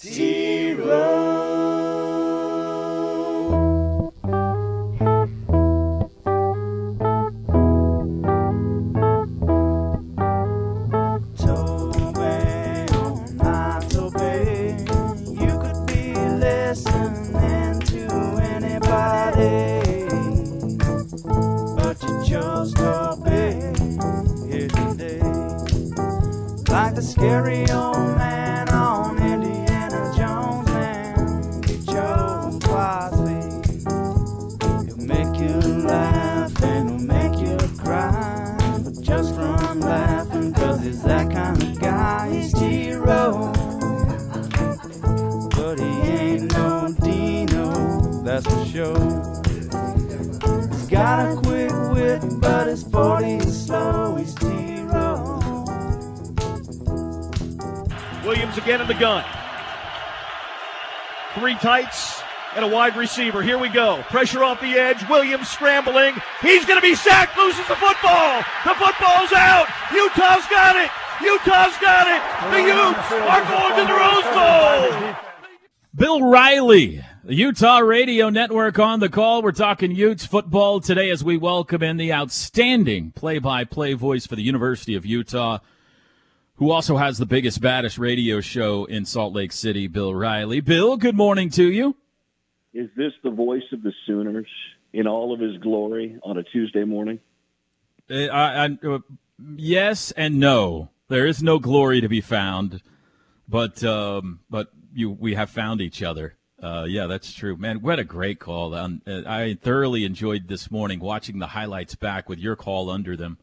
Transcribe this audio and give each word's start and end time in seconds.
You 0.00 1.27
and 62.58 62.64
a 62.64 62.74
wide 62.74 62.96
receiver. 62.96 63.40
Here 63.40 63.56
we 63.56 63.68
go. 63.68 64.02
Pressure 64.08 64.42
off 64.42 64.60
the 64.60 64.72
edge. 64.72 65.08
Williams 65.08 65.48
scrambling. 65.48 66.12
He's 66.42 66.64
going 66.64 66.76
to 66.76 66.82
be 66.82 66.96
sacked. 66.96 67.38
Loses 67.38 67.64
the 67.68 67.76
football. 67.76 68.42
The 68.64 68.74
football's 68.74 69.32
out. 69.32 69.68
Utah's 69.94 70.44
got 70.50 70.74
it. 70.74 70.90
Utah's 71.22 71.78
got 71.78 72.08
it. 72.08 72.20
The 72.50 72.62
Utes 72.66 73.12
are 73.12 73.44
going 73.46 73.76
to 73.78 73.86
the 73.86 73.94
Rose 73.94 74.34
Bowl. 74.34 75.14
Bill 75.94 76.28
Riley, 76.28 77.04
the 77.22 77.36
Utah 77.36 77.78
Radio 77.78 78.28
Network 78.28 78.80
on 78.80 78.98
the 78.98 79.08
call. 79.08 79.40
We're 79.40 79.52
talking 79.52 79.92
Utes 79.92 80.26
football 80.26 80.80
today 80.80 81.10
as 81.10 81.22
we 81.22 81.36
welcome 81.36 81.84
in 81.84 81.96
the 81.96 82.12
outstanding 82.12 83.12
play 83.12 83.38
by 83.38 83.62
play 83.62 83.92
voice 83.92 84.26
for 84.26 84.34
the 84.34 84.42
University 84.42 84.96
of 84.96 85.06
Utah, 85.06 85.58
who 86.56 86.72
also 86.72 86.96
has 86.96 87.18
the 87.18 87.26
biggest, 87.26 87.60
baddest 87.60 87.98
radio 87.98 88.40
show 88.40 88.84
in 88.86 89.04
Salt 89.04 89.32
Lake 89.32 89.52
City, 89.52 89.86
Bill 89.86 90.12
Riley. 90.12 90.60
Bill, 90.60 90.96
good 90.96 91.16
morning 91.16 91.50
to 91.50 91.62
you. 91.62 91.94
Is 92.78 92.88
this 92.96 93.12
the 93.24 93.30
voice 93.30 93.64
of 93.72 93.82
the 93.82 93.92
Sooners 94.06 94.46
in 94.92 95.08
all 95.08 95.34
of 95.34 95.40
his 95.40 95.56
glory 95.58 96.16
on 96.22 96.38
a 96.38 96.44
Tuesday 96.44 96.84
morning? 96.84 97.18
Uh, 98.08 98.26
I, 98.26 98.66
I, 98.66 98.78
uh, 98.86 98.98
yes 99.56 100.12
and 100.12 100.38
no. 100.38 100.90
There 101.08 101.26
is 101.26 101.42
no 101.42 101.58
glory 101.58 102.00
to 102.00 102.08
be 102.08 102.20
found, 102.20 102.80
but 103.48 103.82
um, 103.82 104.40
but 104.48 104.68
you 104.94 105.10
we 105.10 105.34
have 105.34 105.50
found 105.50 105.80
each 105.80 106.04
other. 106.04 106.36
Uh, 106.62 106.84
yeah, 106.88 107.08
that's 107.08 107.32
true, 107.32 107.56
man. 107.56 107.80
What 107.80 107.98
a 107.98 108.04
great 108.04 108.38
call! 108.38 108.72
Um, 108.74 109.02
uh, 109.08 109.22
I 109.26 109.58
thoroughly 109.60 110.04
enjoyed 110.04 110.46
this 110.46 110.70
morning 110.70 111.00
watching 111.00 111.40
the 111.40 111.48
highlights 111.48 111.96
back 111.96 112.28
with 112.28 112.38
your 112.38 112.54
call 112.54 112.90
under 112.90 113.16
them 113.16 113.38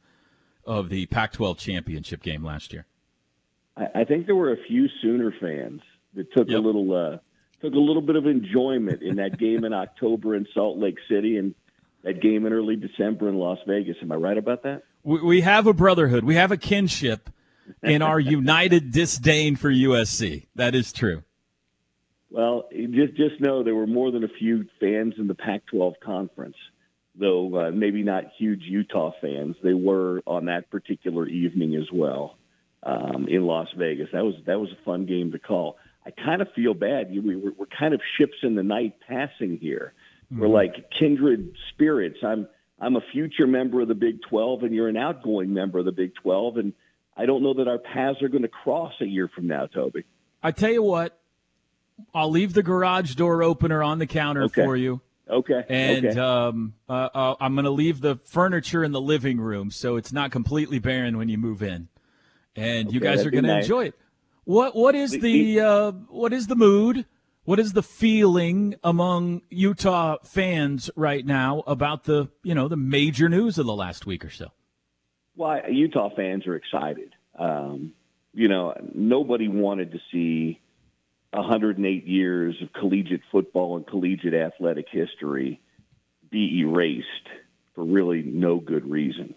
of 0.65 0.87
the 0.87 1.07
Pac-12 1.07 1.57
championship 1.57 2.23
game 2.23 2.41
last 2.41 2.71
year. 2.71 2.85
I, 3.75 3.87
I 3.95 4.03
think 4.05 4.27
there 4.27 4.35
were 4.35 4.53
a 4.53 4.63
few 4.65 4.87
Sooner 5.01 5.33
fans 5.41 5.81
that 6.13 6.31
took 6.31 6.47
Yep. 6.47 6.57
a 6.57 6.61
little 6.65 6.93
uh, 6.93 7.17
took 7.61 7.73
a 7.73 7.79
little 7.79 8.01
bit 8.01 8.15
of 8.15 8.25
enjoyment 8.25 9.01
in 9.01 9.15
that 9.17 9.37
game 9.37 9.63
in 9.63 9.73
October 9.73 10.35
in 10.35 10.45
Salt 10.53 10.77
Lake 10.77 10.97
City 11.09 11.37
and 11.37 11.55
that 12.03 12.21
game 12.21 12.45
in 12.45 12.53
early 12.53 12.75
December 12.75 13.27
in 13.29 13.35
Las 13.35 13.57
Vegas. 13.67 13.97
Am 14.01 14.11
I 14.11 14.15
right 14.15 14.37
about 14.37 14.63
that? 14.63 14.83
We, 15.03 15.21
we 15.21 15.41
have 15.41 15.67
a 15.67 15.73
brotherhood. 15.73 16.23
We 16.23 16.35
have 16.35 16.51
a 16.51 16.57
kinship 16.57 17.29
in 17.81 18.01
our 18.01 18.19
united 18.39 18.91
disdain 18.91 19.55
for 19.55 19.71
USC. 19.71 20.45
That 20.55 20.75
is 20.75 20.93
true. 20.93 21.23
Well, 22.29 22.67
just 22.71 23.15
just 23.15 23.39
know 23.39 23.63
there 23.63 23.75
were 23.75 23.87
more 23.87 24.11
than 24.11 24.23
a 24.23 24.27
few 24.27 24.65
fans 24.79 25.13
in 25.17 25.27
the 25.27 25.35
Pac-12 25.35 25.93
conference, 26.03 26.57
though 27.17 27.67
uh, 27.67 27.71
maybe 27.71 28.03
not 28.03 28.25
huge 28.37 28.61
Utah 28.63 29.11
fans. 29.21 29.55
They 29.63 29.73
were 29.73 30.21
on 30.27 30.45
that 30.45 30.69
particular 30.69 31.27
evening 31.27 31.75
as 31.75 31.89
well 31.93 32.37
um, 32.83 33.27
in 33.29 33.45
Las 33.45 33.67
Vegas. 33.77 34.09
That 34.11 34.25
was 34.25 34.35
that 34.47 34.59
was 34.59 34.69
a 34.71 34.83
fun 34.83 35.05
game 35.05 35.31
to 35.31 35.39
call. 35.39 35.77
I 36.05 36.11
kind 36.11 36.41
of 36.41 36.47
feel 36.53 36.73
bad. 36.73 37.09
We, 37.11 37.35
we're, 37.35 37.51
we're 37.57 37.65
kind 37.65 37.93
of 37.93 38.01
ships 38.17 38.37
in 38.43 38.55
the 38.55 38.63
night 38.63 38.95
passing 39.07 39.57
here. 39.57 39.93
We're 40.31 40.47
like 40.47 40.91
kindred 40.99 41.55
spirits. 41.69 42.17
I'm 42.23 42.47
I'm 42.79 42.95
a 42.95 43.01
future 43.13 43.47
member 43.47 43.81
of 43.81 43.87
the 43.87 43.95
Big 43.95 44.21
12, 44.29 44.63
and 44.63 44.73
you're 44.75 44.89
an 44.89 44.97
outgoing 44.97 45.53
member 45.53 45.79
of 45.79 45.85
the 45.85 45.91
Big 45.93 46.13
12, 46.15 46.57
and 46.57 46.73
I 47.15 47.25
don't 47.25 47.41
know 47.41 47.53
that 47.53 47.67
our 47.67 47.77
paths 47.77 48.21
are 48.21 48.27
going 48.27 48.41
to 48.41 48.49
cross 48.49 48.93
a 48.99 49.05
year 49.05 49.29
from 49.33 49.47
now, 49.47 49.67
Toby. 49.67 50.03
I 50.43 50.51
tell 50.51 50.71
you 50.71 50.83
what, 50.83 51.17
I'll 52.13 52.29
leave 52.29 52.53
the 52.53 52.63
garage 52.63 53.15
door 53.15 53.43
opener 53.43 53.81
on 53.81 53.99
the 53.99 54.07
counter 54.07 54.43
Okay. 54.43 54.65
for 54.65 54.75
you. 54.75 54.99
Okay. 55.29 55.63
And 55.69 56.05
okay. 56.05 56.19
um, 56.19 56.73
uh, 56.89 57.09
uh, 57.13 57.35
I'm 57.39 57.55
going 57.55 57.65
to 57.65 57.71
leave 57.71 58.01
the 58.01 58.17
furniture 58.25 58.83
in 58.83 58.91
the 58.91 59.01
living 59.01 59.39
room 59.39 59.71
so 59.71 59.95
it's 59.95 60.11
not 60.11 60.31
completely 60.31 60.79
barren 60.79 61.17
when 61.17 61.29
you 61.29 61.37
move 61.37 61.63
in, 61.63 61.87
and 62.55 62.91
you 62.91 62.99
guys 62.99 63.25
are 63.25 63.31
going 63.31 63.45
to 63.45 63.59
enjoy 63.59 63.85
it. 63.85 63.95
What 64.45 64.75
what 64.75 64.95
is 64.95 65.11
The- 65.11 65.19
the 65.19 65.59
uh, 65.59 65.91
what 66.09 66.31
is 66.33 66.47
the 66.47 66.55
mood? 66.55 67.05
What 67.43 67.59
is 67.59 67.73
the 67.73 67.83
feeling 67.83 68.73
among 68.83 69.43
Utah 69.49 70.17
fans 70.23 70.89
right 70.95 71.23
now 71.23 71.63
about 71.67 72.05
the 72.05 72.29
you 72.43 72.55
know 72.55 72.67
the 72.67 72.77
major 72.77 73.29
news 73.29 73.57
of 73.57 73.65
the 73.65 73.75
last 73.75 74.05
week 74.05 74.23
or 74.25 74.29
so? 74.29 74.51
Well, 75.35 75.69
Utah 75.69 76.09
fans 76.15 76.47
are 76.47 76.55
excited. 76.55 77.13
Um, 77.37 77.93
you 78.33 78.47
know, 78.47 78.73
nobody 78.93 79.47
wanted 79.47 79.91
to 79.91 79.99
see 80.11 80.59
108 81.33 82.05
years 82.07 82.55
of 82.61 82.71
collegiate 82.73 83.21
football 83.31 83.75
and 83.75 83.85
collegiate 83.85 84.33
athletic 84.33 84.85
history 84.89 85.59
be 86.31 86.59
erased 86.61 87.05
for 87.73 87.83
really 87.83 88.23
no 88.23 88.59
good 88.59 88.89
reason. 88.89 89.35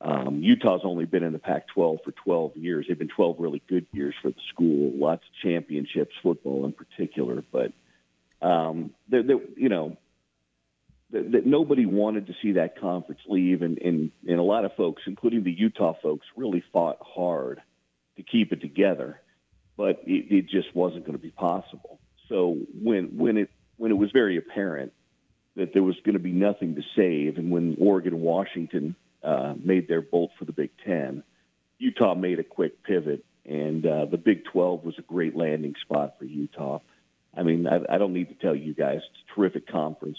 Um, 0.00 0.42
Utah's 0.42 0.82
only 0.84 1.06
been 1.06 1.22
in 1.22 1.32
the 1.32 1.38
Pac-12 1.38 2.04
for 2.04 2.12
12 2.24 2.56
years. 2.56 2.86
They've 2.86 2.98
been 2.98 3.08
12 3.08 3.36
really 3.38 3.62
good 3.66 3.86
years 3.92 4.14
for 4.20 4.28
the 4.28 4.40
school, 4.52 4.92
lots 4.94 5.22
of 5.22 5.48
championships, 5.48 6.14
football 6.22 6.66
in 6.66 6.72
particular. 6.72 7.42
But 7.50 7.72
um, 8.42 8.90
they're, 9.08 9.22
they're, 9.22 9.40
you 9.56 9.70
know, 9.70 9.96
that, 11.10 11.46
nobody 11.46 11.86
wanted 11.86 12.26
to 12.26 12.34
see 12.42 12.52
that 12.52 12.80
conference 12.80 13.20
leave, 13.28 13.62
and, 13.62 13.78
and 13.78 14.10
and 14.26 14.38
a 14.38 14.42
lot 14.42 14.64
of 14.64 14.74
folks, 14.76 15.02
including 15.06 15.44
the 15.44 15.52
Utah 15.52 15.94
folks, 16.02 16.26
really 16.36 16.62
fought 16.72 16.98
hard 17.00 17.62
to 18.16 18.22
keep 18.22 18.52
it 18.52 18.60
together, 18.60 19.20
but 19.76 20.02
it, 20.04 20.32
it 20.34 20.48
just 20.48 20.74
wasn't 20.74 21.04
going 21.04 21.16
to 21.16 21.22
be 21.22 21.30
possible. 21.30 22.00
So 22.28 22.58
when 22.82 23.16
when 23.16 23.36
it 23.36 23.50
when 23.76 23.90
it 23.90 23.94
was 23.94 24.10
very 24.12 24.36
apparent 24.36 24.92
that 25.54 25.72
there 25.72 25.82
was 25.82 25.96
going 26.04 26.14
to 26.14 26.22
be 26.22 26.32
nothing 26.32 26.74
to 26.74 26.82
save, 26.96 27.38
and 27.38 27.50
when 27.50 27.76
Oregon 27.80 28.20
Washington 28.20 28.96
uh, 29.26 29.54
made 29.62 29.88
their 29.88 30.00
bolt 30.00 30.30
for 30.38 30.44
the 30.44 30.52
Big 30.52 30.70
Ten, 30.84 31.24
Utah 31.78 32.14
made 32.14 32.38
a 32.38 32.44
quick 32.44 32.82
pivot, 32.82 33.24
and 33.44 33.84
uh, 33.84 34.06
the 34.06 34.16
Big 34.16 34.44
12 34.44 34.84
was 34.84 34.94
a 34.98 35.02
great 35.02 35.36
landing 35.36 35.74
spot 35.82 36.14
for 36.18 36.24
Utah. 36.24 36.78
I 37.36 37.42
mean, 37.42 37.66
I, 37.66 37.80
I 37.90 37.98
don't 37.98 38.14
need 38.14 38.28
to 38.28 38.34
tell 38.34 38.54
you 38.54 38.72
guys, 38.72 38.98
it's 38.98 39.30
a 39.30 39.34
terrific 39.34 39.66
conference. 39.66 40.18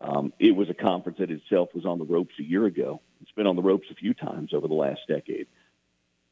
Um, 0.00 0.32
it 0.38 0.56
was 0.56 0.68
a 0.68 0.74
conference 0.74 1.18
that 1.18 1.30
itself 1.30 1.70
was 1.74 1.86
on 1.86 1.98
the 1.98 2.04
ropes 2.04 2.34
a 2.40 2.42
year 2.42 2.66
ago. 2.66 3.00
It's 3.22 3.30
been 3.32 3.46
on 3.46 3.56
the 3.56 3.62
ropes 3.62 3.86
a 3.90 3.94
few 3.94 4.12
times 4.12 4.52
over 4.52 4.66
the 4.66 4.74
last 4.74 5.00
decade. 5.08 5.46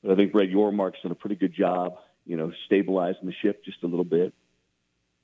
But 0.02 0.12
I 0.12 0.16
think 0.16 0.32
Brett 0.32 0.48
Yormark's 0.50 1.02
done 1.02 1.12
a 1.12 1.16
pretty 1.16 1.36
good 1.36 1.54
job, 1.54 1.98
you 2.26 2.36
know, 2.36 2.52
stabilizing 2.66 3.26
the 3.26 3.34
ship 3.40 3.64
just 3.64 3.82
a 3.84 3.86
little 3.86 4.04
bit. 4.04 4.34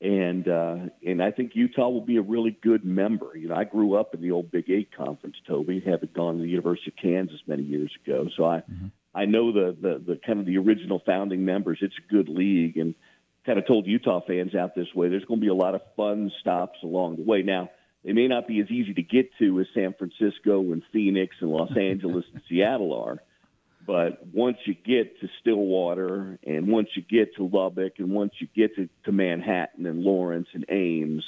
And 0.01 0.47
uh, 0.47 0.77
and 1.07 1.23
I 1.23 1.31
think 1.31 1.53
Utah 1.55 1.89
will 1.89 2.05
be 2.05 2.19
a 2.19 2.23
really 2.23 2.57
good 2.63 2.85
member. 2.85 3.35
You 3.35 3.49
know, 3.49 3.55
I 3.55 3.65
grew 3.65 3.95
up 3.95 4.15
in 4.15 4.21
the 4.21 4.31
old 4.31 4.51
Big 4.51 4.69
Eight 4.69 4.91
conference, 4.95 5.37
Toby, 5.49 5.83
having 5.85 6.11
gone 6.15 6.37
to 6.37 6.43
the 6.43 6.49
University 6.49 6.91
of 6.91 7.03
Kansas 7.03 7.41
many 7.47 7.63
years 7.63 7.91
ago. 8.05 8.29
So 8.37 8.45
I 8.45 8.63
I 9.15 9.25
know 9.25 9.53
the, 9.53 9.75
the 9.81 10.13
the 10.15 10.21
kind 10.25 10.39
of 10.39 10.45
the 10.45 10.59
original 10.59 11.01
founding 11.07 11.47
members. 11.47 11.79
It's 11.81 11.95
a 11.97 12.13
good 12.13 12.29
league, 12.29 12.77
and 12.77 12.95
kind 13.47 13.59
of 13.59 13.67
told 13.67 13.87
Utah 13.87 14.21
fans 14.27 14.55
out 14.55 14.75
this 14.75 14.93
way. 14.95 15.09
There's 15.09 15.25
going 15.25 15.41
to 15.41 15.45
be 15.45 15.51
a 15.51 15.55
lot 15.55 15.75
of 15.75 15.81
fun 15.97 16.31
stops 16.41 16.79
along 16.83 17.17
the 17.17 17.23
way. 17.23 17.41
Now 17.43 17.71
they 18.05 18.13
may 18.13 18.29
not 18.29 18.47
be 18.47 18.61
as 18.61 18.71
easy 18.71 18.93
to 18.95 19.03
get 19.03 19.31
to 19.39 19.61
as 19.61 19.67
San 19.73 19.95
Francisco 19.95 20.61
and 20.73 20.83
Phoenix 20.93 21.37
and 21.41 21.51
Los 21.51 21.75
Angeles 21.77 22.25
and 22.33 22.43
Seattle 22.49 22.93
are. 22.93 23.23
But 23.87 24.27
once 24.33 24.57
you 24.65 24.75
get 24.75 25.21
to 25.21 25.29
Stillwater 25.41 26.39
and 26.45 26.67
once 26.69 26.89
you 26.97 27.03
get 27.03 27.37
to 27.37 27.47
Lubbock 27.47 27.95
and 27.99 28.11
once 28.11 28.33
you 28.41 28.49
get 28.55 28.75
to, 28.77 28.89
to 29.05 29.13
Manhattan 29.13 29.87
and 29.87 30.01
Lawrence 30.01 30.49
and 30.55 30.65
Ames, 30.69 31.25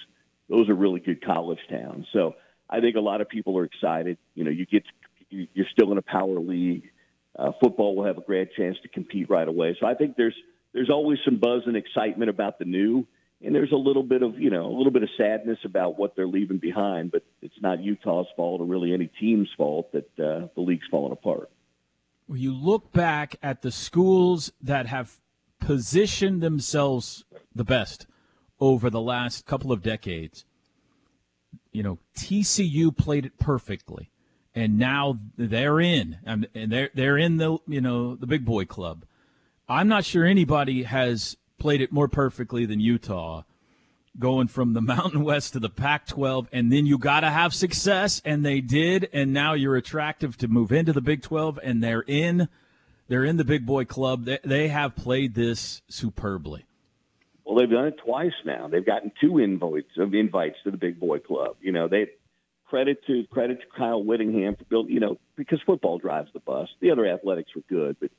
those 0.48 0.68
are 0.68 0.74
really 0.74 1.00
good 1.00 1.24
college 1.24 1.60
towns. 1.70 2.06
So 2.12 2.34
I 2.68 2.80
think 2.80 2.96
a 2.96 3.00
lot 3.00 3.20
of 3.20 3.28
people 3.28 3.56
are 3.58 3.64
excited. 3.64 4.18
You 4.34 4.44
know, 4.44 4.50
you 4.50 4.66
get 4.66 4.84
to, 5.30 5.46
you're 5.54 5.66
still 5.72 5.92
in 5.92 5.98
a 5.98 6.02
power 6.02 6.40
league. 6.40 6.90
Uh, 7.38 7.52
football 7.62 7.94
will 7.94 8.04
have 8.04 8.18
a 8.18 8.22
great 8.22 8.52
chance 8.54 8.76
to 8.82 8.88
compete 8.88 9.30
right 9.30 9.46
away. 9.46 9.76
So 9.78 9.86
I 9.86 9.94
think 9.94 10.16
there's 10.16 10.34
there's 10.74 10.90
always 10.90 11.18
some 11.24 11.38
buzz 11.38 11.62
and 11.66 11.76
excitement 11.76 12.28
about 12.28 12.58
the 12.58 12.64
new, 12.64 13.06
and 13.42 13.54
there's 13.54 13.72
a 13.72 13.76
little 13.76 14.02
bit 14.02 14.22
of 14.22 14.38
you 14.40 14.50
know 14.50 14.66
a 14.66 14.74
little 14.76 14.90
bit 14.90 15.02
of 15.02 15.10
sadness 15.16 15.58
about 15.64 15.98
what 15.98 16.16
they're 16.16 16.26
leaving 16.26 16.58
behind. 16.58 17.12
But 17.12 17.22
it's 17.40 17.60
not 17.60 17.80
Utah's 17.80 18.26
fault 18.36 18.60
or 18.60 18.66
really 18.66 18.92
any 18.92 19.06
team's 19.06 19.48
fault 19.56 19.92
that 19.92 20.10
uh, 20.18 20.48
the 20.54 20.60
league's 20.60 20.86
falling 20.90 21.12
apart. 21.12 21.50
You 22.28 22.52
look 22.54 22.92
back 22.92 23.36
at 23.42 23.62
the 23.62 23.70
schools 23.70 24.52
that 24.60 24.86
have 24.86 25.18
positioned 25.60 26.42
themselves 26.42 27.24
the 27.54 27.64
best 27.64 28.06
over 28.60 28.90
the 28.90 29.00
last 29.00 29.46
couple 29.46 29.72
of 29.72 29.82
decades, 29.82 30.44
you 31.72 31.82
know, 31.82 31.98
TCU 32.16 32.96
played 32.96 33.24
it 33.24 33.38
perfectly, 33.38 34.10
and 34.54 34.78
now 34.78 35.18
they're 35.36 35.80
in, 35.80 36.18
and 36.24 36.48
they're 36.54 36.90
they're 36.94 37.18
in 37.18 37.36
the 37.36 37.58
you 37.66 37.80
know 37.80 38.14
the 38.14 38.26
big 38.26 38.44
boy 38.44 38.64
club. 38.64 39.04
I'm 39.68 39.88
not 39.88 40.04
sure 40.04 40.24
anybody 40.24 40.84
has 40.84 41.36
played 41.58 41.80
it 41.80 41.92
more 41.92 42.08
perfectly 42.08 42.64
than 42.66 42.80
Utah, 42.80 43.42
going 44.18 44.48
from 44.48 44.72
the 44.72 44.80
Mountain 44.82 45.24
West 45.24 45.54
to 45.54 45.60
the 45.60 45.68
Pac-12, 45.68 46.46
and 46.52 46.72
then 46.72 46.86
you 46.86 46.98
got 46.98 47.20
to 47.20 47.30
have 47.30 47.54
success, 47.54 48.22
and 48.24 48.44
they 48.44 48.60
did, 48.60 49.08
and 49.12 49.32
now 49.32 49.54
you're 49.54 49.76
attractive 49.76 50.36
to 50.38 50.48
move 50.48 50.72
into 50.72 50.92
the 50.92 51.00
Big 51.00 51.22
12, 51.22 51.58
and 51.62 51.82
they're 51.82 52.04
in. 52.06 52.48
They're 53.08 53.24
in 53.24 53.38
the 53.38 53.44
big 53.44 53.64
boy 53.64 53.86
club. 53.86 54.26
They, 54.26 54.38
they 54.44 54.68
have 54.68 54.94
played 54.94 55.34
this 55.34 55.80
superbly. 55.88 56.66
Well, 57.44 57.56
they've 57.56 57.70
done 57.70 57.86
it 57.86 57.96
twice 58.04 58.34
now. 58.44 58.68
They've 58.68 58.84
gotten 58.84 59.10
two 59.18 59.38
invites 59.38 59.96
of 59.96 60.12
invites 60.12 60.56
to 60.64 60.70
the 60.70 60.76
big 60.76 61.00
boy 61.00 61.20
club. 61.20 61.56
You 61.62 61.72
know, 61.72 61.88
they 61.88 62.08
credit 62.66 62.98
to 63.06 63.24
credit 63.30 63.60
to 63.62 63.66
Kyle 63.74 64.04
Whittingham 64.04 64.56
for 64.56 64.64
building. 64.64 64.92
You 64.92 65.00
know, 65.00 65.18
because 65.34 65.58
football 65.64 65.96
drives 65.96 66.30
the 66.34 66.40
bus. 66.40 66.68
The 66.80 66.90
other 66.90 67.06
athletics 67.06 67.54
were 67.54 67.62
good, 67.66 67.96
but 67.98 68.10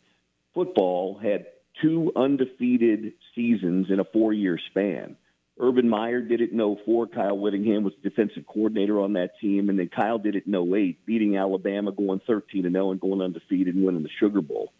football 0.55 1.19
had 1.21 1.45
two 1.79 2.11
undefeated 2.15 3.13
seasons 3.35 3.91
in 3.91 3.99
a 3.99 4.03
four-year 4.03 4.59
span. 4.71 5.15
Urban 5.59 5.89
Meyer 5.89 6.21
did 6.21 6.41
it 6.41 6.51
in 6.51 6.77
04. 6.85 7.07
Kyle 7.07 7.37
Whittingham 7.37 7.83
was 7.83 7.93
the 8.01 8.09
defensive 8.09 8.45
coordinator 8.47 8.99
on 9.01 9.13
that 9.13 9.31
team, 9.41 9.69
and 9.69 9.77
then 9.77 9.89
Kyle 9.89 10.17
did 10.17 10.35
it 10.35 10.47
in 10.47 10.55
08, 10.55 11.05
beating 11.05 11.37
Alabama, 11.37 11.91
going 11.91 12.21
13 12.25 12.65
and 12.65 12.73
0 12.73 12.91
and 12.91 13.01
going 13.01 13.21
undefeated 13.21 13.75
and 13.75 13.83
winning 13.83 14.03
the 14.03 14.09
Sugar 14.19 14.41
Bowl. 14.41 14.71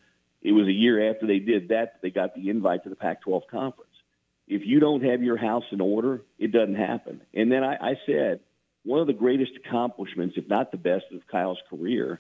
It 0.42 0.54
was 0.54 0.68
a 0.68 0.72
year 0.72 1.12
after 1.12 1.28
they 1.28 1.40
did 1.40 1.68
that 1.70 2.00
they 2.02 2.12
got 2.12 2.34
the 2.34 2.50
invite 2.50 2.84
to 2.84 2.90
the 2.90 2.96
Pac-12 2.96 3.48
conference 3.52 3.90
if 4.50 4.64
you 4.66 4.80
don't 4.80 5.04
have 5.04 5.22
your 5.22 5.38
house 5.38 5.64
in 5.72 5.80
order, 5.80 6.24
it 6.40 6.52
doesn't 6.52 6.76
happen. 6.76 7.22
And 7.34 7.52
then 7.52 7.64
I, 7.64 7.76
I 7.76 7.94
said, 8.08 8.40
one 8.84 9.00
of 9.00 9.08
the 9.08 9.14
greatest 9.14 9.52
accomplishments, 9.64 10.36
if 10.38 10.50
not 10.50 10.72
the 10.72 10.78
best, 10.78 11.06
of 11.14 11.28
Kyle's 11.32 11.60
career 11.70 12.20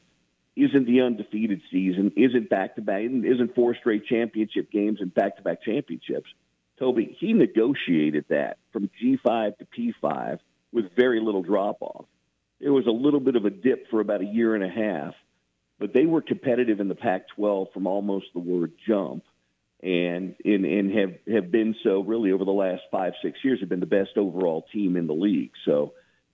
isn't 0.55 0.85
the 0.85 1.01
undefeated 1.01 1.61
season, 1.71 2.11
isn't 2.15 2.49
back 2.49 2.75
to 2.75 2.81
back, 2.81 3.01
isn't 3.01 3.55
four 3.55 3.75
straight 3.75 4.05
championship 4.05 4.71
games 4.71 4.99
and 5.01 5.13
back 5.13 5.37
to 5.37 5.41
back 5.41 5.63
championships. 5.63 6.29
Toby, 6.79 7.15
he 7.19 7.33
negotiated 7.33 8.25
that 8.29 8.57
from 8.71 8.89
G5 9.03 9.57
to 9.57 9.65
P5 9.65 10.39
with 10.71 10.95
very 10.95 11.19
little 11.19 11.43
drop 11.43 11.81
off. 11.81 12.05
There 12.59 12.73
was 12.73 12.87
a 12.87 12.91
little 12.91 13.19
bit 13.19 13.35
of 13.35 13.45
a 13.45 13.49
dip 13.49 13.89
for 13.89 13.99
about 13.99 14.21
a 14.21 14.25
year 14.25 14.55
and 14.55 14.63
a 14.63 14.69
half, 14.69 15.13
but 15.77 15.93
they 15.93 16.05
were 16.05 16.21
competitive 16.21 16.79
in 16.79 16.87
the 16.87 16.95
Pac 16.95 17.27
12 17.35 17.69
from 17.73 17.87
almost 17.87 18.27
the 18.33 18.39
word 18.39 18.73
jump 18.87 19.23
and 19.81 20.35
and, 20.43 20.65
and 20.65 20.91
have 20.91 21.13
have 21.31 21.51
been 21.51 21.75
so 21.83 22.01
really 22.01 22.31
over 22.31 22.43
the 22.43 22.51
last 22.51 22.81
five 22.91 23.13
six 23.23 23.39
years 23.43 23.61
have 23.61 23.69
been 23.69 23.79
the 23.79 23.85
best 23.85 24.17
overall 24.17 24.65
team 24.73 24.97
in 24.97 25.07
the 25.07 25.13
league. 25.13 25.51
So, 25.65 25.93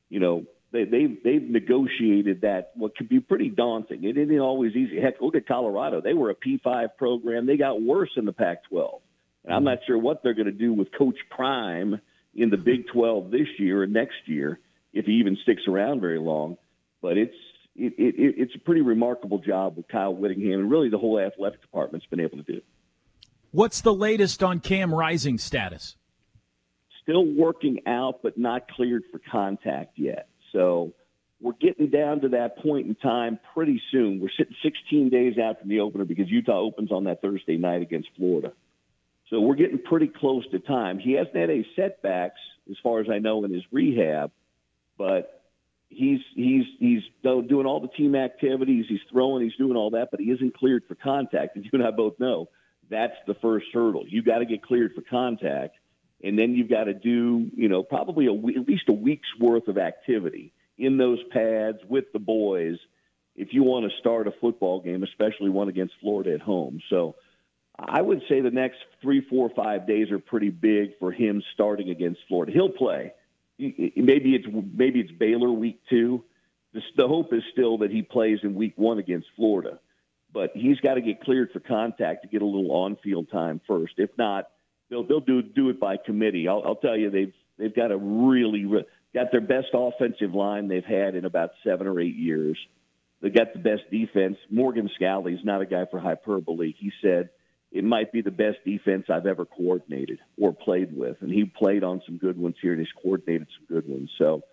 you 0.09 0.19
know, 0.19 0.45
they 0.71 0.85
they've 0.85 1.17
they've 1.23 1.43
negotiated 1.43 2.41
that 2.41 2.71
what 2.75 2.95
could 2.97 3.07
be 3.07 3.19
pretty 3.19 3.49
daunting. 3.49 4.03
It 4.03 4.17
isn't 4.17 4.39
always 4.39 4.75
easy. 4.75 4.99
Heck, 4.99 5.21
look 5.21 5.35
at 5.35 5.47
Colorado. 5.47 6.01
They 6.01 6.13
were 6.13 6.31
a 6.31 6.35
P5 6.35 6.89
program. 6.97 7.45
They 7.45 7.57
got 7.57 7.81
worse 7.81 8.11
in 8.17 8.25
the 8.25 8.33
Pac-12, 8.33 8.99
and 9.45 9.53
I'm 9.53 9.63
not 9.63 9.79
sure 9.85 9.97
what 9.97 10.23
they're 10.23 10.33
going 10.33 10.47
to 10.47 10.51
do 10.51 10.73
with 10.73 10.87
Coach 10.97 11.17
Prime 11.29 12.01
in 12.33 12.49
the 12.49 12.57
Big 12.57 12.87
12 12.91 13.31
this 13.31 13.47
year 13.57 13.83
and 13.83 13.93
next 13.93 14.15
year 14.25 14.59
if 14.93 15.05
he 15.05 15.13
even 15.13 15.37
sticks 15.43 15.63
around 15.67 16.01
very 16.01 16.19
long. 16.19 16.57
But 17.01 17.17
it's 17.17 17.35
it, 17.75 17.93
it, 17.97 18.35
it's 18.37 18.55
a 18.55 18.59
pretty 18.59 18.81
remarkable 18.81 19.39
job 19.39 19.77
with 19.77 19.87
Kyle 19.87 20.15
Whittingham 20.15 20.61
and 20.61 20.71
really 20.71 20.89
the 20.89 20.97
whole 20.97 21.19
athletic 21.19 21.61
department's 21.61 22.05
been 22.07 22.21
able 22.21 22.37
to 22.37 22.43
do. 22.43 22.61
What's 23.51 23.81
the 23.81 23.93
latest 23.93 24.43
on 24.43 24.59
Cam 24.59 24.93
Rising 24.93 25.37
status? 25.37 25.95
Still 27.03 27.25
working 27.25 27.81
out, 27.85 28.21
but 28.23 28.37
not 28.37 28.69
cleared 28.69 29.03
for 29.11 29.19
contact 29.31 29.99
yet. 29.99 30.27
So 30.51 30.93
we're 31.41 31.53
getting 31.53 31.89
down 31.89 32.21
to 32.21 32.29
that 32.29 32.57
point 32.57 32.87
in 32.87 32.95
time 32.95 33.39
pretty 33.53 33.81
soon. 33.91 34.19
We're 34.19 34.29
sitting 34.37 34.55
16 34.63 35.09
days 35.09 35.37
out 35.37 35.59
from 35.59 35.69
the 35.69 35.81
opener 35.81 36.05
because 36.05 36.29
Utah 36.29 36.59
opens 36.59 36.91
on 36.91 37.03
that 37.05 37.21
Thursday 37.21 37.57
night 37.57 37.81
against 37.81 38.09
Florida. 38.17 38.53
So 39.29 39.41
we're 39.41 39.55
getting 39.55 39.79
pretty 39.79 40.07
close 40.07 40.43
to 40.51 40.59
time. 40.59 40.99
He 40.99 41.13
hasn't 41.13 41.35
had 41.35 41.49
any 41.49 41.67
setbacks, 41.75 42.39
as 42.69 42.77
far 42.83 42.99
as 42.99 43.07
I 43.09 43.19
know, 43.19 43.43
in 43.43 43.53
his 43.53 43.63
rehab, 43.71 44.31
but 44.97 45.43
he's 45.89 46.19
he's 46.35 46.65
he's 46.79 47.01
doing 47.23 47.65
all 47.65 47.79
the 47.79 47.87
team 47.87 48.15
activities. 48.15 48.85
He's 48.87 48.99
throwing, 49.11 49.43
he's 49.43 49.55
doing 49.55 49.75
all 49.75 49.91
that, 49.91 50.09
but 50.11 50.19
he 50.19 50.27
isn't 50.27 50.55
cleared 50.57 50.83
for 50.87 50.95
contact. 50.95 51.57
As 51.57 51.63
you 51.63 51.69
and 51.73 51.83
I 51.83 51.91
both 51.91 52.19
know, 52.19 52.49
that's 52.89 53.15
the 53.27 53.35
first 53.35 53.67
hurdle. 53.73 54.05
You 54.07 54.21
got 54.21 54.39
to 54.39 54.45
get 54.45 54.61
cleared 54.61 54.93
for 54.93 55.01
contact, 55.01 55.75
and 56.23 56.37
then 56.37 56.53
you've 56.53 56.69
got 56.69 56.85
to 56.85 56.93
do, 56.93 57.49
you 57.55 57.67
know, 57.67 57.83
probably 57.83 58.27
a, 58.27 58.33
at 58.33 58.67
least 58.67 58.89
a 58.89 58.93
week's 58.93 59.27
worth 59.39 59.67
of 59.67 59.77
activity 59.77 60.53
in 60.77 60.97
those 60.97 61.19
pads 61.31 61.77
with 61.87 62.05
the 62.13 62.19
boys 62.19 62.77
if 63.35 63.49
you 63.51 63.63
want 63.63 63.89
to 63.89 63.97
start 63.99 64.27
a 64.27 64.31
football 64.39 64.81
game, 64.81 65.03
especially 65.03 65.49
one 65.49 65.67
against 65.67 65.93
Florida 65.99 66.33
at 66.33 66.41
home. 66.41 66.79
So 66.89 67.15
I 67.77 68.01
would 68.01 68.21
say 68.29 68.41
the 68.41 68.51
next 68.51 68.77
three, 69.01 69.25
four, 69.29 69.49
five 69.55 69.85
days 69.87 70.11
are 70.11 70.19
pretty 70.19 70.49
big 70.49 70.97
for 70.99 71.11
him 71.11 71.43
starting 71.53 71.89
against 71.89 72.21
Florida. 72.27 72.51
He'll 72.53 72.69
play. 72.69 73.13
Maybe 73.57 74.35
it's 74.35 74.45
maybe 74.73 74.99
it's 74.99 75.11
Baylor 75.11 75.51
week 75.51 75.81
two. 75.89 76.23
The, 76.73 77.07
hope 77.07 77.33
is 77.33 77.41
still 77.53 77.77
that 77.79 77.91
he 77.91 78.01
plays 78.01 78.39
in 78.43 78.53
week 78.53 78.73
one 78.75 78.99
against 78.99 79.27
Florida 79.37 79.79
but 80.35 80.51
he's 80.53 80.77
got 80.81 80.95
to 80.95 81.01
get 81.01 81.21
cleared 81.21 81.49
for 81.51 81.61
contact 81.61 82.23
to 82.23 82.27
get 82.27 82.41
a 82.41 82.45
little 82.45 82.69
on-field 82.69 83.31
time 83.31 83.61
first. 83.65 83.93
If 83.97 84.09
not, 84.17 84.49
they'll 84.89 85.07
they'll 85.07 85.21
do 85.21 85.41
do 85.41 85.69
it 85.69 85.79
by 85.79 85.95
committee. 85.97 86.47
I'll, 86.47 86.61
I'll 86.63 86.75
tell 86.75 86.97
you, 86.97 87.09
they've 87.09 87.33
they've 87.57 87.73
got 87.73 87.91
a 87.91 87.97
really 87.97 88.65
got 89.13 89.31
their 89.31 89.41
best 89.41 89.67
offensive 89.73 90.35
line 90.35 90.67
they've 90.67 90.83
had 90.83 91.15
in 91.15 91.23
about 91.23 91.51
seven 91.63 91.87
or 91.87 92.01
eight 92.01 92.17
years. 92.17 92.57
They 93.21 93.29
got 93.29 93.53
the 93.53 93.59
best 93.59 93.83
defense. 93.89 94.35
Morgan 94.51 94.89
Scalley's 94.99 95.43
not 95.45 95.61
a 95.61 95.65
guy 95.65 95.85
for 95.89 95.99
hyperbole. 95.99 96.73
He 96.77 96.91
said 97.01 97.29
it 97.75 97.83
might 97.83 98.13
be 98.13 98.21
the 98.21 98.31
best 98.31 98.57
defense 98.63 99.07
I've 99.09 99.25
ever 99.25 99.45
coordinated 99.45 100.19
or 100.37 100.53
played 100.53 100.95
with, 100.95 101.17
and 101.19 101.29
he 101.29 101.43
played 101.43 101.83
on 101.83 102.01
some 102.05 102.17
good 102.17 102.37
ones 102.37 102.55
here 102.61 102.71
and 102.71 102.79
he's 102.79 103.03
coordinated 103.03 103.47
some 103.57 103.65
good 103.67 103.85
ones. 103.85 104.09
So 104.17 104.43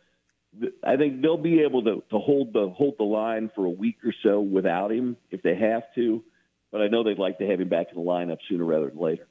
I 0.85 0.97
think 0.97 1.23
they'll 1.23 1.37
be 1.37 1.61
able 1.61 1.85
to, 1.85 2.03
to 2.11 2.19
hold 2.19 2.53
the 2.53 2.69
hold 2.77 2.95
the 2.99 3.05
line 3.05 3.49
for 3.55 3.65
a 3.65 3.71
week 3.71 3.99
or 4.05 4.13
so 4.25 4.41
without 4.41 4.91
him 4.91 5.17
if 5.31 5.41
they 5.41 5.55
have 5.55 5.85
to. 5.95 6.25
But 6.73 6.83
I 6.83 6.89
know 6.89 7.05
they'd 7.05 7.19
like 7.19 7.39
to 7.39 7.47
have 7.47 7.61
him 7.61 7.69
back 7.69 7.89
in 7.95 7.97
the 7.97 8.05
lineup 8.05 8.39
sooner 8.49 8.65
rather 8.65 8.91
than 8.91 8.99
later. 8.99 9.29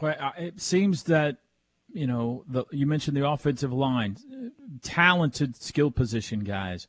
But 0.00 0.18
uh, 0.18 0.32
it 0.38 0.60
seems 0.62 1.02
that 1.04 1.36
you 1.92 2.06
know 2.06 2.44
the, 2.48 2.64
you 2.70 2.86
mentioned 2.86 3.14
the 3.14 3.28
offensive 3.28 3.74
line, 3.74 4.16
talented 4.80 5.54
skill 5.54 5.90
position 5.90 6.44
guys. 6.44 6.86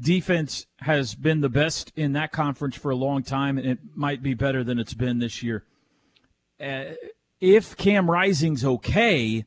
Defense 0.00 0.66
has 0.78 1.16
been 1.16 1.40
the 1.40 1.48
best 1.48 1.92
in 1.96 2.12
that 2.12 2.30
conference 2.30 2.76
for 2.76 2.92
a 2.92 2.96
long 2.96 3.24
time, 3.24 3.58
and 3.58 3.66
it 3.66 3.78
might 3.96 4.22
be 4.22 4.34
better 4.34 4.62
than 4.62 4.78
it's 4.78 4.94
been 4.94 5.18
this 5.18 5.42
year. 5.42 5.64
Uh, 6.62 6.94
if 7.40 7.76
Cam 7.76 8.10
Rising's 8.10 8.64
okay, 8.64 9.44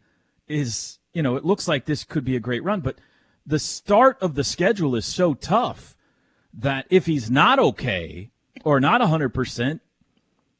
is 0.48 1.00
you 1.13 1.24
know 1.24 1.36
it 1.36 1.45
looks 1.45 1.67
like 1.67 1.86
this 1.86 2.03
could 2.03 2.25
be 2.25 2.36
a 2.36 2.39
great 2.39 2.63
run, 2.63 2.81
but 2.81 2.98
the 3.45 3.60
start 3.60 4.17
of 4.22 4.36
the 4.36 4.43
schedule 4.43 4.95
is 4.95 5.05
so 5.05 5.34
tough 5.34 5.95
that 6.53 6.86
if 6.89 7.05
he's 7.05 7.29
not 7.29 7.60
okay 7.60 8.31
or 8.63 8.79
not 8.79 9.01
100%, 9.01 9.79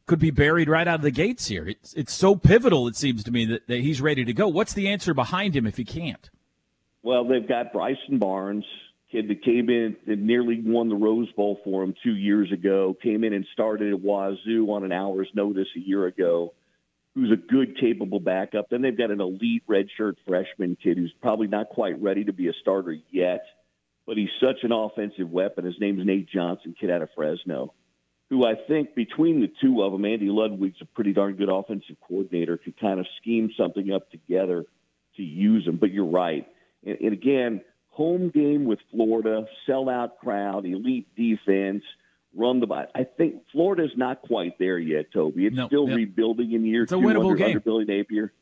could 0.06 0.20
be 0.20 0.30
buried 0.30 0.70
right 0.70 0.88
out 0.88 0.96
of 0.96 1.02
the 1.02 1.12
gates 1.12 1.48
here. 1.48 1.68
It's, 1.68 1.94
it's 1.94 2.14
so 2.14 2.36
pivotal, 2.36 2.88
it 2.88 2.96
seems 2.96 3.24
to 3.24 3.32
me, 3.32 3.46
that, 3.46 3.68
that 3.68 3.80
he's 3.80 4.02
ready 4.02 4.24
to 4.24 4.34
go. 4.34 4.48
What's 4.48 4.74
the 4.74 4.88
answer 4.88 5.14
behind 5.14 5.56
him 5.56 5.66
if 5.66 5.78
he 5.78 5.86
can't? 5.86 6.30
Well, 7.02 7.28
they've 7.28 7.48
got 7.48 7.74
Bryson 7.74 8.20
Barnes, 8.20 8.66
kid 9.16 9.30
that 9.30 9.44
came 9.44 9.70
in 9.70 9.96
and 10.08 10.28
nearly 10.28 10.62
won 10.62 10.90
the 10.90 10.96
Rose 10.96 11.32
Bowl 11.32 11.60
for 11.64 11.84
him 11.84 11.94
two 12.04 12.16
years 12.16 12.52
ago, 12.52 12.96
came 13.02 13.24
in 13.24 13.34
and 13.34 13.46
started 13.54 13.94
at 13.94 14.02
Wazoo 14.02 14.70
on 14.72 14.84
an 14.84 14.92
hour's 14.92 15.30
notice 15.34 15.68
a 15.76 15.80
year 15.80 16.06
ago 16.06 16.54
who's 17.14 17.32
a 17.32 17.38
good, 17.38 17.80
capable 17.80 18.20
backup. 18.20 18.70
Then 18.70 18.82
they've 18.82 18.98
got 18.98 19.12
an 19.12 19.22
elite 19.22 19.64
redshirt 19.70 20.16
freshman 20.28 20.76
kid 20.82 20.98
who's 20.98 21.14
probably 21.22 21.48
not 21.48 21.70
quite 21.70 22.02
ready 22.02 22.26
to 22.26 22.34
be 22.34 22.50
a 22.50 22.54
starter 22.62 22.98
yet, 23.10 23.46
but 24.06 24.18
he's 24.18 24.30
such 24.42 24.64
an 24.64 24.74
offensive 24.74 25.30
weapon. 25.30 25.64
His 25.64 25.80
name's 25.80 26.06
Nate 26.06 26.30
Johnson, 26.30 26.76
kid 26.78 26.92
out 26.92 27.02
of 27.02 27.10
Fresno, 27.16 27.74
who 28.30 28.46
I 28.46 28.56
think 28.68 28.96
between 28.96 29.40
the 29.40 29.52
two 29.62 29.82
of 29.82 29.94
them, 29.94 30.04
Andy 30.04 30.28
Ludwig's 30.28 30.82
a 30.82 30.86
pretty 30.86 31.14
darn 31.14 31.36
good 31.36 31.50
offensive 31.50 31.96
coordinator, 32.06 32.58
could 32.58 32.78
kind 32.78 33.00
of 33.00 33.06
scheme 33.22 33.50
something 33.58 33.94
up 33.94 34.12
together 34.12 34.66
to 35.16 35.24
use 35.24 35.64
them. 35.64 35.78
But 35.78 35.92
you're 35.92 36.04
right. 36.04 36.46
And, 36.86 36.98
and 37.00 37.14
again, 37.14 37.62
home 37.96 38.30
game 38.30 38.66
with 38.66 38.80
Florida, 38.92 39.46
sellout 39.68 40.18
crowd, 40.22 40.66
elite 40.66 41.08
defense– 41.16 41.84
run 42.36 42.60
the 42.60 42.68
ball. 42.68 42.86
I 42.94 43.06
think 43.06 43.44
Florida's 43.52 43.94
not 43.96 44.22
quite 44.22 44.60
there 44.60 44.78
yet, 44.78 45.12
Toby. 45.14 45.46
It's 45.46 45.56
No, 45.56 45.68
still 45.68 45.88
yep. 45.88 45.96
rebuilding 45.96 46.52
in 46.52 46.66
year 46.66 46.84
It's 46.84 46.92
a 46.92 46.96
two 46.96 47.02
winnable 47.02 47.32
under, 47.32 47.36
game. 47.36 47.48
under 47.48 47.60
Billy 47.62 47.86
Napier. 47.86 48.34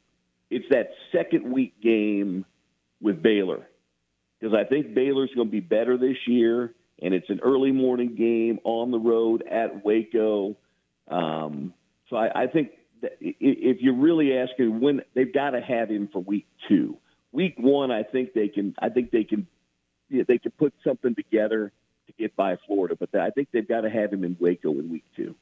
It's 0.49 0.65
that 0.71 0.89
second 1.11 1.51
week 1.51 1.79
game 1.81 2.45
with 3.01 3.21
Baylor 3.21 3.67
because 4.39 4.55
I 4.55 4.63
think 4.63 4.95
Baylor's 4.95 5.29
going 5.35 5.47
to 5.47 5.51
be 5.51 5.59
better 5.59 5.97
this 5.97 6.17
year, 6.27 6.73
and 7.01 7.13
it's 7.13 7.29
an 7.29 7.39
early 7.43 7.71
morning 7.71 8.15
game 8.15 8.59
on 8.63 8.89
the 8.89 8.99
road 8.99 9.43
at 9.43 9.85
Waco. 9.85 10.57
Um, 11.07 11.73
so 12.09 12.15
I, 12.15 12.43
I 12.43 12.47
think 12.47 12.71
if 13.21 13.81
you're 13.81 13.93
really 13.93 14.35
asking 14.37 14.79
when 14.79 15.01
they've 15.13 15.31
got 15.33 15.51
to 15.51 15.61
have 15.61 15.89
him 15.89 16.09
for 16.11 16.19
week 16.19 16.47
two. 16.67 16.97
Week 17.33 17.55
one, 17.57 17.91
I 17.91 18.03
think 18.03 18.33
they 18.33 18.47
can. 18.47 18.73
I 18.79 18.87
think 18.89 19.11
they 19.11 19.23
can. 19.25 19.47
yeah, 20.09 20.23
They 20.27 20.37
can 20.37 20.51
put 20.51 20.73
something 20.83 21.15
together 21.15 21.73
to 22.07 22.13
get 22.13 22.35
by 22.35 22.57
Florida, 22.67 22.95
but 22.97 23.13
I 23.19 23.31
think 23.31 23.49
they've 23.51 23.67
got 23.67 23.81
to 23.81 23.89
have 23.89 24.13
him 24.13 24.23
in 24.23 24.37
Waco 24.39 24.71
in 24.71 24.89
week 24.91 25.03
two. 25.15 25.35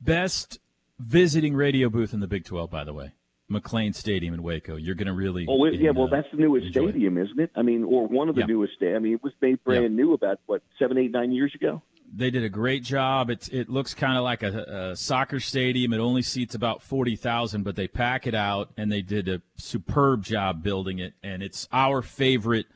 Best 0.00 0.60
visiting 0.98 1.54
radio 1.54 1.88
booth 1.88 2.12
in 2.14 2.20
the 2.20 2.26
Big 2.28 2.44
12, 2.44 2.70
by 2.70 2.84
the 2.84 2.92
way. 2.94 3.12
McLane 3.50 3.94
Stadium 3.94 4.34
in 4.34 4.42
Waco. 4.42 4.76
You're 4.76 4.94
going 4.94 5.06
to 5.06 5.12
really. 5.14 5.46
Oh, 5.48 5.64
it, 5.64 5.80
yeah. 5.80 5.90
Well, 5.90 6.04
uh, 6.06 6.10
that's 6.10 6.28
the 6.30 6.36
newest 6.38 6.68
stadium, 6.70 7.16
isn't 7.16 7.40
it? 7.40 7.50
I 7.56 7.62
mean, 7.62 7.82
or 7.82 8.06
one 8.06 8.28
of 8.28 8.34
the 8.34 8.42
Yeah. 8.42 8.46
newest. 8.46 8.74
I 8.82 8.98
mean, 8.98 9.14
it 9.14 9.22
was 9.22 9.32
made 9.40 9.64
brand 9.64 9.96
new 9.96 10.12
about 10.12 10.38
what 10.46 10.62
seven, 10.78 10.98
eight, 10.98 11.10
nine 11.10 11.32
years 11.32 11.54
ago. 11.54 11.82
They 12.10 12.30
did 12.30 12.42
a 12.42 12.48
great 12.48 12.82
job. 12.82 13.28
It's 13.30 13.48
it 13.48 13.68
looks 13.68 13.92
kind 13.94 14.16
of 14.16 14.24
like 14.24 14.42
a, 14.42 14.90
a 14.92 14.96
soccer 14.96 15.40
stadium. 15.40 15.92
It 15.92 15.98
only 15.98 16.22
seats 16.22 16.54
about 16.54 16.82
forty 16.82 17.16
thousand, 17.16 17.64
but 17.64 17.76
they 17.76 17.86
pack 17.88 18.26
it 18.26 18.34
out, 18.34 18.70
and 18.76 18.90
they 18.90 19.02
did 19.02 19.28
a 19.28 19.42
superb 19.56 20.24
job 20.24 20.62
building 20.62 20.98
it. 20.98 21.14
And 21.22 21.42
it's 21.42 21.68
our 21.72 22.00
favorite 22.02 22.66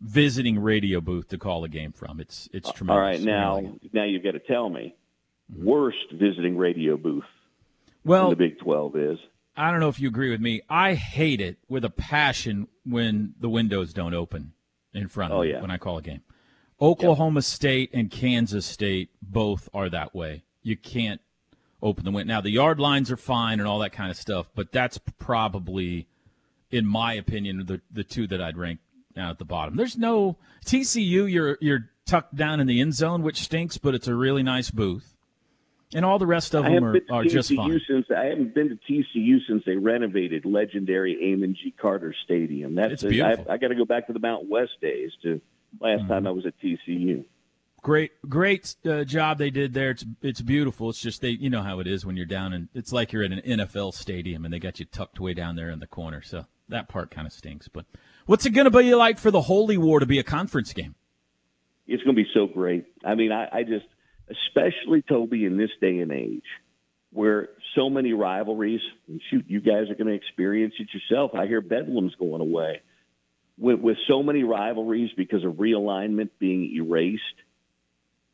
visiting 0.00 0.58
radio 0.58 1.00
booth 1.00 1.28
to 1.28 1.38
call 1.38 1.64
a 1.64 1.68
game 1.68 1.92
from. 1.92 2.20
It's 2.20 2.48
it's 2.52 2.70
tremendous. 2.72 3.00
All 3.00 3.00
right, 3.00 3.20
now 3.20 3.56
Really. 3.56 3.90
now 3.92 4.04
you've 4.04 4.22
got 4.22 4.32
to 4.32 4.40
tell 4.40 4.68
me 4.68 4.94
mm-hmm. 5.52 5.64
worst 5.64 6.12
visiting 6.12 6.56
radio 6.56 6.96
booth 6.96 7.24
in 8.04 8.10
well, 8.10 8.30
the 8.30 8.36
Big 8.36 8.58
Twelve 8.58 8.96
is. 8.96 9.18
I 9.56 9.70
don't 9.70 9.80
know 9.80 9.88
if 9.88 10.00
you 10.00 10.08
agree 10.08 10.30
with 10.30 10.40
me. 10.40 10.62
I 10.68 10.94
hate 10.94 11.40
it 11.40 11.58
with 11.68 11.84
a 11.84 11.90
passion 11.90 12.66
when 12.84 13.34
the 13.38 13.48
windows 13.48 13.92
don't 13.94 14.12
open 14.12 14.52
in 14.92 15.06
front 15.08 15.32
of 15.32 15.38
Oh, 15.38 15.42
me 15.42 15.50
yeah. 15.52 15.60
when 15.62 15.70
I 15.70 15.78
call 15.78 15.96
a 15.98 16.02
game. 16.02 16.22
Oklahoma 16.80 17.42
State 17.42 17.90
and 17.94 18.10
Kansas 18.10 18.66
State 18.66 19.10
both 19.22 19.68
are 19.72 19.88
that 19.90 20.14
way. 20.14 20.42
You 20.62 20.76
can't 20.76 21.20
open 21.82 22.04
the 22.04 22.10
window. 22.10 22.34
Now 22.34 22.40
the 22.40 22.50
yard 22.50 22.80
lines 22.80 23.10
are 23.10 23.16
fine 23.16 23.60
and 23.60 23.68
all 23.68 23.78
that 23.80 23.92
kind 23.92 24.10
of 24.10 24.16
stuff, 24.16 24.48
but 24.54 24.72
that's 24.72 24.98
probably, 25.18 26.06
in 26.70 26.86
my 26.86 27.12
opinion, 27.14 27.64
the 27.66 27.80
the 27.92 28.04
two 28.04 28.26
that 28.28 28.40
I'd 28.40 28.56
rank 28.56 28.80
down 29.14 29.30
at 29.30 29.38
the 29.38 29.44
bottom. 29.44 29.76
There's 29.76 29.96
no 29.96 30.36
TCU. 30.66 31.30
You're 31.30 31.58
you're 31.60 31.90
tucked 32.06 32.34
down 32.36 32.60
in 32.60 32.66
the 32.66 32.80
end 32.80 32.94
zone, 32.94 33.22
which 33.22 33.40
stinks, 33.40 33.78
but 33.78 33.94
it's 33.94 34.08
a 34.08 34.14
really 34.14 34.42
nice 34.42 34.70
booth, 34.70 35.14
and 35.94 36.04
all 36.04 36.18
the 36.18 36.26
rest 36.26 36.54
of 36.54 36.64
I 36.64 36.70
them 36.70 36.82
haven't 36.82 36.88
are, 36.88 36.92
been 37.00 37.10
are 37.10 37.24
just 37.24 37.54
fine. 37.54 37.80
since 37.88 38.06
I 38.14 38.24
haven't 38.24 38.54
been 38.54 38.68
to 38.70 38.76
TCU 38.92 39.38
since 39.46 39.62
they 39.64 39.76
renovated 39.76 40.44
legendary 40.44 41.32
Amon 41.32 41.54
G. 41.54 41.70
Carter 41.70 42.14
Stadium. 42.24 42.74
That's 42.74 42.94
It's 42.94 43.02
a- 43.04 43.08
beautiful. 43.08 43.46
I, 43.48 43.54
I 43.54 43.56
got 43.58 43.68
to 43.68 43.74
go 43.76 43.84
back 43.84 44.06
to 44.08 44.12
the 44.12 44.18
Mountain 44.18 44.48
West 44.48 44.72
days 44.80 45.12
to 45.22 45.40
last 45.80 46.06
time 46.08 46.26
I 46.26 46.30
was 46.30 46.46
at 46.46 46.54
TCU. 46.60 47.24
great 47.82 48.12
great 48.28 48.76
uh, 48.86 49.04
job 49.04 49.38
they 49.38 49.50
did 49.50 49.74
there 49.74 49.90
it's 49.90 50.04
it's 50.22 50.40
beautiful 50.40 50.88
it's 50.88 51.00
just 51.00 51.20
they 51.20 51.30
you 51.30 51.50
know 51.50 51.62
how 51.62 51.80
it 51.80 51.86
is 51.86 52.06
when 52.06 52.16
you're 52.16 52.24
down 52.26 52.52
and 52.52 52.68
it's 52.74 52.92
like 52.92 53.12
you're 53.12 53.22
at 53.22 53.32
an 53.32 53.40
NFL 53.44 53.92
stadium 53.92 54.44
and 54.44 54.52
they 54.54 54.58
got 54.58 54.78
you 54.80 54.86
tucked 54.86 55.20
way 55.20 55.34
down 55.34 55.56
there 55.56 55.70
in 55.70 55.80
the 55.80 55.86
corner 55.86 56.22
so 56.22 56.46
that 56.68 56.88
part 56.88 57.10
kind 57.10 57.26
of 57.26 57.32
stinks 57.32 57.68
but 57.68 57.84
what's 58.26 58.46
it 58.46 58.50
going 58.50 58.64
to 58.64 58.70
be 58.70 58.94
like 58.94 59.18
for 59.18 59.30
the 59.30 59.42
holy 59.42 59.76
war 59.76 60.00
to 60.00 60.06
be 60.06 60.18
a 60.18 60.22
conference 60.22 60.72
game 60.72 60.94
It's 61.86 62.02
going 62.02 62.16
to 62.16 62.22
be 62.22 62.28
so 62.32 62.46
great. 62.46 62.86
I 63.04 63.14
mean, 63.14 63.30
I, 63.30 63.48
I 63.52 63.62
just, 63.62 63.84
especially 64.30 65.02
Toby 65.02 65.44
in 65.44 65.58
this 65.58 65.68
day 65.80 65.98
and 65.98 66.10
age, 66.12 66.48
where 67.12 67.50
so 67.74 67.90
many 67.90 68.14
rivalries. 68.14 68.80
And 69.06 69.20
shoot, 69.30 69.44
you 69.48 69.60
guys 69.60 69.90
are 69.90 69.94
going 69.94 70.06
to 70.06 70.14
experience 70.14 70.72
it 70.78 70.88
yourself. 70.94 71.32
I 71.34 71.46
hear 71.46 71.60
Bedlam's 71.60 72.14
going 72.14 72.40
away. 72.40 72.80
With, 73.56 73.80
with 73.80 73.96
so 74.08 74.22
many 74.22 74.42
rivalries 74.42 75.10
because 75.16 75.44
of 75.44 75.54
realignment 75.54 76.30
being 76.38 76.74
erased, 76.74 77.22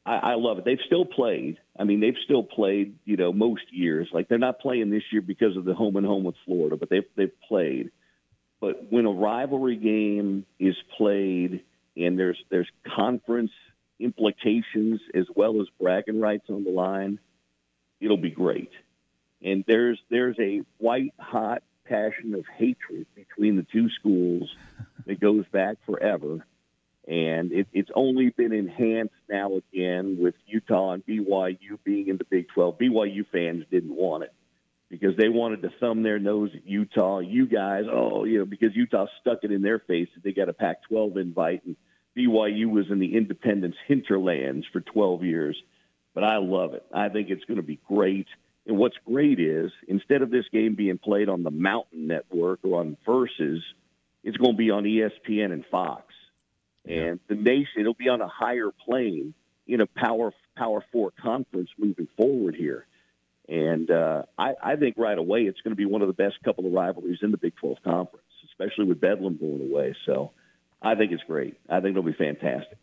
I, 0.06 0.16
I 0.16 0.34
love 0.34 0.58
it. 0.58 0.64
They've 0.64 0.78
still 0.86 1.04
played. 1.04 1.58
I 1.78 1.84
mean, 1.84 2.00
they've 2.00 2.16
still 2.24 2.42
played. 2.42 2.96
You 3.04 3.16
know, 3.16 3.32
most 3.32 3.62
years. 3.70 4.08
Like 4.12 4.28
they're 4.28 4.38
not 4.38 4.60
playing 4.60 4.90
this 4.90 5.02
year 5.12 5.22
because 5.22 5.56
of 5.56 5.64
the 5.64 5.74
home 5.74 5.96
and 5.96 6.06
home 6.06 6.24
with 6.24 6.36
Florida, 6.44 6.76
but 6.76 6.88
they've 6.88 7.04
they've 7.16 7.40
played. 7.48 7.90
But 8.60 8.90
when 8.90 9.06
a 9.06 9.10
rivalry 9.10 9.76
game 9.76 10.44
is 10.58 10.76
played 10.96 11.64
and 11.96 12.18
there's 12.18 12.38
there's 12.50 12.68
conference 12.96 13.52
implications 13.98 15.00
as 15.14 15.26
well 15.34 15.60
as 15.60 15.68
bragging 15.80 16.20
rights 16.20 16.46
on 16.48 16.64
the 16.64 16.70
line, 16.70 17.18
it'll 18.00 18.16
be 18.16 18.30
great. 18.30 18.70
And 19.42 19.64
there's 19.66 19.98
there's 20.10 20.36
a 20.38 20.62
white 20.78 21.14
hot 21.18 21.62
passion 21.84 22.34
of 22.34 22.44
hatred 22.56 23.06
between 23.14 23.56
the 23.56 23.66
two 23.72 23.88
schools 23.90 24.54
that 25.06 25.20
goes 25.20 25.44
back 25.52 25.76
forever. 25.86 26.44
And 27.06 27.52
it, 27.52 27.66
it's 27.72 27.90
only 27.94 28.30
been 28.30 28.52
enhanced 28.52 29.14
now 29.28 29.56
again 29.56 30.18
with 30.20 30.34
Utah 30.46 30.92
and 30.92 31.06
BYU 31.06 31.78
being 31.82 32.08
in 32.08 32.18
the 32.18 32.24
Big 32.24 32.48
12. 32.54 32.78
BYU 32.78 33.26
fans 33.32 33.64
didn't 33.70 33.94
want 33.94 34.24
it 34.24 34.32
because 34.90 35.16
they 35.16 35.28
wanted 35.28 35.62
to 35.62 35.70
thumb 35.80 36.02
their 36.02 36.18
nose 36.18 36.50
at 36.54 36.66
Utah. 36.66 37.20
You 37.20 37.46
guys, 37.46 37.84
oh, 37.90 38.24
you 38.24 38.38
know, 38.38 38.44
because 38.44 38.74
Utah 38.74 39.06
stuck 39.20 39.38
it 39.42 39.50
in 39.50 39.62
their 39.62 39.78
face 39.78 40.08
that 40.14 40.22
they 40.22 40.32
got 40.32 40.48
a 40.48 40.52
Pac 40.52 40.82
12 40.88 41.16
invite 41.16 41.64
and 41.64 41.76
BYU 42.16 42.66
was 42.66 42.86
in 42.90 42.98
the 42.98 43.16
independence 43.16 43.76
hinterlands 43.86 44.66
for 44.72 44.80
12 44.80 45.24
years. 45.24 45.60
But 46.14 46.24
I 46.24 46.38
love 46.38 46.74
it. 46.74 46.84
I 46.92 47.08
think 47.08 47.30
it's 47.30 47.44
going 47.44 47.56
to 47.56 47.62
be 47.62 47.80
great. 47.88 48.26
And 48.66 48.76
what's 48.76 48.96
great 49.06 49.40
is 49.40 49.70
instead 49.88 50.22
of 50.22 50.30
this 50.30 50.44
game 50.52 50.74
being 50.74 50.98
played 50.98 51.28
on 51.28 51.42
the 51.42 51.50
Mountain 51.50 52.08
Network 52.08 52.60
or 52.62 52.80
on 52.80 52.96
Versus, 53.06 53.62
it's 54.22 54.36
going 54.36 54.52
to 54.52 54.58
be 54.58 54.70
on 54.70 54.84
ESPN 54.84 55.52
and 55.52 55.64
Fox. 55.70 56.04
And 56.86 57.20
the 57.28 57.34
nation, 57.34 57.80
it'll 57.80 57.94
be 57.94 58.08
on 58.08 58.20
a 58.20 58.28
higher 58.28 58.70
plane 58.84 59.34
in 59.66 59.80
a 59.80 59.86
power 59.86 60.32
power 60.56 60.84
four 60.92 61.12
conference 61.22 61.70
moving 61.78 62.08
forward 62.16 62.54
here. 62.54 62.86
And 63.48 63.90
uh, 63.90 64.22
I, 64.38 64.54
I 64.62 64.76
think 64.76 64.96
right 64.96 65.16
away 65.16 65.42
it's 65.42 65.60
going 65.60 65.72
to 65.72 65.76
be 65.76 65.84
one 65.84 66.02
of 66.02 66.08
the 66.08 66.14
best 66.14 66.36
couple 66.44 66.66
of 66.66 66.72
rivalries 66.72 67.18
in 67.22 67.30
the 67.30 67.36
Big 67.36 67.56
12 67.56 67.78
conference, 67.82 68.26
especially 68.46 68.84
with 68.84 69.00
Bedlam 69.00 69.36
going 69.36 69.60
away. 69.60 69.94
So 70.06 70.32
I 70.80 70.94
think 70.94 71.12
it's 71.12 71.22
great. 71.24 71.56
I 71.68 71.80
think 71.80 71.96
it'll 71.96 72.02
be 72.02 72.12
fantastic. 72.12 72.78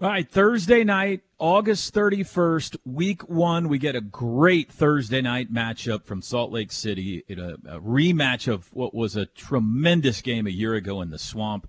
All 0.00 0.08
right 0.08 0.30
thursday 0.30 0.84
night 0.84 1.22
august 1.38 1.94
31st 1.94 2.76
week 2.84 3.28
one. 3.28 3.68
We 3.68 3.78
get 3.78 3.96
a 3.96 4.00
great 4.00 4.70
thursday 4.70 5.20
night 5.20 5.52
matchup 5.52 6.04
from 6.04 6.22
salt 6.22 6.52
lake 6.52 6.72
city. 6.72 7.24
It, 7.28 7.38
a, 7.38 7.54
a 7.66 7.80
rematch 7.80 8.52
of 8.52 8.72
what 8.72 8.94
was 8.94 9.16
a 9.16 9.26
tremendous 9.26 10.20
game 10.20 10.46
a 10.46 10.50
year 10.50 10.74
ago 10.74 11.00
in 11.00 11.10
the 11.10 11.18
swamp 11.18 11.68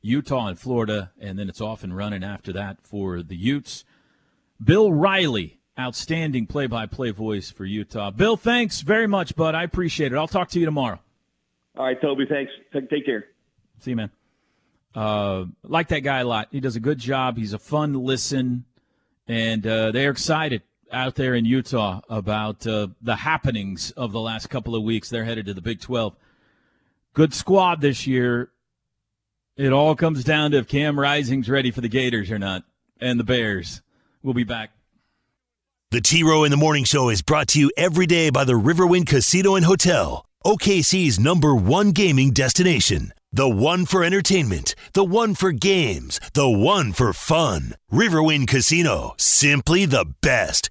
utah 0.00 0.46
and 0.46 0.58
florida 0.58 1.12
and 1.20 1.38
then 1.38 1.48
it's 1.48 1.60
off 1.60 1.82
and 1.82 1.96
running 1.96 2.24
after 2.24 2.52
that 2.52 2.78
for 2.82 3.22
the 3.22 3.36
utes. 3.36 3.84
Bill 4.62 4.92
riley 4.92 5.60
outstanding 5.78 6.46
play-by-play 6.46 7.12
voice 7.12 7.50
for 7.50 7.64
utah. 7.64 8.10
Bill 8.10 8.36
thanks 8.36 8.80
very 8.80 9.06
much 9.06 9.36
bud. 9.36 9.54
I 9.54 9.62
appreciate 9.62 10.12
it. 10.12 10.16
I'll 10.16 10.26
talk 10.26 10.48
to 10.50 10.58
you 10.58 10.64
tomorrow. 10.64 10.98
All 11.76 11.84
right, 11.84 12.00
Toby, 12.00 12.24
thanks. 12.28 12.50
Take 12.72 13.06
care. 13.06 13.26
See 13.78 13.90
you, 13.90 13.96
man. 13.96 14.10
Uh, 14.98 15.46
like 15.62 15.86
that 15.86 16.00
guy 16.00 16.18
a 16.18 16.24
lot. 16.24 16.48
He 16.50 16.58
does 16.58 16.74
a 16.74 16.80
good 16.80 16.98
job. 16.98 17.36
He's 17.36 17.52
a 17.52 17.58
fun 17.58 17.94
listen, 17.94 18.64
and 19.28 19.64
uh, 19.64 19.92
they're 19.92 20.10
excited 20.10 20.62
out 20.90 21.14
there 21.14 21.36
in 21.36 21.44
Utah 21.44 22.00
about 22.08 22.66
uh, 22.66 22.88
the 23.00 23.14
happenings 23.14 23.92
of 23.92 24.10
the 24.10 24.18
last 24.18 24.50
couple 24.50 24.74
of 24.74 24.82
weeks. 24.82 25.08
They're 25.08 25.22
headed 25.22 25.46
to 25.46 25.54
the 25.54 25.60
Big 25.60 25.80
12. 25.80 26.16
Good 27.14 27.32
squad 27.32 27.80
this 27.80 28.08
year. 28.08 28.50
It 29.56 29.72
all 29.72 29.94
comes 29.94 30.24
down 30.24 30.50
to 30.50 30.56
if 30.56 30.66
Cam 30.66 30.98
Rising's 30.98 31.48
ready 31.48 31.70
for 31.70 31.80
the 31.80 31.88
Gators 31.88 32.32
or 32.32 32.40
not, 32.40 32.64
and 33.00 33.20
the 33.20 33.24
Bears. 33.24 33.82
We'll 34.24 34.34
be 34.34 34.42
back. 34.42 34.72
The 35.92 36.00
T 36.00 36.24
Row 36.24 36.42
in 36.42 36.50
the 36.50 36.56
Morning 36.56 36.82
Show 36.82 37.08
is 37.08 37.22
brought 37.22 37.46
to 37.48 37.60
you 37.60 37.70
every 37.76 38.06
day 38.06 38.30
by 38.30 38.42
the 38.42 38.54
Riverwind 38.54 39.06
Casino 39.06 39.54
and 39.54 39.64
Hotel, 39.64 40.26
OKC's 40.44 41.20
number 41.20 41.54
one 41.54 41.92
gaming 41.92 42.32
destination. 42.32 43.12
The 43.30 43.46
one 43.48 43.84
for 43.84 44.02
entertainment, 44.02 44.74
the 44.94 45.04
one 45.04 45.34
for 45.34 45.52
games, 45.52 46.18
the 46.32 46.48
one 46.48 46.94
for 46.94 47.12
fun. 47.12 47.74
Riverwind 47.92 48.48
Casino, 48.48 49.12
simply 49.18 49.84
the 49.84 50.06
best. 50.22 50.70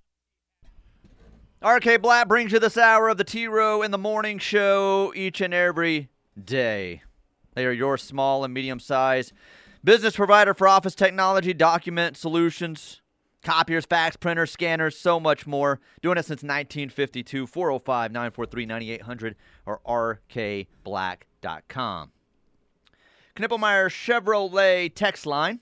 RK 1.64 2.02
Black 2.02 2.28
brings 2.28 2.52
you 2.52 2.60
this 2.60 2.76
hour 2.76 3.10
of 3.10 3.18
the 3.18 3.24
T 3.24 3.46
Row 3.48 3.84
in 3.84 3.92
the 3.92 4.00
Morning 4.00 4.40
Show 4.40 5.14
each 5.16 5.40
and 5.40 5.54
every 5.54 6.10
day. 6.44 7.04
They 7.54 7.64
are 7.66 7.72
your 7.72 7.96
small 7.96 8.44
and 8.44 8.56
medium 8.56 8.80
sized 8.80 9.34
business 9.84 10.16
provider 10.16 10.56
for 10.56 10.68
office 10.68 10.96
technology, 10.96 11.54
document 11.54 12.18
solutions, 12.18 13.04
copiers, 13.44 13.86
fax 13.86 14.16
printers, 14.16 14.52
scanners, 14.52 14.98
so 14.98 15.20
much 15.20 15.46
more. 15.46 15.80
Doing 16.02 16.18
it 16.18 16.26
since 16.26 16.42
1952. 16.42 17.46
405 17.46 18.12
943 18.12 18.66
9800 18.66 19.36
or 19.68 19.80
rkblack.com. 19.88 22.12
Knippelmier 23.38 23.89
Chevrolet 23.89 24.91
text 24.94 25.25
line 25.25 25.60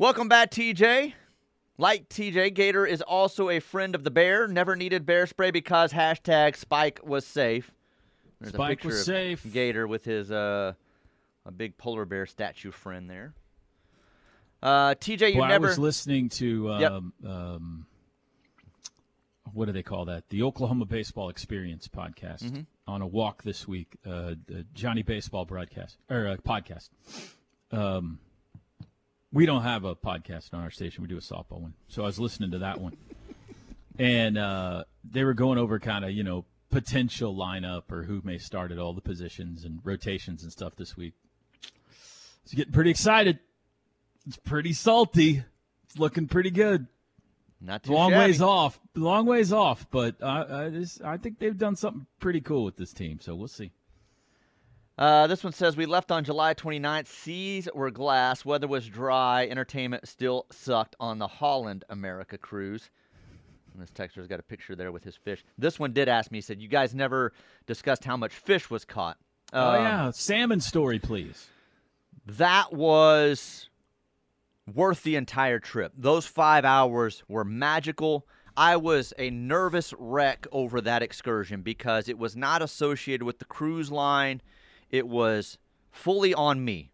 Welcome 0.00 0.28
back, 0.28 0.52
TJ. 0.52 1.14
Like 1.76 2.08
TJ, 2.08 2.54
Gator 2.54 2.86
is 2.86 3.02
also 3.02 3.50
a 3.50 3.58
friend 3.58 3.96
of 3.96 4.04
the 4.04 4.12
bear. 4.12 4.46
Never 4.46 4.76
needed 4.76 5.04
bear 5.04 5.26
spray 5.26 5.50
because 5.50 5.92
hashtag 5.92 6.54
Spike 6.54 7.00
was 7.04 7.26
safe. 7.26 7.72
There's 8.40 8.52
a 8.52 8.56
Spike 8.56 8.68
picture 8.78 8.88
was 8.88 9.00
of 9.00 9.06
safe. 9.06 9.46
Gator 9.52 9.88
with 9.88 10.04
his 10.04 10.30
uh, 10.30 10.74
a 11.44 11.50
big 11.50 11.76
polar 11.78 12.04
bear 12.04 12.26
statue 12.26 12.70
friend 12.70 13.10
there. 13.10 13.34
Uh, 14.62 14.94
TJ, 14.94 15.32
you 15.34 15.40
Well, 15.40 15.48
never. 15.48 15.66
I 15.66 15.70
was 15.70 15.78
listening 15.80 16.28
to 16.30 16.76
Yep. 16.78 16.92
um, 16.92 17.12
um, 17.26 17.86
what 19.52 19.66
do 19.66 19.72
they 19.72 19.82
call 19.82 20.04
that? 20.04 20.28
The 20.28 20.44
Oklahoma 20.44 20.84
Baseball 20.84 21.28
Experience 21.28 21.88
podcast 21.88 22.42
Mm-hmm. 22.44 22.60
On 22.88 23.02
a 23.02 23.06
walk 23.06 23.42
this 23.42 23.68
week. 23.68 23.96
Uh, 24.04 24.34
Johnny 24.72 25.02
Baseball 25.02 25.44
broadcast 25.44 25.98
or 26.10 26.26
uh, 26.26 26.36
podcast. 26.36 26.88
Um, 27.70 28.18
we 29.30 29.44
don't 29.44 29.62
have 29.62 29.84
a 29.84 29.94
podcast 29.94 30.54
on 30.54 30.60
our 30.60 30.70
station. 30.70 31.02
We 31.02 31.08
do 31.08 31.18
a 31.18 31.20
softball 31.20 31.60
one. 31.60 31.74
So 31.86 32.02
I 32.02 32.06
was 32.06 32.18
listening 32.18 32.50
to 32.52 32.58
that 32.60 32.80
one, 32.80 32.96
and 33.98 34.38
uh, 34.38 34.84
they 35.04 35.22
were 35.22 35.34
going 35.34 35.58
over 35.58 35.78
kind 35.78 36.04
of 36.04 36.12
you 36.12 36.24
know 36.24 36.46
potential 36.70 37.34
lineup 37.36 37.92
or 37.92 38.04
who 38.04 38.22
may 38.24 38.38
start 38.38 38.72
at 38.72 38.78
all 38.78 38.94
the 38.94 39.00
positions 39.00 39.64
and 39.64 39.80
rotations 39.84 40.42
and 40.42 40.50
stuff 40.50 40.74
this 40.76 40.96
week. 40.96 41.12
It's 42.44 42.54
getting 42.54 42.72
pretty 42.72 42.90
excited. 42.90 43.38
It's 44.26 44.38
pretty 44.38 44.72
salty. 44.72 45.42
It's 45.84 45.98
looking 45.98 46.26
pretty 46.26 46.50
good. 46.50 46.86
Not 47.60 47.82
too 47.82 47.92
Long 47.92 48.10
shabby. 48.10 48.26
ways 48.26 48.40
off. 48.40 48.78
Long 48.94 49.26
ways 49.26 49.52
off, 49.52 49.86
but 49.90 50.16
uh, 50.22 50.44
I, 50.48 50.68
this, 50.68 51.00
I 51.00 51.16
think 51.16 51.38
they've 51.38 51.56
done 51.56 51.76
something 51.76 52.06
pretty 52.20 52.40
cool 52.40 52.64
with 52.64 52.76
this 52.76 52.92
team. 52.92 53.18
So 53.20 53.34
we'll 53.34 53.48
see. 53.48 53.72
Uh, 54.96 55.28
this 55.28 55.44
one 55.44 55.52
says 55.52 55.76
we 55.76 55.86
left 55.86 56.10
on 56.10 56.24
July 56.24 56.54
29th. 56.54 57.06
Seas 57.06 57.68
were 57.72 57.90
glass. 57.90 58.44
Weather 58.44 58.66
was 58.66 58.86
dry. 58.88 59.46
Entertainment 59.46 60.08
still 60.08 60.46
sucked 60.50 60.96
on 60.98 61.18
the 61.18 61.28
Holland 61.28 61.84
America 61.88 62.36
cruise. 62.36 62.90
And 63.72 63.80
this 63.80 63.90
texter's 63.92 64.26
got 64.26 64.40
a 64.40 64.42
picture 64.42 64.74
there 64.74 64.90
with 64.90 65.04
his 65.04 65.14
fish. 65.14 65.44
This 65.56 65.78
one 65.78 65.92
did 65.92 66.08
ask 66.08 66.32
me. 66.32 66.38
He 66.38 66.42
said, 66.42 66.60
"You 66.60 66.66
guys 66.66 66.94
never 66.96 67.32
discussed 67.66 68.04
how 68.04 68.16
much 68.16 68.32
fish 68.34 68.70
was 68.70 68.84
caught." 68.84 69.18
oh 69.52 69.70
Um, 69.70 69.82
yeah, 69.84 70.10
salmon 70.10 70.60
story, 70.60 70.98
please. 70.98 71.46
that 72.26 72.72
was 72.72 73.68
worth 74.74 75.02
the 75.02 75.16
entire 75.16 75.58
trip. 75.58 75.92
Those 75.96 76.26
five 76.26 76.64
hours 76.64 77.22
were 77.28 77.44
magical. 77.44 78.26
I 78.56 78.76
was 78.76 79.12
a 79.18 79.30
nervous 79.30 79.94
wreck 79.98 80.46
over 80.50 80.80
that 80.80 81.02
excursion 81.02 81.62
because 81.62 82.08
it 82.08 82.18
was 82.18 82.34
not 82.34 82.60
associated 82.60 83.24
with 83.24 83.38
the 83.38 83.44
cruise 83.44 83.90
line. 83.92 84.42
It 84.90 85.06
was 85.06 85.58
fully 85.92 86.34
on 86.34 86.64
me, 86.64 86.90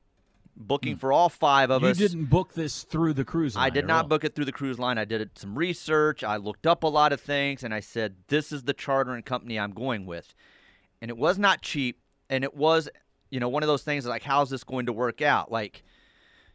booking 0.57 0.95
hmm. 0.95 0.99
for 0.99 1.13
all 1.13 1.29
five 1.29 1.71
of. 1.71 1.83
You 1.83 1.89
us. 1.89 1.97
didn't 1.97 2.27
book 2.27 2.53
this 2.53 2.83
through 2.83 3.15
the 3.15 3.25
cruise 3.25 3.57
line. 3.57 3.67
I 3.67 3.71
did 3.71 3.87
not 3.87 4.05
all. 4.05 4.09
book 4.09 4.25
it 4.25 4.35
through 4.35 4.45
the 4.45 4.53
cruise 4.53 4.79
line. 4.79 4.99
I 4.99 5.05
did 5.05 5.31
some 5.39 5.57
research. 5.57 6.23
I 6.23 6.37
looked 6.37 6.67
up 6.67 6.83
a 6.83 6.89
lot 6.89 7.13
of 7.13 7.21
things, 7.21 7.63
and 7.63 7.73
I 7.73 7.81
said, 7.81 8.17
"This 8.29 8.53
is 8.53 8.65
the 8.65 8.75
charter 8.75 9.13
and 9.13 9.25
company 9.25 9.59
I'm 9.59 9.73
going 9.73 10.05
with." 10.05 10.35
And 11.01 11.11
it 11.11 11.17
was 11.17 11.39
not 11.39 11.63
cheap, 11.63 11.99
and 12.29 12.45
it 12.45 12.55
was, 12.55 12.89
you 13.31 13.41
know, 13.41 13.49
one 13.49 13.63
of 13.63 13.69
those 13.69 13.83
things 13.83 14.07
like, 14.07 14.23
"How's 14.23 14.51
this 14.51 14.65
going 14.65 14.87
to 14.87 14.93
work 14.93 15.23
out?" 15.23 15.51
Like, 15.51 15.83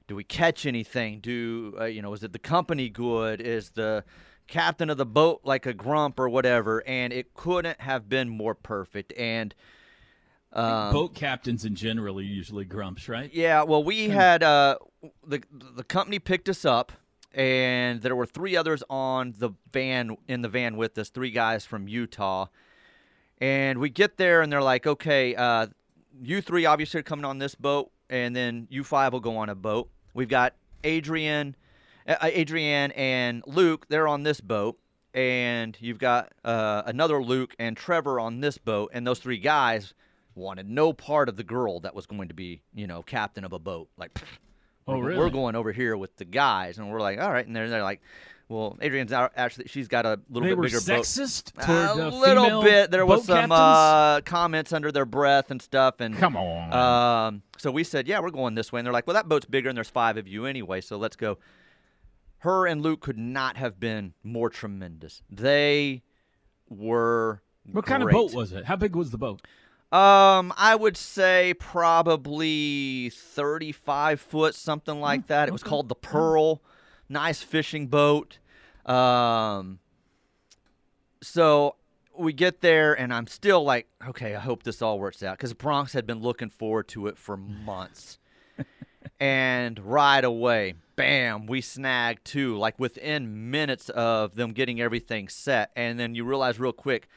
do 0.09 0.15
we 0.15 0.23
catch 0.23 0.65
anything? 0.65 1.19
Do 1.19 1.75
uh, 1.79 1.85
you 1.85 2.01
know? 2.01 2.11
Is 2.13 2.23
it 2.23 2.33
the 2.33 2.39
company 2.39 2.89
good? 2.89 3.39
Is 3.39 3.69
the 3.69 4.03
captain 4.47 4.89
of 4.89 4.97
the 4.97 5.05
boat 5.05 5.41
like 5.43 5.67
a 5.67 5.73
grump 5.73 6.19
or 6.19 6.27
whatever? 6.27 6.85
And 6.85 7.13
it 7.13 7.35
couldn't 7.35 7.79
have 7.79 8.09
been 8.09 8.27
more 8.27 8.55
perfect. 8.55 9.13
And 9.15 9.53
um, 10.51 10.91
Boat 10.91 11.13
captains 11.13 11.63
in 11.63 11.75
general 11.75 12.17
are 12.17 12.23
usually 12.23 12.65
grumps, 12.65 13.07
right? 13.07 13.31
yeah, 13.31 13.61
well, 13.61 13.83
we 13.83 14.09
had 14.09 14.41
uh, 14.41 14.77
the 15.25 15.43
the 15.51 15.83
company 15.83 16.17
picked 16.17 16.49
us 16.49 16.65
up, 16.65 16.91
and 17.31 18.01
there 18.01 18.15
were 18.15 18.25
three 18.25 18.57
others 18.57 18.83
on 18.89 19.35
the 19.37 19.51
van 19.71 20.17
in 20.27 20.41
the 20.41 20.49
van 20.49 20.75
with 20.75 20.97
us, 20.97 21.09
three 21.09 21.29
guys 21.29 21.65
from 21.65 21.87
Utah, 21.87 22.47
and 23.37 23.77
we 23.77 23.91
get 23.91 24.17
there, 24.17 24.41
and 24.41 24.51
they're 24.51 24.63
like, 24.63 24.87
"Okay, 24.87 25.35
uh, 25.35 25.67
you 26.19 26.41
three 26.41 26.65
obviously 26.65 26.99
are 26.99 27.03
coming 27.03 27.25
on 27.25 27.37
this 27.37 27.53
boat, 27.53 27.91
and 28.09 28.35
then 28.35 28.67
you 28.71 28.83
five 28.83 29.13
will 29.13 29.19
go 29.19 29.37
on 29.37 29.49
a 29.49 29.55
boat. 29.55 29.91
We've 30.13 30.29
got 30.29 30.53
Adrian, 30.83 31.55
uh, 32.07 32.15
Adrian 32.21 32.91
and 32.91 33.43
Luke. 33.45 33.87
They're 33.89 34.07
on 34.07 34.23
this 34.23 34.41
boat." 34.41 34.79
And 35.11 35.75
you've 35.81 35.97
got 35.97 36.31
uh, 36.45 36.83
another 36.85 37.21
Luke 37.23 37.55
and 37.57 37.75
Trevor 37.75 38.19
on 38.19 38.41
this 38.41 38.59
boat, 38.59 38.91
and 38.93 39.07
those 39.07 39.17
three 39.19 39.39
guys 39.39 39.95
wanted 40.35 40.69
no 40.69 40.93
part 40.93 41.29
of 41.29 41.35
the 41.35 41.43
girl 41.43 41.79
that 41.79 41.95
was 41.95 42.05
going 42.05 42.27
to 42.27 42.35
be, 42.35 42.61
you 42.75 42.85
know, 42.85 43.01
captain 43.01 43.43
of 43.43 43.51
a 43.51 43.57
boat. 43.59 43.89
Like, 43.97 44.13
pfft, 44.13 44.37
Oh, 44.87 44.97
we're, 44.97 45.05
really? 45.05 45.19
we're 45.19 45.29
going 45.29 45.55
over 45.55 45.71
here 45.71 45.97
with 45.97 46.15
the 46.17 46.25
guys, 46.25 46.77
and 46.77 46.91
we're 46.91 47.01
like, 47.01 47.19
all 47.19 47.31
right. 47.31 47.45
And 47.45 47.55
they're, 47.55 47.69
they're 47.69 47.83
like, 47.83 48.01
well, 48.49 48.77
Adrian's 48.81 49.13
out, 49.13 49.31
actually, 49.35 49.67
she's 49.67 49.87
got 49.87 50.05
a 50.07 50.19
little 50.29 50.49
They 50.49 50.55
bit 50.55 50.61
bigger 50.63 50.79
sexist 50.79 51.53
boat. 51.53 51.65
toward 51.65 51.99
a 51.99 52.09
little 52.09 52.63
bit. 52.63 52.89
There 52.89 53.05
was 53.05 53.23
some 53.25 53.51
uh, 53.51 54.21
comments 54.21 54.73
under 54.73 54.91
their 54.91 55.05
breath 55.05 55.51
and 55.51 55.61
stuff, 55.61 56.01
and 56.01 56.17
Come 56.17 56.35
on. 56.35 56.73
um, 56.73 57.41
so 57.57 57.69
we 57.69 57.83
said, 57.83 58.07
yeah, 58.07 58.19
we're 58.19 58.31
going 58.31 58.55
this 58.55 58.71
way. 58.71 58.79
And 58.79 58.85
they're 58.87 58.93
like, 58.93 59.05
well, 59.05 59.13
that 59.13 59.29
boat's 59.29 59.45
bigger, 59.45 59.69
and 59.69 59.77
there's 59.77 59.89
five 59.89 60.17
of 60.17 60.27
you 60.27 60.45
anyway, 60.45 60.81
so 60.81 60.97
let's 60.97 61.15
go. 61.15 61.37
Her 62.39 62.65
and 62.65 62.81
Luke 62.81 63.01
could 63.01 63.17
not 63.19 63.55
have 63.57 63.79
been 63.79 64.13
more 64.23 64.49
tremendous. 64.49 65.21
They 65.29 66.01
were. 66.69 67.43
what 67.71 67.85
kind 67.85 68.01
of 68.01 68.09
boat 68.09 68.33
was 68.33 68.51
it? 68.51 68.65
How 68.65 68.75
big 68.75 68.95
was 68.95 69.11
the 69.11 69.17
boat? 69.19 69.41
Um, 69.91 70.53
I 70.57 70.75
would 70.75 70.97
say 70.97 71.53
probably 71.59 73.09
35 73.11 74.19
foot, 74.21 74.55
something 74.55 74.99
like 74.99 75.27
that. 75.27 75.47
It 75.47 75.51
was 75.51 75.63
called 75.63 75.87
the 75.89 75.95
Pearl. 75.95 76.61
Nice 77.09 77.41
fishing 77.41 77.87
boat. 77.87 78.38
Um, 78.89 79.79
so 81.21 81.75
we 82.17 82.33
get 82.33 82.61
there, 82.61 82.93
and 82.99 83.13
I'm 83.13 83.27
still 83.27 83.63
like, 83.63 83.87
okay, 84.07 84.35
I 84.35 84.39
hope 84.39 84.63
this 84.63 84.81
all 84.81 84.99
works 84.99 85.23
out 85.23 85.37
because 85.37 85.53
Bronx 85.53 85.93
had 85.93 86.05
been 86.05 86.19
looking 86.19 86.49
forward 86.49 86.87
to 86.89 87.07
it 87.07 87.17
for 87.17 87.37
months. 87.37 88.17
and 89.19 89.79
right 89.79 90.23
away, 90.23 90.73
bam, 90.95 91.45
we 91.45 91.61
snagged 91.61 92.25
two, 92.25 92.57
like 92.57 92.79
within 92.79 93.51
minutes 93.51 93.89
of 93.89 94.35
them 94.35 94.51
getting 94.51 94.81
everything 94.81 95.29
set. 95.29 95.71
And 95.75 95.99
then 95.99 96.15
you 96.15 96.25
realize 96.25 96.59
real 96.59 96.73
quick, 96.73 97.07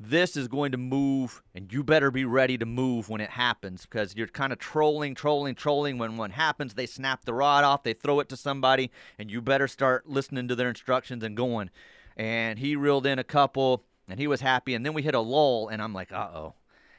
this 0.00 0.36
is 0.36 0.48
going 0.48 0.72
to 0.72 0.78
move, 0.78 1.42
and 1.54 1.72
you 1.72 1.84
better 1.84 2.10
be 2.10 2.24
ready 2.24 2.58
to 2.58 2.66
move 2.66 3.08
when 3.08 3.20
it 3.20 3.30
happens 3.30 3.82
because 3.82 4.16
you're 4.16 4.26
kind 4.26 4.52
of 4.52 4.58
trolling, 4.58 5.14
trolling, 5.14 5.54
trolling. 5.54 5.98
When 5.98 6.16
one 6.16 6.30
happens, 6.30 6.74
they 6.74 6.86
snap 6.86 7.24
the 7.24 7.34
rod 7.34 7.64
off, 7.64 7.84
they 7.84 7.94
throw 7.94 8.20
it 8.20 8.28
to 8.30 8.36
somebody, 8.36 8.90
and 9.18 9.30
you 9.30 9.40
better 9.40 9.68
start 9.68 10.08
listening 10.08 10.48
to 10.48 10.56
their 10.56 10.68
instructions 10.68 11.22
and 11.22 11.36
going. 11.36 11.70
And 12.16 12.58
he 12.58 12.76
reeled 12.76 13.06
in 13.06 13.18
a 13.18 13.24
couple, 13.24 13.84
and 14.08 14.18
he 14.18 14.26
was 14.26 14.40
happy. 14.40 14.74
And 14.74 14.84
then 14.84 14.94
we 14.94 15.02
hit 15.02 15.14
a 15.14 15.20
lull, 15.20 15.68
and 15.68 15.80
I'm 15.80 15.94
like, 15.94 16.12
uh 16.12 16.28
oh. 16.34 16.54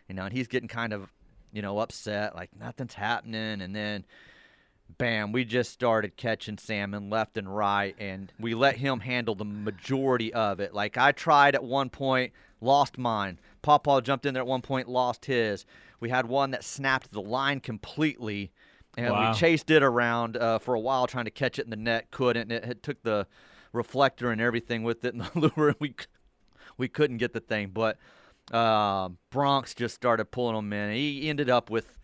You 0.07 0.15
know, 0.15 0.25
and 0.25 0.33
he's 0.33 0.47
getting 0.47 0.69
kind 0.69 0.93
of, 0.93 1.11
you 1.51 1.61
know, 1.61 1.79
upset, 1.79 2.35
like 2.35 2.51
nothing's 2.57 2.93
happening. 2.93 3.61
And 3.61 3.75
then 3.75 4.05
bam, 4.97 5.31
we 5.31 5.43
just 5.43 5.71
started 5.71 6.15
catching 6.15 6.57
salmon 6.57 7.09
left 7.09 7.37
and 7.37 7.53
right, 7.53 7.95
and 7.99 8.31
we 8.39 8.53
let 8.53 8.77
him 8.77 8.99
handle 8.99 9.35
the 9.35 9.45
majority 9.45 10.33
of 10.33 10.59
it. 10.59 10.73
Like 10.73 10.97
I 10.97 11.11
tried 11.11 11.55
at 11.55 11.63
one 11.63 11.89
point, 11.89 12.33
lost 12.61 12.97
mine. 12.97 13.39
Pawpaw 13.61 14.01
jumped 14.01 14.25
in 14.25 14.33
there 14.33 14.43
at 14.43 14.47
one 14.47 14.61
point, 14.61 14.87
lost 14.87 15.25
his. 15.25 15.65
We 15.99 16.09
had 16.09 16.27
one 16.27 16.51
that 16.51 16.63
snapped 16.63 17.11
the 17.11 17.21
line 17.21 17.59
completely, 17.59 18.51
and 18.97 19.11
Wow. 19.11 19.31
we 19.31 19.37
chased 19.37 19.69
it 19.71 19.83
around 19.83 20.37
uh, 20.37 20.59
for 20.59 20.73
a 20.73 20.79
while 20.79 21.07
trying 21.07 21.25
to 21.25 21.31
catch 21.31 21.59
it 21.59 21.65
in 21.65 21.69
the 21.69 21.75
net. 21.75 22.11
Couldn't. 22.11 22.51
It, 22.51 22.63
it 22.63 22.83
took 22.83 23.01
the 23.03 23.27
reflector 23.73 24.31
and 24.31 24.39
everything 24.39 24.83
with 24.83 25.03
it 25.05 25.13
and 25.13 25.23
the 25.23 25.51
lure. 25.57 25.69
And 25.69 25.77
we 25.79 25.95
we 26.77 26.87
couldn't 26.87 27.17
get 27.17 27.33
the 27.33 27.39
thing, 27.39 27.71
but 27.73 27.97
um, 28.55 29.17
Bronx 29.31 29.73
just 29.73 29.95
started 29.95 30.25
pulling 30.25 30.55
them 30.55 30.71
in. 30.73 30.93
He 30.93 31.29
ended 31.29 31.49
up 31.49 31.69
with 31.69 31.97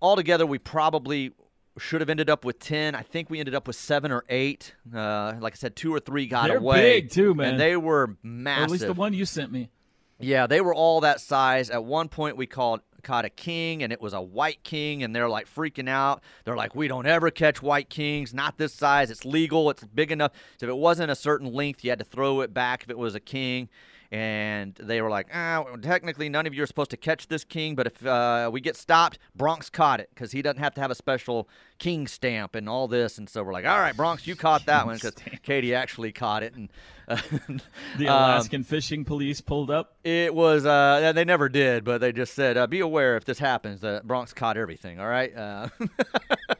altogether 0.00 0.46
we 0.46 0.58
probably 0.58 1.32
should 1.78 2.00
have 2.00 2.08
ended 2.10 2.30
up 2.30 2.44
with 2.44 2.58
10 2.58 2.94
i 2.94 3.02
think 3.02 3.28
we 3.30 3.38
ended 3.38 3.54
up 3.54 3.66
with 3.66 3.76
seven 3.76 4.10
or 4.12 4.24
eight. 4.28 4.74
Uh, 4.94 5.34
like 5.40 5.52
i 5.52 5.56
said 5.56 5.76
two 5.76 5.92
or 5.94 6.00
three 6.00 6.26
got 6.26 6.48
They're 6.48 6.58
away. 6.58 7.00
big, 7.00 7.10
too, 7.10 7.34
man. 7.34 7.50
and 7.52 7.60
they 7.60 7.76
were 7.76 8.02
Or 8.02 8.16
massive 8.22 8.64
at 8.64 8.70
least 8.70 8.86
the 8.86 8.92
one 8.94 9.12
you 9.12 9.24
sent 9.24 9.52
me. 9.52 9.70
yeah 10.18 10.46
they 10.46 10.60
were 10.60 10.74
all 10.74 11.00
that 11.02 11.20
size. 11.20 11.68
At 11.70 11.84
one 11.84 12.08
point 12.08 12.36
we 12.36 12.46
called 12.46 12.80
caught 13.02 13.24
a 13.24 13.30
king 13.30 13.84
and 13.84 13.92
it 13.92 14.00
was 14.00 14.14
a 14.14 14.20
white 14.20 14.64
king 14.64 15.04
and 15.04 15.14
they're 15.14 15.28
like 15.28 15.46
freaking 15.48 15.88
out. 15.88 16.22
They're 16.44 16.56
like 16.56 16.74
we 16.74 16.88
don't 16.88 17.06
ever 17.06 17.30
catch 17.30 17.62
white 17.62 17.88
kings. 17.88 18.34
Not 18.34 18.58
this 18.58 18.72
size. 18.74 19.10
It's 19.12 19.24
legal. 19.24 19.70
It's 19.70 19.84
big 19.84 20.10
enough. 20.10 20.32
So 20.58 20.66
if 20.66 20.70
it 20.70 20.76
wasn't 20.76 21.10
a 21.12 21.14
certain 21.14 21.52
length 21.52 21.84
you 21.84 21.90
had 21.90 22.00
to 22.00 22.04
throw 22.04 22.40
it 22.40 22.52
back 22.52 22.82
if 22.82 22.90
it 22.90 22.98
was 22.98 23.14
a 23.14 23.20
king 23.20 23.68
and 24.12 24.74
they 24.76 25.02
were 25.02 25.10
like, 25.10 25.26
ah, 25.34 25.64
technically 25.82 26.28
none 26.28 26.46
of 26.46 26.54
you 26.54 26.62
are 26.62 26.66
supposed 26.66 26.90
to 26.90 26.96
catch 26.96 27.28
this 27.28 27.44
king, 27.44 27.74
but 27.74 27.86
if 27.86 28.06
uh, 28.06 28.48
we 28.52 28.60
get 28.60 28.76
stopped, 28.76 29.18
Bronx 29.34 29.68
caught 29.70 30.00
it 30.00 30.08
because 30.14 30.32
he 30.32 30.42
doesn't 30.42 30.60
have 30.60 30.74
to 30.74 30.80
have 30.80 30.90
a 30.90 30.94
special 30.94 31.48
king 31.78 32.06
stamp 32.06 32.54
and 32.54 32.68
all 32.68 32.88
this. 32.88 33.18
And 33.18 33.28
so 33.28 33.42
we're 33.42 33.52
like, 33.52 33.66
all 33.66 33.78
right, 33.78 33.96
Bronx, 33.96 34.26
you 34.26 34.36
caught 34.36 34.66
that 34.66 34.86
one 34.86 34.94
because 34.96 35.14
Katie 35.42 35.74
actually 35.74 36.12
caught 36.12 36.42
it. 36.42 36.54
And 36.54 36.70
uh, 37.08 37.16
The 37.98 38.08
um, 38.08 38.14
Alaskan 38.16 38.64
fishing 38.64 39.04
police 39.04 39.40
pulled 39.40 39.70
up. 39.70 39.96
it 40.04 40.34
was, 40.34 40.64
uh, 40.66 41.12
they 41.14 41.24
never 41.24 41.48
did, 41.48 41.84
but 41.84 42.00
they 42.00 42.12
just 42.12 42.34
said, 42.34 42.56
uh, 42.56 42.66
be 42.66 42.80
aware 42.80 43.16
if 43.16 43.24
this 43.24 43.38
happens, 43.38 43.80
that 43.82 44.06
Bronx 44.06 44.32
caught 44.32 44.56
everything, 44.56 44.98
all 45.00 45.08
right? 45.08 45.36
Uh, 45.36 45.68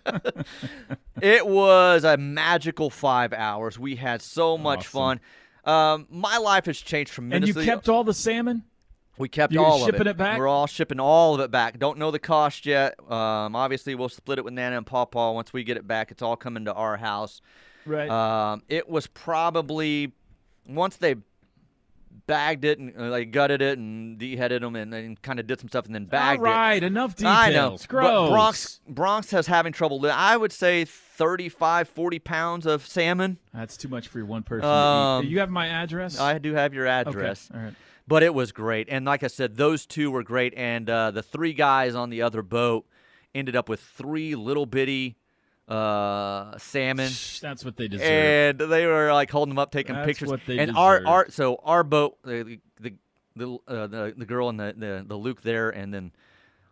it 1.23 1.47
was 1.47 2.05
a 2.05 2.17
magical 2.17 2.91
five 2.91 3.33
hours. 3.33 3.79
We 3.79 3.97
had 3.97 4.23
so 4.23 4.59
much 4.59 4.81
Awesome. 4.81 4.91
fun. 4.91 5.21
Um, 5.67 6.07
my 6.11 6.39
life 6.39 6.67
has 6.67 6.79
changed 6.79 7.13
tremendously. 7.13 7.61
and 7.61 7.67
you 7.67 7.73
kept 7.75 7.89
all 7.89 8.05
the 8.05 8.15
salmon? 8.15 8.63
We 9.19 9.29
kept 9.29 9.53
You're 9.53 9.65
all 9.65 9.81
of 9.81 9.87
shipping 9.87 10.03
it. 10.03 10.09
it 10.09 10.17
back? 10.19 10.39
We're 10.39 10.47
all 10.47 10.67
shipping 10.67 11.01
all 11.01 11.35
of 11.35 11.41
it 11.41 11.51
back. 11.51 11.79
Don't 11.79 11.99
know 11.99 12.11
the 12.11 12.19
cost 12.19 12.67
yet. 12.67 12.95
Um, 13.11 13.57
obviously, 13.57 13.95
we'll 13.95 14.11
split 14.11 14.39
it 14.39 14.45
with 14.45 14.53
Nana 14.55 14.77
and 14.77 14.87
Pawpaw 14.87 15.33
once 15.33 15.53
we 15.53 15.65
get 15.65 15.77
it 15.79 15.87
back. 15.87 16.11
It's 16.11 16.23
all 16.23 16.37
coming 16.37 16.67
to 16.67 16.75
our 16.75 16.99
house. 16.99 17.41
Right. 17.87 18.11
Um, 18.11 18.63
it 18.69 18.89
was 18.89 19.07
probably 19.07 20.13
once 20.69 20.97
they 20.97 21.17
bagged 22.27 22.65
it 22.65 22.79
and 22.79 22.93
uh, 22.99 23.05
like 23.05 23.31
gutted 23.31 23.63
it 23.63 23.79
and 23.79 24.19
deheaded 24.19 24.63
them 24.63 24.77
and, 24.77 24.93
and 24.93 25.21
kind 25.23 25.39
of 25.39 25.47
did 25.47 25.61
some 25.61 25.69
stuff 25.69 25.87
and 25.87 25.95
then 25.95 26.07
bagged 26.07 26.43
it. 26.43 26.47
all 26.47 26.53
right, 26.53 26.83
enough 26.83 27.15
it. 27.19 27.25
I 27.25 27.51
know. 27.51 27.71
details. 27.77 27.87
But 27.91 28.31
Bronx 28.31 28.81
Bronx 28.89 29.31
has 29.31 29.47
having 29.47 29.73
trouble. 29.73 30.05
I 30.11 30.37
would 30.37 30.53
say 30.53 30.85
35, 30.85 31.89
40 31.89 32.19
pounds 32.19 32.67
of 32.67 32.87
salmon. 32.87 33.39
That's 33.55 33.77
too 33.77 33.89
much 33.89 34.09
for 34.09 34.25
one 34.25 34.43
person. 34.43 34.69
Um. 34.69 35.27
You 35.27 35.41
have 35.41 35.51
my 35.51 35.69
address? 35.69 36.19
I 36.19 36.39
do 36.39 36.55
have 36.55 36.75
your 36.75 36.87
address. 36.87 37.49
Okay. 37.51 37.59
All 37.59 37.65
right. 37.67 37.75
But 38.09 38.23
it 38.23 38.33
was 38.35 38.53
great. 38.53 38.89
And 38.89 39.05
like 39.05 39.25
I 39.25 39.27
said, 39.27 39.57
those 39.57 39.85
two 39.85 40.11
were 40.13 40.23
great. 40.23 40.55
And 40.57 40.89
uh, 40.89 41.11
the 41.11 41.23
three 41.23 41.53
guys 41.53 41.95
on 41.97 42.11
the 42.11 42.23
other 42.23 42.43
boat 42.43 42.87
ended 43.35 43.57
up 43.57 43.69
with 43.69 43.81
three 43.81 44.35
little 44.37 44.65
bitty 44.65 45.17
uh, 45.69 46.57
salmon. 46.59 47.11
That's 47.41 47.65
what 47.65 47.77
they 47.77 47.89
deserve. 47.89 48.07
And 48.07 48.59
they 48.73 48.87
were 48.87 49.13
like 49.13 49.31
holding 49.31 49.51
them 49.51 49.59
up, 49.59 49.71
taking 49.73 49.95
That's 49.95 50.07
pictures. 50.07 50.29
what 50.29 50.41
they 50.47 50.59
and 50.59 50.77
our, 50.77 50.99
deserve. 50.99 51.09
our 51.09 51.31
so 51.31 51.61
our 51.65 51.85
boat, 51.85 52.19
the 52.25 52.59
the 52.81 52.95
the, 53.35 53.59
uh, 53.69 53.87
the 53.87 54.15
the 54.17 54.27
girl 54.27 54.49
and 54.49 54.59
the, 54.59 54.75
the 54.77 55.05
the 55.07 55.17
Luke 55.17 55.43
there, 55.43 55.71
and 55.71 55.93
then 55.93 56.13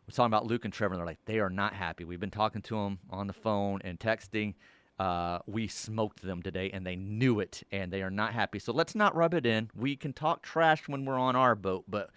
we're 0.07 0.15
talking 0.15 0.27
about 0.27 0.47
Luke 0.47 0.65
and 0.65 0.73
Trevor. 0.73 0.95
And 0.95 1.01
they're 1.01 1.07
like, 1.07 1.25
they 1.27 1.41
are 1.41 1.51
not 1.51 1.75
happy. 1.75 2.05
We've 2.05 2.21
been 2.21 2.31
talking 2.31 2.63
to 2.63 2.77
them 2.77 2.99
on 3.11 3.27
the 3.27 3.33
phone 3.33 3.81
and 3.85 3.99
texting. 3.99 4.55
Uh, 4.97 5.41
we 5.47 5.67
smoked 5.67 6.23
them 6.23 6.41
today, 6.41 6.71
and 6.73 6.87
they 6.87 6.95
knew 6.95 7.41
it, 7.41 7.65
and 7.73 7.93
they 7.93 8.01
are 8.03 8.11
not 8.11 8.33
happy. 8.33 8.61
So 8.61 8.73
let's 8.73 8.95
not 8.95 9.17
rub 9.17 9.35
it 9.35 9.45
in. 9.45 9.71
We 9.75 9.97
can 9.97 10.13
talk 10.13 10.43
trash 10.43 10.87
when 10.87 11.05
we're 11.05 11.19
on 11.19 11.35
our 11.35 11.57
boat, 11.57 11.85
but 11.89 12.11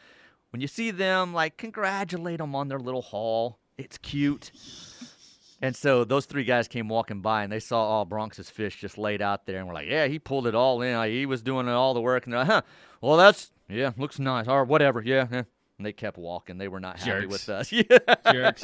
when 0.51 0.61
you 0.61 0.67
see 0.67 0.91
them, 0.91 1.33
like 1.33 1.57
congratulate 1.57 2.37
them 2.37 2.53
on 2.53 2.67
their 2.67 2.79
little 2.79 3.01
haul. 3.01 3.57
It's 3.79 3.97
cute. 3.97 4.51
And 5.61 5.75
so 5.75 6.03
those 6.03 6.25
three 6.27 6.43
guys 6.43 6.67
came 6.67 6.87
walking 6.87 7.21
by 7.21 7.43
and 7.43 7.51
they 7.51 7.59
saw 7.59 7.81
all 7.83 8.05
Bronx's 8.05 8.49
fish 8.49 8.79
just 8.79 8.97
laid 8.97 9.21
out 9.21 9.45
there 9.47 9.57
and 9.57 9.67
were 9.67 9.73
like, 9.73 9.87
"Yeah, 9.89 10.05
he 10.07 10.19
pulled 10.19 10.45
it 10.47 10.53
all 10.53 10.81
in. 10.83 10.95
Like, 10.95 11.11
he 11.11 11.25
was 11.25 11.41
doing 11.41 11.67
all 11.67 11.93
the 11.95 12.01
work." 12.01 12.25
And 12.25 12.33
they're 12.33 12.39
like, 12.41 12.47
"Huh? 12.47 12.61
Well, 13.01 13.17
that's 13.17 13.51
yeah, 13.67 13.91
looks 13.97 14.19
nice 14.19 14.47
or 14.47 14.63
whatever. 14.65 15.01
Yeah." 15.01 15.27
yeah." 15.31 15.43
And 15.79 15.85
they 15.85 15.93
kept 15.93 16.17
walking. 16.17 16.57
They 16.57 16.67
were 16.67 16.79
not 16.79 16.97
happy 16.99 17.27
Jerks. 17.27 17.31
with 17.31 17.49
us. 17.49 17.71
Yeah. 17.71 18.15
Jerks. 18.31 18.63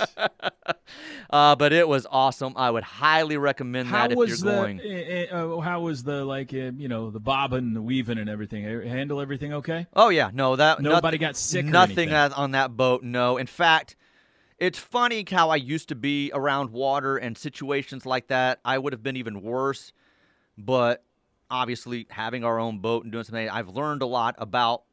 Uh, 1.30 1.56
but 1.56 1.72
it 1.74 1.88
was 1.88 2.06
awesome. 2.10 2.54
I 2.56 2.70
would 2.72 2.84
highly 2.84 3.38
recommend 3.38 3.88
How 3.88 4.04
that 4.04 4.12
if 4.14 4.18
was 4.18 4.30
you're 4.44 4.52
the 4.52 4.58
going. 4.62 4.80
eh, 4.80 5.26
eh, 5.30 5.36
uh, 5.36 5.60
how 5.60 5.82
was 5.82 6.04
the 6.04 6.24
like 6.26 6.54
uh, 6.54 6.72
you 6.78 6.88
know 6.88 7.10
the 7.12 7.20
bobbing, 7.20 7.74
the 7.74 7.82
weaving, 7.82 8.18
and 8.18 8.30
everything? 8.30 8.66
Eh, 8.66 8.88
Handle 8.88 9.20
everything 9.22 9.54
okay? 9.54 9.88
Oh 9.96 10.10
yeah, 10.10 10.30
no 10.34 10.56
that 10.56 10.82
Nobody 10.82 11.18
noth- 11.18 11.22
got 11.22 11.38
sick 11.38 11.66
or 11.66 11.70
Nothing 11.70 12.10
anything? 12.10 12.34
on 12.34 12.52
that 12.52 12.76
boat. 12.78 13.04
No, 13.04 13.38
in 13.38 13.48
fact, 13.48 13.96
it's 14.64 14.80
funny 14.80 15.26
how 15.30 15.50
I 15.50 15.58
used 15.58 15.90
to 15.90 15.96
be 15.96 16.32
around 16.34 16.70
water 16.70 17.18
and 17.18 17.38
situations 17.38 18.06
like 18.06 18.28
that. 18.28 18.62
I 18.64 18.78
would 18.78 18.94
have 18.94 19.04
been 19.04 19.18
even 19.18 19.42
worse, 19.42 19.92
but 20.58 21.04
obviously 21.52 22.08
having 22.10 22.46
our 22.46 22.58
own 22.58 22.80
boat 22.80 23.04
and 23.04 23.12
doing 23.12 23.26
something, 23.26 23.50
I've 23.50 23.68
learned 23.68 24.02
a 24.02 24.06
lot 24.06 24.36
about 24.38 24.84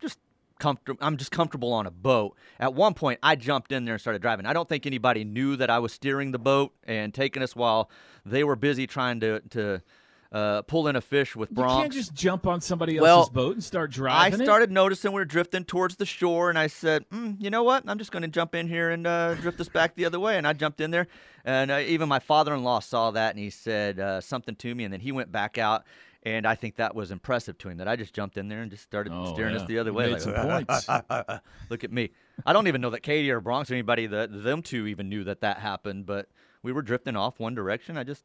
just 0.00 0.18
comfortable. 0.58 0.98
I'm 1.02 1.18
just 1.18 1.30
comfortable 1.30 1.70
on 1.70 1.86
a 1.86 1.90
boat. 1.90 2.34
At 2.58 2.72
one 2.72 2.94
point, 2.94 3.18
I 3.22 3.36
jumped 3.36 3.72
in 3.72 3.84
there 3.84 3.92
and 3.92 4.00
started 4.00 4.22
driving. 4.22 4.46
I 4.46 4.54
don't 4.54 4.66
think 4.66 4.86
anybody 4.86 5.22
knew 5.22 5.56
that 5.56 5.68
I 5.68 5.80
was 5.80 5.92
steering 5.92 6.32
the 6.32 6.38
boat 6.38 6.72
and 6.84 7.12
taking 7.12 7.42
us 7.42 7.54
while 7.54 7.90
they 8.24 8.42
were 8.42 8.56
busy 8.56 8.86
trying 8.86 9.20
to 9.20 9.40
to 9.50 9.82
uh, 10.30 10.62
pull 10.62 10.88
in 10.88 10.96
a 10.96 11.00
fish 11.00 11.34
with 11.34 11.50
Bronx. 11.50 11.74
You 11.74 11.80
can't 11.80 11.92
just 11.92 12.12
jump 12.14 12.46
on 12.46 12.60
somebody 12.60 13.00
Well, 13.00 13.18
else's 13.20 13.32
boat 13.32 13.54
and 13.54 13.64
start 13.64 13.90
I 13.90 13.92
driving. 13.94 14.40
it? 14.40 14.44
started 14.44 14.70
noticing 14.70 15.12
we 15.12 15.20
are 15.22 15.24
drifting 15.24 15.64
towards 15.64 15.96
the 15.96 16.04
shore, 16.06 16.50
and 16.50 16.58
I 16.58 16.66
said, 16.66 17.08
mm, 17.10 17.36
"You 17.40 17.48
know 17.50 17.62
what? 17.62 17.84
I'm 17.86 17.98
just 17.98 18.12
going 18.12 18.22
to 18.22 18.28
jump 18.28 18.54
in 18.54 18.68
here 18.68 18.90
and 18.90 19.06
uh, 19.06 19.34
drift 19.36 19.58
us 19.60 19.68
back 19.70 19.94
the 19.94 20.04
other 20.04 20.20
way." 20.20 20.36
And 20.36 20.46
I 20.46 20.52
jumped 20.52 20.80
in 20.80 20.90
there, 20.90 21.06
and 21.44 21.70
uh, 21.70 21.78
even 21.86 22.08
my 22.08 22.18
father-in-law 22.18 22.80
saw 22.80 23.10
that, 23.12 23.30
and 23.34 23.38
he 23.38 23.48
said 23.50 23.98
uh, 23.98 24.20
something 24.20 24.54
to 24.56 24.74
me, 24.74 24.84
and 24.84 24.92
then 24.92 25.00
he 25.00 25.12
went 25.12 25.32
back 25.32 25.56
out, 25.56 25.84
and 26.24 26.46
I 26.46 26.54
think 26.56 26.76
that 26.76 26.94
was 26.94 27.10
impressive 27.10 27.56
to 27.58 27.70
him 27.70 27.78
that 27.78 27.88
I 27.88 27.96
just 27.96 28.12
jumped 28.12 28.36
in 28.36 28.48
there 28.48 28.60
and 28.60 28.70
just 28.70 28.82
started 28.82 29.12
Oh, 29.14 29.32
steering 29.32 29.56
us 29.56 29.66
the 29.66 29.78
other 29.78 29.90
You 29.92 29.96
way. 29.96 30.06
made 30.12 30.12
like, 30.12 30.20
some 30.20 30.34
points. 31.14 31.40
Look 31.70 31.84
at 31.84 31.90
me. 31.92 32.10
I 32.44 32.52
don't 32.52 32.66
even 32.68 32.82
know 32.82 32.90
that 32.90 33.00
Katie 33.02 33.30
or 33.30 33.40
Bronx 33.40 33.70
or 33.70 33.74
anybody 33.74 34.06
that 34.08 34.42
them 34.42 34.60
two 34.60 34.86
even 34.88 35.08
knew 35.08 35.24
that 35.24 35.40
that 35.40 35.58
happened, 35.58 36.04
but 36.04 36.28
we 36.62 36.72
were 36.72 36.82
drifting 36.82 37.16
off 37.16 37.40
one 37.40 37.54
direction. 37.54 37.96
I 37.96 38.04
just. 38.04 38.24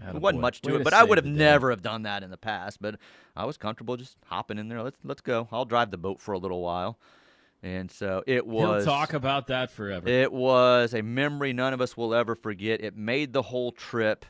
No, 0.00 0.08
it 0.08 0.20
wasn't 0.20 0.40
much 0.40 0.60
to 0.62 0.70
Way 0.70 0.74
it, 0.76 0.78
to 0.78 0.84
but 0.84 0.94
I 0.94 1.04
would 1.04 1.18
have 1.18 1.26
never 1.26 1.70
have 1.70 1.82
done 1.82 2.02
that 2.02 2.22
in 2.22 2.30
the 2.30 2.36
past. 2.36 2.80
But 2.80 2.98
I 3.36 3.44
was 3.44 3.56
comfortable 3.56 3.96
just 3.96 4.16
hopping 4.26 4.58
in 4.58 4.68
there. 4.68 4.82
Let's 4.82 4.98
let's 5.04 5.20
go. 5.20 5.48
I'll 5.52 5.64
drive 5.64 5.90
the 5.90 5.98
boat 5.98 6.20
for 6.20 6.32
a 6.32 6.38
little 6.38 6.62
while, 6.62 6.98
and 7.62 7.90
so 7.90 8.22
it 8.26 8.44
He'll 8.44 8.46
was. 8.46 8.84
talk 8.84 9.12
about 9.12 9.48
that 9.48 9.70
forever. 9.70 10.08
It 10.08 10.32
was 10.32 10.94
a 10.94 11.02
memory 11.02 11.52
none 11.52 11.72
of 11.72 11.80
us 11.80 11.96
will 11.96 12.14
ever 12.14 12.34
forget. 12.34 12.80
It 12.80 12.96
made 12.96 13.32
the 13.32 13.42
whole 13.42 13.72
trip. 13.72 14.24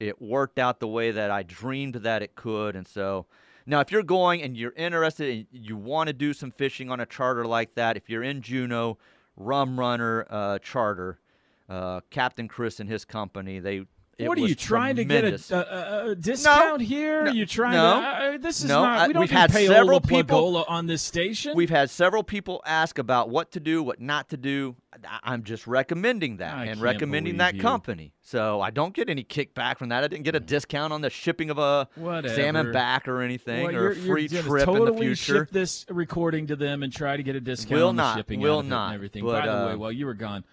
It 0.00 0.20
worked 0.20 0.58
out 0.58 0.80
the 0.80 0.88
way 0.88 1.12
that 1.12 1.30
I 1.30 1.42
dreamed 1.44 1.94
that 1.94 2.22
it 2.22 2.34
could. 2.34 2.74
And 2.74 2.88
so 2.88 3.26
now, 3.66 3.80
if 3.80 3.92
you're 3.92 4.02
going 4.02 4.42
and 4.42 4.56
you're 4.56 4.72
interested 4.72 5.30
and 5.30 5.46
you 5.52 5.76
want 5.76 6.08
to 6.08 6.12
do 6.12 6.32
some 6.32 6.50
fishing 6.50 6.90
on 6.90 7.00
a 7.00 7.06
charter 7.06 7.44
like 7.44 7.74
that, 7.74 7.96
if 7.96 8.10
you're 8.10 8.22
in 8.22 8.42
Juneau, 8.42 8.98
Rum 9.36 9.78
Runner 9.78 10.26
uh, 10.28 10.58
Charter, 10.58 11.20
uh, 11.68 12.00
Captain 12.10 12.48
Chris 12.48 12.80
and 12.80 12.88
his 12.88 13.04
company, 13.04 13.60
they. 13.60 13.84
It 14.18 14.28
what 14.28 14.36
are 14.38 14.42
you 14.42 14.54
trying 14.54 14.94
tremendous. 14.96 15.48
to 15.48 15.54
get 15.54 15.66
a, 15.68 16.04
a, 16.06 16.10
a 16.10 16.14
discount 16.14 16.82
here? 16.82 17.24
No. 17.24 17.32
you 17.32 17.46
trying 17.46 17.72
No. 17.72 18.00
to? 18.00 18.06
Uh, 18.34 18.38
this 18.38 18.60
is 18.60 18.68
No. 18.68 18.82
not. 18.84 19.08
We 19.08 19.14
don't 19.14 19.20
we've 19.20 19.30
had 19.30 19.50
payola 19.50 19.66
several 19.68 20.00
people- 20.00 20.22
plagola 20.38 20.64
on 20.68 20.86
this 20.86 21.00
station. 21.02 21.56
We've 21.56 21.70
had 21.70 21.88
several 21.90 22.22
people 22.22 22.62
ask 22.66 22.98
about 22.98 23.30
what 23.30 23.50
to 23.52 23.60
do, 23.60 23.82
what 23.82 24.00
not 24.00 24.28
to 24.28 24.36
do. 24.36 24.76
I- 25.04 25.18
I'm 25.24 25.42
just 25.44 25.66
recommending 25.66 26.36
that 26.36 26.54
I 26.54 26.66
and 26.66 26.80
recommending 26.80 27.38
that 27.38 27.54
you. 27.54 27.62
company. 27.62 28.12
So 28.20 28.60
I 28.60 28.70
don't 28.70 28.94
get 28.94 29.08
any 29.08 29.24
kickback 29.24 29.78
from 29.78 29.88
that. 29.88 30.04
I 30.04 30.08
didn't 30.08 30.24
get 30.24 30.36
a 30.36 30.40
discount 30.40 30.92
on 30.92 31.00
the 31.00 31.10
shipping 31.10 31.48
of 31.50 31.56
a 31.58 31.88
Whatever. 31.96 32.28
salmon 32.34 32.70
back 32.70 33.08
or 33.08 33.22
anything, 33.22 33.64
Well, 33.66 33.76
or 33.76 33.90
a 33.90 33.96
free 33.96 34.28
trip 34.28 34.64
totally 34.66 34.88
in 34.88 34.94
the 34.94 35.00
future. 35.00 35.38
Ship 35.46 35.50
this 35.50 35.86
recording 35.88 36.46
to 36.48 36.54
them 36.56 36.82
and 36.82 36.92
try 36.92 37.16
to 37.16 37.22
get 37.22 37.34
a 37.34 37.40
discount 37.40 37.80
Will 37.80 37.88
on 37.88 37.96
the 37.96 38.02
not, 38.02 38.16
shipping 38.18 38.40
will 38.40 38.56
out 38.56 38.60
of 38.60 38.66
it 38.66 38.68
not, 38.68 38.86
and 38.88 38.94
everything. 38.94 39.24
but, 39.24 39.40
By 39.40 39.46
the 39.46 39.66
way, 39.68 39.72
uh, 39.72 39.76
while 39.78 39.90
you 39.92 40.04
were 40.06 40.14
gone, 40.14 40.44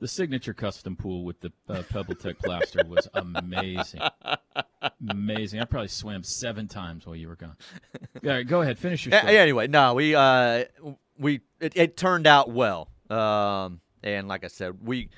the 0.00 0.08
signature 0.08 0.54
custom 0.54 0.96
pool 0.96 1.24
with 1.24 1.40
the 1.40 1.52
uh, 1.68 1.82
PebbleTec 1.82 2.38
plaster 2.38 2.82
was 2.86 3.08
amazing. 3.14 4.00
amazing. 5.08 5.60
I 5.60 5.64
probably 5.64 5.88
swam 5.88 6.22
seven 6.22 6.68
times 6.68 7.06
while 7.06 7.16
you 7.16 7.28
were 7.28 7.36
gone. 7.36 7.56
All 8.24 8.30
right, 8.30 8.46
go 8.46 8.62
ahead, 8.62 8.78
finish 8.78 9.06
your 9.06 9.18
story. 9.18 9.38
anyway, 9.38 9.66
no, 9.66 9.94
we 9.94 10.14
uh 10.14 10.64
we 11.18 11.40
it, 11.60 11.76
it 11.76 11.96
turned 11.96 12.26
out 12.26 12.50
well. 12.50 12.88
Um 13.08 13.80
and 14.02 14.28
like 14.28 14.44
I 14.44 14.48
said, 14.48 14.78
we 14.82 15.08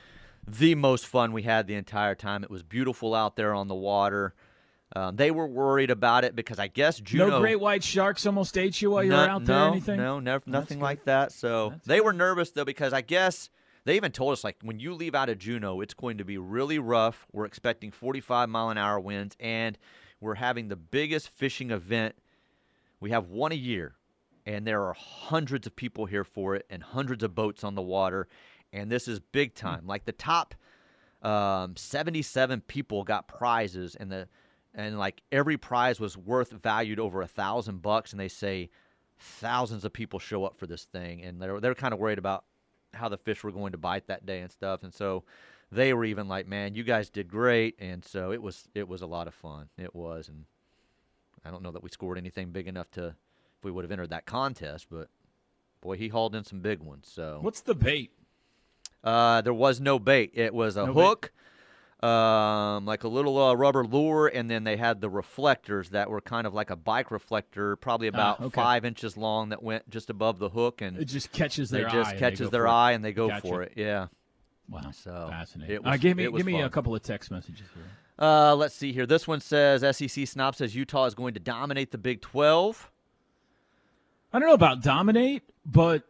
the 0.46 0.74
most 0.74 1.06
fun 1.06 1.32
we 1.32 1.42
had 1.42 1.66
the 1.66 1.74
entire 1.74 2.14
time. 2.14 2.44
It 2.44 2.50
was 2.50 2.62
beautiful 2.62 3.14
out 3.14 3.36
there 3.36 3.54
on 3.54 3.68
the 3.68 3.74
water. 3.74 4.34
Um, 4.94 5.16
they 5.16 5.32
were 5.32 5.48
worried 5.48 5.90
about 5.90 6.22
it 6.24 6.36
because 6.36 6.60
I 6.60 6.68
guess 6.68 7.00
Juneau 7.00 7.28
no 7.28 7.40
great 7.40 7.58
white 7.58 7.82
sharks 7.82 8.24
almost 8.24 8.56
ate 8.56 8.80
you 8.80 8.92
while 8.92 9.02
you 9.02 9.10
no, 9.10 9.16
were 9.16 9.28
out 9.28 9.44
there. 9.44 9.56
no, 9.56 9.64
or 9.64 9.72
anything? 9.72 9.96
No, 9.96 10.20
never, 10.20 10.44
nothing 10.46 10.80
like 10.80 11.04
that. 11.04 11.32
So 11.32 11.70
That's 11.70 11.86
they 11.86 12.00
were 12.00 12.12
nervous 12.12 12.52
though 12.52 12.64
because 12.64 12.92
I 12.92 13.00
guess 13.00 13.50
they 13.86 13.96
even 13.96 14.10
told 14.12 14.32
us 14.32 14.42
like 14.44 14.56
when 14.62 14.80
you 14.80 14.92
leave 14.92 15.14
out 15.14 15.28
of 15.28 15.38
Juneau, 15.38 15.80
it's 15.80 15.94
going 15.94 16.18
to 16.18 16.24
be 16.24 16.38
really 16.38 16.78
rough. 16.78 17.24
We're 17.32 17.46
expecting 17.46 17.92
45 17.92 18.48
mile 18.48 18.68
an 18.70 18.78
hour 18.78 18.98
winds, 19.00 19.36
and 19.40 19.78
we're 20.20 20.34
having 20.34 20.68
the 20.68 20.76
biggest 20.76 21.28
fishing 21.28 21.70
event. 21.70 22.16
We 23.00 23.10
have 23.10 23.28
one 23.28 23.52
a 23.52 23.56
year, 23.56 23.94
and 24.44 24.66
there 24.66 24.82
are 24.82 24.92
hundreds 24.94 25.66
of 25.68 25.76
people 25.76 26.06
here 26.06 26.24
for 26.24 26.56
it, 26.56 26.66
and 26.68 26.82
hundreds 26.82 27.22
of 27.22 27.34
boats 27.34 27.62
on 27.62 27.76
the 27.76 27.82
water, 27.82 28.26
and 28.72 28.90
this 28.90 29.06
is 29.06 29.20
big 29.20 29.52
Hmm. 29.58 29.66
time. 29.66 29.86
Like 29.86 30.04
the 30.04 30.12
top 30.12 30.54
um, 31.22 31.76
77 31.76 32.62
people 32.62 33.04
got 33.04 33.28
prizes, 33.28 33.94
and 33.94 34.10
the 34.10 34.28
and 34.74 34.98
like 34.98 35.22
every 35.32 35.56
prize 35.56 36.00
was 36.00 36.16
worth 36.18 36.50
valued 36.50 36.98
over 36.98 37.22
a 37.22 37.26
thousand 37.28 37.82
bucks, 37.82 38.10
and 38.12 38.18
they 38.20 38.28
say 38.28 38.68
thousands 39.18 39.84
of 39.84 39.92
people 39.92 40.18
show 40.18 40.44
up 40.44 40.58
for 40.58 40.66
this 40.66 40.84
thing, 40.84 41.22
and 41.22 41.40
they're 41.40 41.60
they're 41.60 41.74
kind 41.74 41.94
of 41.94 42.00
worried 42.00 42.18
about 42.18 42.44
how 42.96 43.08
the 43.08 43.16
fish 43.18 43.44
were 43.44 43.52
going 43.52 43.72
to 43.72 43.78
bite 43.78 44.06
that 44.08 44.26
day 44.26 44.40
and 44.40 44.50
stuff, 44.50 44.82
and 44.82 44.92
so 44.92 45.24
they 45.70 45.92
were 45.94 46.04
even 46.04 46.28
like, 46.28 46.46
"Man, 46.46 46.74
you 46.74 46.82
guys 46.84 47.10
did 47.10 47.28
great," 47.28 47.76
and 47.78 48.04
so 48.04 48.32
it 48.32 48.42
was 48.42 48.68
it 48.74 48.88
was 48.88 49.02
a 49.02 49.06
lot 49.06 49.26
of 49.28 49.34
fun. 49.34 49.68
It 49.78 49.94
was, 49.94 50.28
and 50.28 50.44
I 51.44 51.50
don't 51.50 51.62
know 51.62 51.72
that 51.72 51.82
we 51.82 51.90
scored 51.90 52.18
anything 52.18 52.50
big 52.50 52.66
enough 52.68 52.90
to 52.92 53.08
if 53.58 53.64
we 53.64 53.70
would 53.70 53.84
have 53.84 53.92
entered 53.92 54.10
that 54.10 54.26
contest, 54.26 54.86
but 54.90 55.08
boy, 55.80 55.96
he 55.96 56.08
hauled 56.08 56.34
in 56.34 56.44
some 56.44 56.60
big 56.60 56.80
ones. 56.80 57.08
So 57.10 57.38
What's 57.42 57.60
the 57.60 57.74
bait? 57.74 58.10
uh, 59.04 59.40
there 59.42 59.54
was 59.54 59.80
no 59.80 59.98
bait. 59.98 60.32
It 60.34 60.52
was 60.54 60.76
a 60.76 60.86
No 60.86 60.94
bait. 60.94 61.30
Um, 62.02 62.84
like 62.84 63.04
a 63.04 63.08
little 63.08 63.38
uh, 63.42 63.54
rubber 63.54 63.84
lure, 63.84 64.28
and 64.28 64.50
then 64.50 64.64
they 64.64 64.76
had 64.76 65.00
the 65.00 65.08
reflectors 65.08 65.90
that 65.90 66.10
were 66.10 66.20
kind 66.20 66.46
of 66.46 66.52
like 66.54 66.70
a 66.70 66.76
bike 66.76 67.10
reflector, 67.10 67.76
probably 67.76 68.06
about 68.08 68.40
okay. 68.40 68.54
five 68.54 68.84
inches 68.84 69.16
long, 69.16 69.48
that 69.48 69.62
went 69.62 69.88
just 69.88 70.10
above 70.10 70.38
the 70.38 70.50
hook, 70.50 70.82
and 70.82 70.98
It 70.98 71.06
just 71.06 71.32
catches 71.32 71.70
their 71.70 71.88
eye. 71.88 71.92
just 71.92 72.10
and 72.10 72.18
catches 72.18 72.50
their 72.50 72.62
for 72.62 72.66
it. 72.66 72.70
eye 72.70 72.92
and 72.92 73.04
they 73.04 73.12
go 73.12 73.28
Gotcha. 73.28 73.46
for 73.48 73.62
it. 73.62 73.72
Yeah. 73.76 74.08
Wow, 74.68 74.90
So, 74.92 75.26
fascinating. 75.30 75.82
was- 75.82 75.94
uh, 75.94 75.96
give 75.96 76.16
me 76.16 76.30
give 76.30 76.44
me 76.44 76.60
a 76.60 76.68
couple 76.68 76.94
of 76.94 77.02
text 77.02 77.30
messages 77.30 77.66
here. 77.74 77.84
Uh, 78.18 78.54
let's 78.56 78.74
see 78.74 78.92
here. 78.92 79.06
This 79.06 79.28
one 79.28 79.40
says 79.40 79.82
SEC 79.96 80.26
Snob 80.26 80.56
says 80.56 80.74
Utah 80.74 81.04
is 81.04 81.14
going 81.14 81.34
to 81.34 81.40
dominate 81.40 81.92
the 81.92 81.98
Big 81.98 82.20
12. 82.22 82.90
I 84.32 84.38
don't 84.38 84.48
know 84.48 84.54
about 84.54 84.82
dominate, 84.82 85.42
but 85.64 86.02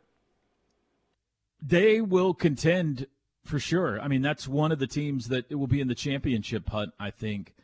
they 1.61 2.01
will 2.01 2.33
contend 2.35 3.07
for 3.47 3.59
sure. 3.59 4.01
I 4.01 4.09
mean, 4.09 4.23
that's 4.23 4.47
one 4.47 4.73
of 4.73 4.79
the 4.79 4.87
teams 4.87 5.29
that 5.29 5.51
will 5.51 5.67
be 5.67 5.81
in 5.81 5.89
the 5.89 5.95
championship 5.95 6.69
hunt, 6.69 6.93
I 6.99 7.11
think, 7.11 7.55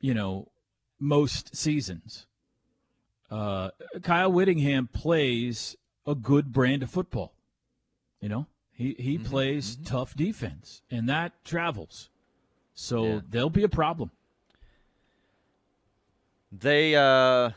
you 0.00 0.14
know, 0.14 0.48
most 0.98 1.54
seasons. 1.56 2.26
Uh, 3.30 3.70
Kyle 4.02 4.30
Whittingham 4.30 4.88
plays 4.92 5.76
a 6.06 6.14
good 6.14 6.52
brand 6.52 6.82
of 6.82 6.90
football. 6.90 7.32
You 8.20 8.28
know, 8.28 8.46
he, 8.72 8.94
he 8.98 9.18
plays 9.18 9.76
tough 9.84 10.14
defense, 10.14 10.82
and 10.90 11.08
that 11.08 11.44
travels. 11.44 12.10
So 12.74 13.04
Yeah. 13.04 13.20
they'll 13.28 13.50
be 13.50 13.64
a 13.64 13.68
problem. 13.68 14.10
They, 16.50 16.94
uh, 16.94 17.50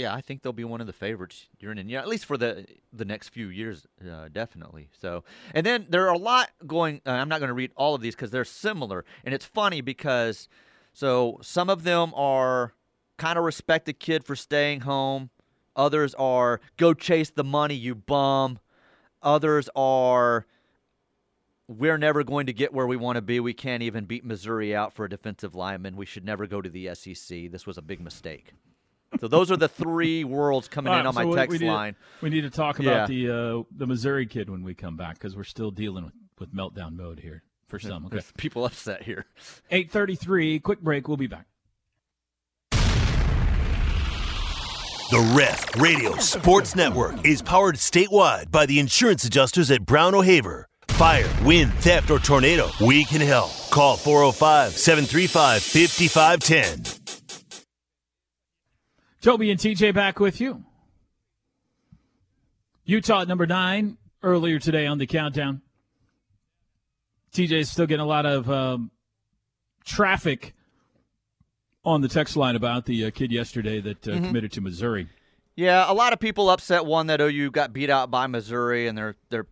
yeah, 0.00 0.14
I 0.14 0.20
think 0.20 0.42
they'll 0.42 0.52
be 0.52 0.64
one 0.64 0.80
of 0.80 0.86
the 0.86 0.92
favorites 0.92 1.48
during 1.58 1.78
in 1.78 1.88
yeah, 1.88 2.00
at 2.00 2.08
least 2.08 2.24
for 2.24 2.36
the 2.36 2.66
the 2.92 3.04
next 3.04 3.28
few 3.28 3.48
years, 3.48 3.86
uh, 4.08 4.28
definitely. 4.32 4.88
So, 5.00 5.24
and 5.54 5.64
then 5.64 5.86
there 5.88 6.06
are 6.06 6.14
a 6.14 6.18
lot 6.18 6.50
going. 6.66 7.00
Uh, 7.06 7.10
I'm 7.10 7.28
not 7.28 7.40
going 7.40 7.48
to 7.48 7.54
read 7.54 7.70
all 7.76 7.94
of 7.94 8.00
these 8.00 8.14
because 8.14 8.30
they're 8.30 8.44
similar, 8.44 9.04
and 9.24 9.34
it's 9.34 9.44
funny 9.44 9.80
because 9.80 10.48
so 10.92 11.38
some 11.42 11.70
of 11.70 11.84
them 11.84 12.12
are 12.14 12.72
kind 13.18 13.38
of 13.38 13.44
respect 13.44 13.86
the 13.86 13.92
kid 13.92 14.24
for 14.24 14.34
staying 14.34 14.80
home. 14.80 15.30
Others 15.76 16.14
are 16.14 16.60
go 16.76 16.94
chase 16.94 17.30
the 17.30 17.44
money, 17.44 17.74
you 17.74 17.94
bum. 17.94 18.58
Others 19.22 19.68
are 19.76 20.46
we're 21.68 21.98
never 21.98 22.24
going 22.24 22.46
to 22.46 22.52
get 22.52 22.72
where 22.72 22.86
we 22.86 22.96
want 22.96 23.16
to 23.16 23.22
be. 23.22 23.38
We 23.38 23.54
can't 23.54 23.82
even 23.82 24.04
beat 24.06 24.24
Missouri 24.24 24.74
out 24.74 24.92
for 24.92 25.04
a 25.04 25.08
defensive 25.08 25.54
lineman. 25.54 25.94
We 25.94 26.06
should 26.06 26.24
never 26.24 26.46
go 26.46 26.60
to 26.60 26.68
the 26.68 26.92
SEC. 26.94 27.52
This 27.52 27.66
was 27.66 27.78
a 27.78 27.82
big 27.82 28.00
mistake. 28.00 28.54
So 29.18 29.26
those 29.28 29.50
are 29.50 29.56
the 29.56 29.68
three 29.68 30.22
worlds 30.24 30.68
coming 30.68 30.92
All 30.92 31.00
in 31.00 31.06
on 31.06 31.14
my 31.14 31.22
so 31.24 31.28
we- 31.30 31.34
text 31.34 31.50
we 31.52 31.58
need, 31.58 31.72
line. 31.72 31.96
We 32.20 32.30
need 32.30 32.42
to 32.42 32.50
talk 32.50 32.78
Yeah. 32.78 32.90
about 32.90 33.08
the 33.08 33.28
uh, 33.28 33.62
the 33.76 33.86
Missouri 33.86 34.26
kid 34.26 34.48
when 34.48 34.62
we 34.62 34.74
come 34.74 34.96
back 34.96 35.14
because 35.14 35.34
we're 35.34 35.42
still 35.44 35.70
dealing 35.72 36.04
with, 36.04 36.14
with 36.38 36.54
meltdown 36.54 36.96
mode 36.96 37.18
here 37.20 37.42
for 37.66 37.78
some. 37.80 38.06
Okay, 38.06 38.16
There's 38.16 38.32
people 38.38 38.64
upset 38.64 39.02
here. 39.02 39.26
eight 39.70 39.90
thirty 39.90 40.14
three. 40.14 40.60
Quick 40.60 40.80
break. 40.80 41.08
We'll 41.08 41.16
be 41.16 41.26
back. 41.26 41.46
The 45.10 45.34
Ref 45.36 45.74
Radio 45.80 46.14
Sports 46.18 46.76
Network 46.76 47.26
is 47.26 47.42
powered 47.42 47.74
statewide 47.74 48.52
by 48.52 48.64
the 48.66 48.78
insurance 48.78 49.24
adjusters 49.24 49.72
at 49.72 49.84
Brown 49.84 50.14
O'Haver. 50.14 50.66
Fire, 50.90 51.28
wind, 51.44 51.72
theft, 51.74 52.10
or 52.12 52.20
tornado, 52.20 52.68
we 52.80 53.04
can 53.06 53.20
help. 53.20 53.50
Call 53.70 53.96
405 53.96 54.72
735 54.76 55.62
5510. 55.62 56.99
Toby 59.20 59.50
and 59.50 59.60
TJ 59.60 59.94
back 59.94 60.18
with 60.18 60.40
you. 60.40 60.64
Utah 62.84 63.22
at 63.22 63.28
number 63.28 63.46
nine 63.46 63.98
earlier 64.22 64.58
today 64.58 64.86
on 64.86 64.98
the 64.98 65.06
countdown. 65.06 65.60
TJ 67.32 67.52
is 67.52 67.70
still 67.70 67.86
getting 67.86 68.04
a 68.04 68.08
lot 68.08 68.26
of 68.26 68.50
um, 68.50 68.90
traffic 69.84 70.54
on 71.84 72.00
the 72.00 72.08
text 72.08 72.36
line 72.36 72.56
about 72.56 72.86
the 72.86 73.06
uh, 73.06 73.10
kid 73.10 73.30
yesterday 73.30 73.80
that 73.80 74.08
uh, 74.08 74.12
committed 74.12 74.52
to 74.52 74.60
Missouri. 74.60 75.08
Yeah, 75.54 75.90
a 75.90 75.92
lot 75.92 76.12
of 76.12 76.18
people 76.18 76.48
upset 76.50 76.86
one 76.86 77.06
that 77.08 77.20
OU 77.20 77.50
got 77.50 77.72
beat 77.72 77.90
out 77.90 78.10
by 78.10 78.26
Missouri, 78.26 78.86
and 78.86 78.96
they're 78.96 79.16
they're 79.28 79.46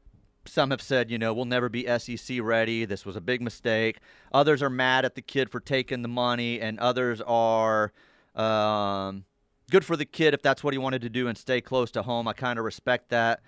some 0.47 0.71
have 0.71 0.81
said, 0.81 1.11
you 1.11 1.19
know, 1.19 1.35
we'll 1.35 1.45
never 1.45 1.69
be 1.69 1.87
SEC 1.99 2.39
ready. 2.41 2.87
This 2.87 3.05
was 3.05 3.17
a 3.17 3.21
big 3.21 3.43
mistake. 3.43 3.99
Others 4.33 4.63
are 4.63 4.71
mad 4.71 5.05
at 5.05 5.15
the 5.15 5.21
kid 5.21 5.51
for 5.51 5.61
taking 5.61 6.01
the 6.01 6.09
money, 6.09 6.59
and 6.59 6.79
others 6.79 7.21
are 7.21 7.93
um, 8.35 9.25
good 9.71 9.85
for 9.85 9.97
the 9.97 10.05
kid 10.05 10.35
if 10.35 10.43
that's 10.43 10.63
what 10.65 10.73
he 10.75 10.79
wanted 10.79 11.03
to 11.03 11.09
do 11.09 11.29
and 11.29 11.37
stay 11.37 11.61
close 11.61 11.91
to 11.93 12.03
home. 12.03 12.27
I 12.29 12.33
kind 12.33 12.59
of 12.59 12.65
respect 12.65 13.11
that. 13.11 13.41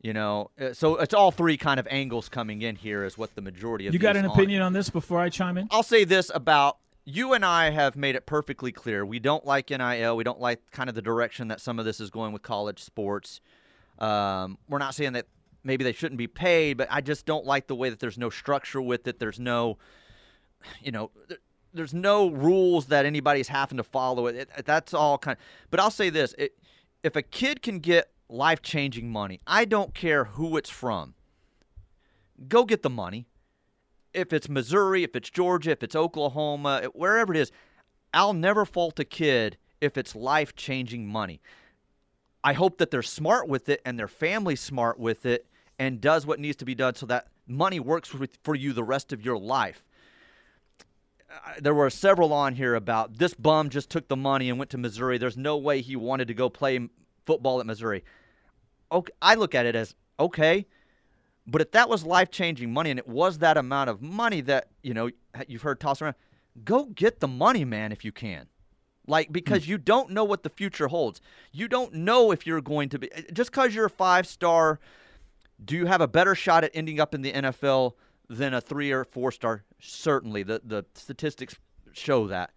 You 0.00 0.12
know, 0.12 0.50
Uh, 0.60 0.72
so 0.72 0.96
it's 0.96 1.12
all 1.12 1.32
three 1.32 1.56
kind 1.56 1.80
of 1.80 1.86
angles 1.90 2.28
coming 2.28 2.62
in 2.62 2.76
here 2.76 3.02
is 3.04 3.18
what 3.18 3.34
the 3.34 3.40
majority 3.42 3.88
of 3.88 3.92
You 3.94 3.98
got 3.98 4.16
an 4.16 4.26
on. 4.26 4.30
opinion 4.30 4.62
on 4.62 4.72
this 4.72 4.90
before 4.90 5.18
I 5.18 5.28
chime 5.28 5.58
in? 5.58 5.66
I'll 5.72 5.82
say 5.82 6.04
this 6.04 6.30
about 6.32 6.78
you 7.04 7.32
and 7.32 7.44
I 7.44 7.70
have 7.70 7.96
made 7.96 8.14
it 8.14 8.24
perfectly 8.24 8.70
clear. 8.70 9.04
We 9.04 9.18
don't 9.18 9.44
like 9.44 9.70
NIL. 9.70 10.16
We 10.16 10.22
don't 10.22 10.40
like 10.40 10.60
kind 10.70 10.88
of 10.88 10.94
the 10.94 11.02
direction 11.02 11.48
that 11.48 11.60
some 11.60 11.78
of 11.80 11.84
this 11.84 11.98
is 11.98 12.10
going 12.10 12.32
with 12.32 12.42
college 12.42 12.80
sports. 12.82 13.40
Um, 13.98 14.58
we're 14.68 14.78
not 14.78 14.94
saying 14.94 15.14
that 15.14 15.26
maybe 15.64 15.82
they 15.82 15.92
shouldn't 15.92 16.18
be 16.18 16.28
paid, 16.28 16.76
but 16.76 16.86
I 16.92 17.00
just 17.00 17.26
don't 17.26 17.44
like 17.44 17.66
the 17.66 17.74
way 17.74 17.90
that 17.90 17.98
there's 17.98 18.18
no 18.18 18.30
structure 18.30 18.80
with 18.80 19.08
it. 19.08 19.18
There's 19.18 19.40
no, 19.40 19.78
you 20.80 20.92
know, 20.92 21.10
there's 21.72 21.94
no 21.94 22.28
rules 22.28 22.86
that 22.86 23.06
anybody's 23.06 23.48
having 23.48 23.76
to 23.76 23.84
follow. 23.84 24.26
It, 24.26 24.48
it 24.56 24.66
that's 24.66 24.94
all 24.94 25.18
kind. 25.18 25.36
but 25.70 25.80
I'll 25.80 25.90
say 25.90 26.10
this: 26.10 26.34
it, 26.38 26.58
if 27.02 27.16
a 27.16 27.22
kid 27.22 27.62
can 27.62 27.78
get 27.78 28.10
life 28.28 28.62
changing 28.62 29.10
money, 29.10 29.40
I 29.46 29.64
don't 29.64 29.94
care 29.94 30.24
who 30.24 30.56
it's 30.56 30.70
from. 30.70 31.14
Go 32.48 32.64
get 32.64 32.82
the 32.82 32.90
money 32.90 33.26
if 34.12 34.32
it's 34.32 34.48
Missouri, 34.48 35.04
if 35.04 35.14
it's 35.14 35.30
Georgia, 35.30 35.70
if 35.70 35.82
it's 35.82 35.96
Oklahoma, 35.96 36.88
wherever 36.92 37.32
it 37.32 37.38
is, 37.38 37.52
I'll 38.12 38.32
never 38.32 38.64
fault 38.64 38.98
a 38.98 39.04
kid 39.04 39.56
if 39.80 39.96
it's 39.96 40.14
life 40.14 40.56
changing 40.56 41.06
money. 41.06 41.40
I 42.42 42.52
hope 42.52 42.78
that 42.78 42.90
they're 42.90 43.02
smart 43.02 43.48
with 43.48 43.68
it 43.68 43.80
and 43.84 43.98
their 43.98 44.08
family's 44.08 44.60
smart 44.60 44.98
with 44.98 45.26
it 45.26 45.46
and 45.78 46.00
does 46.00 46.26
what 46.26 46.40
needs 46.40 46.56
to 46.56 46.64
be 46.64 46.74
done 46.74 46.94
so 46.94 47.06
that 47.06 47.28
money 47.46 47.80
works 47.80 48.12
for 48.42 48.54
you 48.54 48.72
the 48.72 48.84
rest 48.84 49.12
of 49.12 49.24
your 49.24 49.38
life. 49.38 49.84
There 51.60 51.74
were 51.74 51.90
several 51.90 52.32
on 52.32 52.54
here 52.54 52.74
about 52.74 53.18
this 53.18 53.34
bum 53.34 53.68
just 53.68 53.90
took 53.90 54.08
the 54.08 54.16
money 54.16 54.48
and 54.48 54.58
went 54.58 54.70
to 54.70 54.78
Missouri. 54.78 55.18
There's 55.18 55.36
no 55.36 55.56
way 55.56 55.80
he 55.80 55.94
wanted 55.96 56.28
to 56.28 56.34
go 56.34 56.48
play 56.48 56.88
football 57.26 57.60
at 57.60 57.66
Missouri. 57.66 58.04
Okay, 58.90 59.12
I 59.20 59.34
look 59.34 59.54
at 59.54 59.66
it 59.66 59.76
as 59.76 59.94
okay, 60.18 60.66
but 61.46 61.60
if 61.60 61.70
that 61.72 61.88
was 61.88 62.04
life 62.04 62.30
changing 62.30 62.72
money 62.72 62.90
and 62.90 62.98
it 62.98 63.08
was 63.08 63.38
that 63.38 63.56
amount 63.56 63.90
of 63.90 64.02
money 64.02 64.40
that, 64.42 64.68
you 64.82 64.94
know, 64.94 65.10
you've 65.46 65.62
heard 65.62 65.80
tossed 65.80 66.02
around, 66.02 66.14
go 66.64 66.84
get 66.84 67.20
the 67.20 67.28
money, 67.28 67.64
man, 67.64 67.92
if 67.92 68.04
you 68.04 68.12
can. 68.12 68.48
Like, 69.06 69.32
because 69.32 69.64
hmm. 69.64 69.70
you 69.70 69.78
don't 69.78 70.10
know 70.10 70.24
what 70.24 70.42
the 70.42 70.50
future 70.50 70.88
holds. 70.88 71.20
You 71.52 71.66
don't 71.66 71.94
know 71.94 72.30
if 72.30 72.46
you're 72.46 72.60
going 72.60 72.90
to 72.90 72.98
be, 72.98 73.10
eh, 73.12 73.22
just 73.32 73.50
because 73.50 73.74
you're 73.74 73.86
a 73.86 73.90
five 73.90 74.26
star, 74.26 74.78
do 75.64 75.74
you 75.74 75.86
have 75.86 76.02
a 76.02 76.08
better 76.08 76.34
shot 76.34 76.64
at 76.64 76.70
ending 76.74 77.00
up 77.00 77.14
in 77.14 77.22
the 77.22 77.32
NFL 77.32 77.94
than 78.28 78.54
a 78.54 78.60
three 78.60 78.92
or 78.92 79.04
four 79.04 79.32
star? 79.32 79.64
Certainly. 79.80 80.44
The, 80.44 80.60
the 80.64 80.84
statistics 80.94 81.56
show 81.92 82.26
that. 82.26 82.50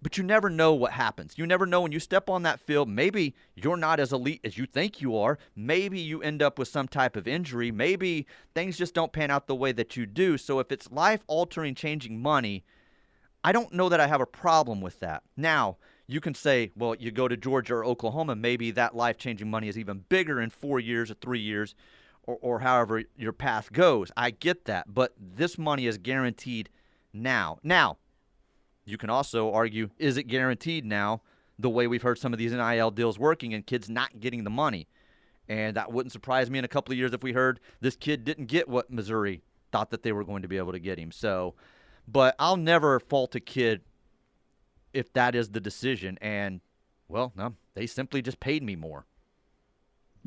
But 0.00 0.16
you 0.16 0.22
never 0.22 0.48
know 0.48 0.74
what 0.74 0.92
happens. 0.92 1.34
You 1.36 1.46
never 1.46 1.66
know 1.66 1.80
when 1.80 1.90
you 1.90 1.98
step 1.98 2.30
on 2.30 2.44
that 2.44 2.60
field. 2.60 2.88
Maybe 2.88 3.34
you're 3.56 3.76
not 3.76 3.98
as 3.98 4.12
elite 4.12 4.40
as 4.44 4.56
you 4.56 4.64
think 4.64 5.00
you 5.00 5.16
are. 5.16 5.38
Maybe 5.56 5.98
you 5.98 6.22
end 6.22 6.40
up 6.40 6.56
with 6.58 6.68
some 6.68 6.86
type 6.86 7.16
of 7.16 7.26
injury. 7.26 7.72
Maybe 7.72 8.26
things 8.54 8.78
just 8.78 8.94
don't 8.94 9.12
pan 9.12 9.30
out 9.30 9.48
the 9.48 9.56
way 9.56 9.72
that 9.72 9.96
you 9.96 10.06
do. 10.06 10.38
So 10.38 10.60
if 10.60 10.70
it's 10.70 10.90
life 10.92 11.24
altering, 11.26 11.74
changing 11.74 12.22
money, 12.22 12.64
I 13.42 13.50
don't 13.50 13.72
know 13.72 13.88
that 13.88 13.98
I 13.98 14.06
have 14.06 14.20
a 14.20 14.26
problem 14.26 14.80
with 14.80 15.00
that. 15.00 15.24
Now, 15.36 15.78
you 16.06 16.20
can 16.20 16.34
say, 16.34 16.70
well, 16.76 16.94
you 16.94 17.10
go 17.10 17.26
to 17.26 17.36
Georgia 17.36 17.74
or 17.74 17.84
Oklahoma, 17.84 18.36
maybe 18.36 18.70
that 18.72 18.94
life 18.94 19.18
changing 19.18 19.50
money 19.50 19.68
is 19.68 19.76
even 19.76 20.04
bigger 20.08 20.40
in 20.40 20.50
four 20.50 20.78
years 20.78 21.10
or 21.10 21.14
three 21.14 21.40
years 21.40 21.74
or, 22.28 22.36
or 22.42 22.58
however 22.60 23.02
your 23.16 23.32
path 23.32 23.72
goes. 23.72 24.12
I 24.16 24.30
get 24.30 24.66
that. 24.66 24.92
But 24.92 25.14
this 25.18 25.56
money 25.56 25.86
is 25.86 25.96
guaranteed 25.96 26.68
now. 27.12 27.58
Now, 27.62 27.96
you 28.84 28.98
can 28.98 29.08
also 29.08 29.50
argue, 29.52 29.88
is 29.98 30.18
it 30.18 30.24
guaranteed 30.24 30.84
now 30.84 31.22
the 31.58 31.70
way 31.70 31.86
we've 31.86 32.02
heard 32.02 32.18
some 32.18 32.34
of 32.34 32.38
these 32.38 32.52
NIL 32.52 32.90
deals 32.90 33.18
working 33.18 33.54
and 33.54 33.66
kids 33.66 33.88
not 33.88 34.20
getting 34.20 34.44
the 34.44 34.50
money? 34.50 34.86
And 35.48 35.74
that 35.76 35.90
wouldn't 35.90 36.12
surprise 36.12 36.50
me 36.50 36.58
in 36.58 36.64
a 36.66 36.68
couple 36.68 36.92
of 36.92 36.98
years 36.98 37.14
if 37.14 37.22
we 37.22 37.32
heard 37.32 37.60
this 37.80 37.96
kid 37.96 38.24
didn't 38.24 38.46
get 38.46 38.68
what 38.68 38.90
Missouri 38.90 39.42
thought 39.72 39.90
that 39.90 40.02
they 40.02 40.12
were 40.12 40.24
going 40.24 40.42
to 40.42 40.48
be 40.48 40.58
able 40.58 40.72
to 40.72 40.78
get 40.78 40.98
him. 40.98 41.10
So, 41.10 41.54
but 42.06 42.34
I'll 42.38 42.58
never 42.58 43.00
fault 43.00 43.34
a 43.34 43.40
kid 43.40 43.80
if 44.92 45.10
that 45.14 45.34
is 45.34 45.50
the 45.50 45.60
decision. 45.60 46.18
And, 46.20 46.60
well, 47.08 47.32
no, 47.34 47.54
they 47.72 47.86
simply 47.86 48.20
just 48.20 48.38
paid 48.38 48.62
me 48.62 48.76
more. 48.76 49.06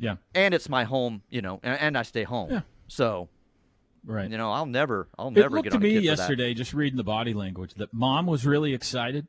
Yeah, 0.02 0.16
And 0.34 0.52
it's 0.52 0.68
my 0.68 0.82
home, 0.84 1.22
you 1.30 1.40
know, 1.42 1.60
and, 1.62 1.78
and 1.80 1.96
I 1.98 2.02
stay 2.02 2.24
home. 2.24 2.50
Yeah. 2.50 2.60
So, 2.88 3.28
right. 4.04 4.28
you 4.28 4.36
know, 4.36 4.50
I'll 4.50 4.66
never, 4.66 5.08
I'll 5.16 5.28
It 5.28 5.34
never 5.34 5.56
looked 5.56 5.64
get 5.64 5.72
to 5.74 5.78
me 5.78 5.90
kid 5.90 5.94
for 5.94 6.00
that. 6.00 6.06
yesterday, 6.18 6.54
just 6.54 6.74
reading 6.74 6.96
the 6.96 7.04
body 7.04 7.32
language, 7.34 7.74
that 7.74 7.94
mom 7.94 8.26
was 8.26 8.44
really 8.44 8.74
excited, 8.74 9.28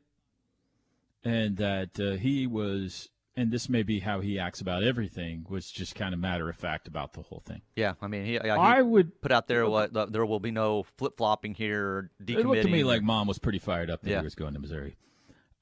and 1.24 1.56
that 1.58 1.98
uh, 2.00 2.16
he 2.16 2.46
was, 2.48 3.08
and 3.36 3.50
this 3.52 3.68
may 3.68 3.82
be 3.84 4.00
how 4.00 4.20
he 4.20 4.38
acts 4.38 4.60
about 4.60 4.82
everything, 4.82 5.46
was 5.48 5.70
just 5.70 5.94
kind 5.94 6.12
of 6.12 6.18
matter 6.20 6.48
of 6.50 6.56
fact 6.56 6.88
about 6.88 7.12
the 7.12 7.22
whole 7.22 7.42
thing. 7.46 7.62
Yeah, 7.76 7.94
I 8.02 8.08
mean, 8.08 8.24
he, 8.24 8.32
he 8.32 8.50
I 8.50 8.82
would. 8.82 9.20
put 9.22 9.30
out 9.32 9.46
there 9.46 9.68
what 9.68 9.96
uh, 9.96 10.06
there 10.06 10.26
will 10.26 10.40
be 10.40 10.50
no 10.50 10.84
flip 10.98 11.16
flopping 11.16 11.54
here. 11.54 12.10
It 12.26 12.44
looked 12.44 12.62
to 12.62 12.68
me 12.68 12.82
like 12.84 13.02
mom 13.02 13.28
was 13.28 13.38
pretty 13.38 13.60
fired 13.60 13.90
up 13.90 14.02
that 14.02 14.10
Yeah. 14.10 14.18
he 14.18 14.24
was 14.24 14.34
going 14.34 14.54
to 14.54 14.60
Missouri. 14.60 14.96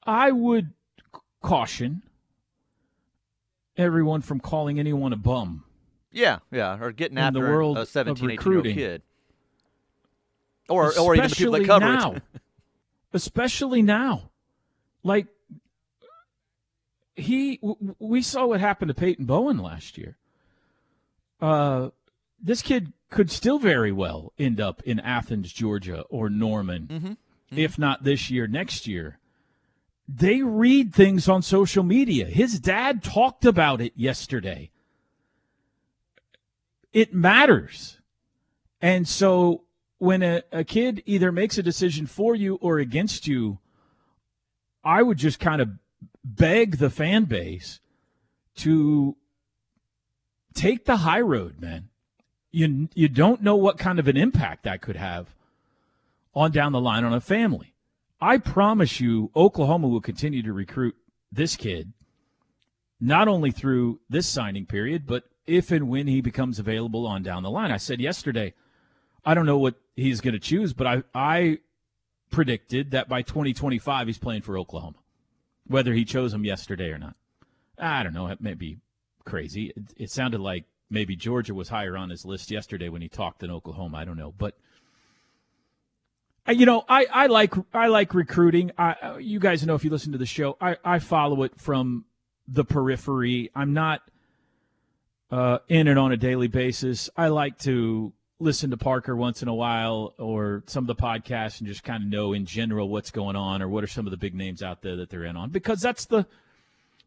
I 0.03 0.31
would 0.31 0.73
caution 1.41 2.01
everyone 3.77 4.21
from 4.21 4.39
calling 4.39 4.79
anyone 4.79 5.13
a 5.13 5.17
bum 5.17 5.63
Yeah, 6.11 6.39
yeah, 6.51 6.77
or 6.79 6.91
getting 6.91 7.17
In 7.17 7.33
the 7.33 7.39
after 7.39 7.51
world 7.51 7.77
a 7.77 7.85
17, 7.85 8.31
18 8.31 8.51
year 8.51 8.57
old 8.57 8.65
kid. 8.65 9.01
Or, 10.69 10.97
or 10.97 11.15
even 11.15 11.29
the 11.29 11.35
people 11.35 11.51
that 11.53 11.61
Especially 11.61 11.65
cover 11.65 11.85
now. 11.85 12.11
it. 12.13 12.23
especially 13.13 13.81
now. 13.81 14.29
Like 15.03 15.27
he, 17.15 17.57
w- 17.57 17.95
we 17.99 18.21
saw 18.21 18.45
what 18.47 18.59
happened 18.59 18.89
to 18.89 18.95
Peyton 18.95 19.25
Bowen 19.25 19.57
last 19.57 19.97
year. 19.97 20.17
Uh, 21.41 21.89
this 22.41 22.61
kid 22.61 22.93
could 23.09 23.29
still 23.29 23.59
very 23.59 23.91
well 23.91 24.31
end 24.39 24.59
up 24.61 24.81
in 24.83 24.99
Athens, 24.99 25.51
Georgia, 25.51 26.03
or 26.09 26.29
Norman, 26.29 26.87
Mm-hmm. 26.87 27.57
if 27.59 27.77
not 27.77 28.03
this 28.03 28.31
year, 28.31 28.47
next 28.47 28.87
year. 28.87 29.19
They 30.07 30.41
read 30.41 30.93
things 30.93 31.29
on 31.29 31.41
social 31.41 31.83
media. 31.83 32.25
His 32.25 32.59
dad 32.59 33.03
talked 33.03 33.45
about 33.45 33.81
it 33.81 33.93
yesterday. 33.95 34.71
It 36.91 37.13
matters. 37.13 37.99
And 38.81 39.07
so 39.07 39.63
when 39.97 40.21
a, 40.21 40.43
a 40.51 40.63
kid 40.63 41.01
either 41.05 41.31
makes 41.31 41.57
a 41.57 41.63
decision 41.63 42.05
for 42.05 42.35
you 42.35 42.55
or 42.55 42.79
against 42.79 43.27
you, 43.27 43.59
I 44.83 45.01
would 45.01 45.17
just 45.17 45.39
kind 45.39 45.61
of 45.61 45.69
beg 46.23 46.77
the 46.77 46.89
fan 46.89 47.23
base 47.25 47.79
to 48.57 49.15
take 50.53 50.85
the 50.85 50.97
high 50.97 51.21
road, 51.21 51.59
man. 51.59 51.89
You 52.51 52.89
you 52.93 53.07
don't 53.07 53.41
know 53.41 53.55
what 53.55 53.77
kind 53.77 53.97
of 53.97 54.07
an 54.07 54.17
impact 54.17 54.63
that 54.63 54.81
could 54.81 54.95
have 54.95 55.33
on 56.35 56.51
down 56.51 56.71
the 56.71 56.81
line 56.81 57.03
on 57.03 57.13
a 57.13 57.21
family. 57.21 57.72
I 58.23 58.37
promise 58.37 59.01
you 59.01 59.31
Oklahoma 59.35 59.89
will 59.89 59.99
continue 59.99 60.41
to 60.43 60.53
recruit 60.53 60.95
this 61.29 61.57
kid 61.57 61.91
not 63.01 63.27
only 63.27 63.51
through 63.51 63.99
this 64.09 64.25
signing 64.25 64.65
period, 64.65 65.05
but 65.05 65.25
if 65.45 65.71
and 65.71 65.89
when 65.89 66.07
he 66.07 66.21
becomes 66.21 66.57
available 66.57 67.05
on 67.05 67.21
down 67.21 67.43
the 67.43 67.51
line. 67.51 67.69
I 67.69 67.75
said 67.75 67.99
yesterday, 67.99 68.53
I 69.25 69.33
don't 69.33 69.45
know 69.45 69.57
what 69.57 69.75
he's 69.97 70.21
going 70.21 70.35
to 70.35 70.39
choose, 70.39 70.71
but 70.71 70.87
I, 70.87 71.03
I 71.13 71.57
predicted 72.31 72.91
that 72.91 73.09
by 73.09 73.23
2025 73.23 74.07
he's 74.07 74.17
playing 74.17 74.43
for 74.43 74.57
Oklahoma, 74.57 74.99
whether 75.67 75.91
he 75.91 76.05
chose 76.05 76.33
him 76.33 76.45
yesterday 76.45 76.91
or 76.91 76.97
not. 76.97 77.17
I 77.77 78.03
don't 78.03 78.13
know. 78.13 78.27
It 78.27 78.39
may 78.39 78.53
be 78.53 78.77
crazy. 79.25 79.73
It, 79.75 79.93
it 79.97 80.11
sounded 80.11 80.39
like 80.39 80.63
maybe 80.89 81.17
Georgia 81.17 81.53
was 81.53 81.67
higher 81.67 81.97
on 81.97 82.09
his 82.09 82.23
list 82.23 82.51
yesterday 82.51 82.87
when 82.87 83.01
he 83.01 83.09
talked 83.09 83.43
in 83.43 83.51
Oklahoma. 83.51 83.97
I 83.97 84.05
don't 84.05 84.17
know, 84.17 84.33
but 84.37 84.57
you 86.49 86.65
know, 86.65 86.83
I, 86.87 87.05
I 87.11 87.27
like 87.27 87.53
I 87.73 87.87
like 87.87 88.13
recruiting. 88.13 88.71
I, 88.77 89.17
you 89.19 89.39
guys 89.39 89.65
know 89.65 89.75
if 89.75 89.83
you 89.83 89.89
listen 89.89 90.11
to 90.11 90.17
the 90.17 90.25
show, 90.25 90.57
I, 90.59 90.77
I 90.83 90.99
follow 90.99 91.43
it 91.43 91.59
from 91.59 92.05
the 92.47 92.65
periphery. 92.65 93.49
I'm 93.55 93.73
not 93.73 94.01
uh, 95.31 95.59
in 95.69 95.87
it 95.87 95.97
on 95.97 96.11
a 96.11 96.17
daily 96.17 96.47
basis. 96.47 97.09
I 97.15 97.29
like 97.29 97.57
to 97.59 98.13
listen 98.39 98.71
to 98.71 98.77
Parker 98.77 99.15
once 99.15 99.41
in 99.41 99.47
a 99.47 99.53
while 99.53 100.13
or 100.19 100.63
some 100.67 100.83
of 100.83 100.87
the 100.87 101.01
podcasts 101.01 101.59
and 101.59 101.67
just 101.67 101.83
kind 101.83 102.03
of 102.03 102.09
know 102.09 102.33
in 102.33 102.45
general 102.45 102.89
what's 102.89 103.09
going 103.09 103.37
on 103.37 103.61
or 103.61 103.69
what 103.69 103.83
are 103.83 103.87
some 103.87 104.05
of 104.05 104.11
the 104.11 104.17
big 104.17 104.35
names 104.35 104.61
out 104.61 104.81
there 104.81 104.97
that 104.97 105.09
they're 105.09 105.23
in 105.23 105.37
on 105.37 105.49
because 105.49 105.81
that's 105.81 106.05
the 106.05 106.25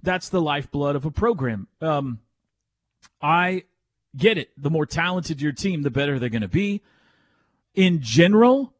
that's 0.02 0.28
the 0.30 0.40
lifeblood 0.40 0.96
of 0.96 1.04
a 1.04 1.10
program. 1.10 1.68
Um, 1.80 2.20
I 3.20 3.64
get 4.16 4.38
it. 4.38 4.50
The 4.56 4.70
more 4.70 4.86
talented 4.86 5.42
your 5.42 5.52
team, 5.52 5.82
the 5.82 5.90
better 5.90 6.18
they're 6.18 6.28
going 6.28 6.42
to 6.42 6.48
be. 6.48 6.82
In 7.74 8.00
general, 8.00 8.72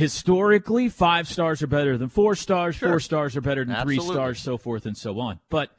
historically, 0.00 0.88
five 0.88 1.28
stars 1.28 1.62
are 1.62 1.66
better 1.66 1.98
than 1.98 2.08
four 2.08 2.34
stars. 2.34 2.76
Sure. 2.76 2.88
Four 2.88 3.00
stars 3.00 3.36
are 3.36 3.42
better 3.42 3.66
than 3.66 3.76
three 3.82 4.00
stars, 4.00 4.40
so 4.40 4.56
forth 4.56 4.86
and 4.86 4.96
so 4.96 5.20
on. 5.20 5.40
But 5.50 5.76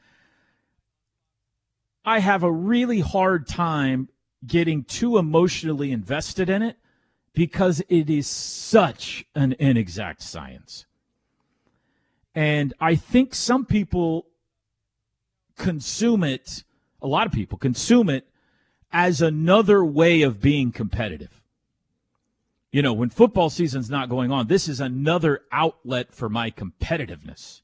I 2.04 2.20
have 2.20 2.44
a 2.44 2.52
really 2.52 3.00
hard 3.00 3.48
time 3.48 4.08
getting 4.46 4.84
too 4.84 5.18
emotionally 5.18 5.90
invested 5.90 6.48
in 6.48 6.62
it 6.62 6.76
because 7.32 7.82
it 7.88 8.08
is 8.08 8.28
such 8.28 9.24
an 9.34 9.56
inexact 9.58 10.22
science. 10.22 10.86
And 12.32 12.74
I 12.80 12.94
think 12.94 13.34
some 13.34 13.66
people 13.66 14.26
consume 15.56 16.22
it, 16.22 16.62
a 17.00 17.08
lot 17.08 17.26
of 17.26 17.32
people 17.32 17.58
consume 17.58 18.08
it 18.08 18.28
as 18.92 19.20
another 19.20 19.84
way 19.84 20.22
of 20.22 20.40
being 20.40 20.70
competitive. 20.70 21.41
You 22.72 22.80
know, 22.80 22.94
when 22.94 23.10
football 23.10 23.50
season's 23.50 23.90
not 23.90 24.08
going 24.08 24.32
on, 24.32 24.46
this 24.46 24.66
is 24.66 24.80
another 24.80 25.42
outlet 25.52 26.14
for 26.14 26.30
my 26.30 26.50
competitiveness. 26.50 27.60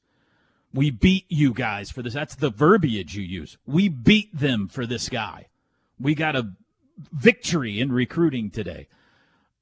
We 0.71 0.91
beat 0.91 1.25
you 1.29 1.51
guys 1.51 1.89
for 1.89 2.03
this. 2.03 2.13
That's 2.13 2.35
the 2.35 2.51
verbiage 2.51 3.15
you 3.15 3.23
use. 3.23 3.57
We 3.65 3.89
beat 3.89 4.37
them 4.37 4.67
for 4.67 4.85
this 4.85 5.09
guy. 5.09 5.47
We 5.99 6.13
got 6.13 6.35
a 6.35 6.51
victory 7.11 7.79
in 7.79 7.91
recruiting 7.91 8.51
today. 8.51 8.87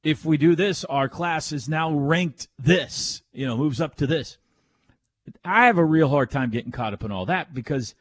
If 0.03 0.25
we 0.25 0.38
do 0.38 0.53
this, 0.53 0.83
our 0.86 1.07
class 1.07 1.53
is 1.53 1.69
now 1.69 1.93
ranked 1.93 2.49
this, 2.60 3.21
you 3.31 3.45
know, 3.45 3.55
moves 3.57 3.79
up 3.79 3.95
to 3.95 4.07
this. 4.07 4.38
I 5.45 5.65
have 5.65 5.77
a 5.77 5.86
real 5.86 6.10
hard 6.10 6.29
time 6.29 6.49
getting 6.49 6.71
caught 6.71 6.93
up 6.93 7.05
in 7.05 7.12
all 7.12 7.25
that 7.25 7.53
because 7.53 7.95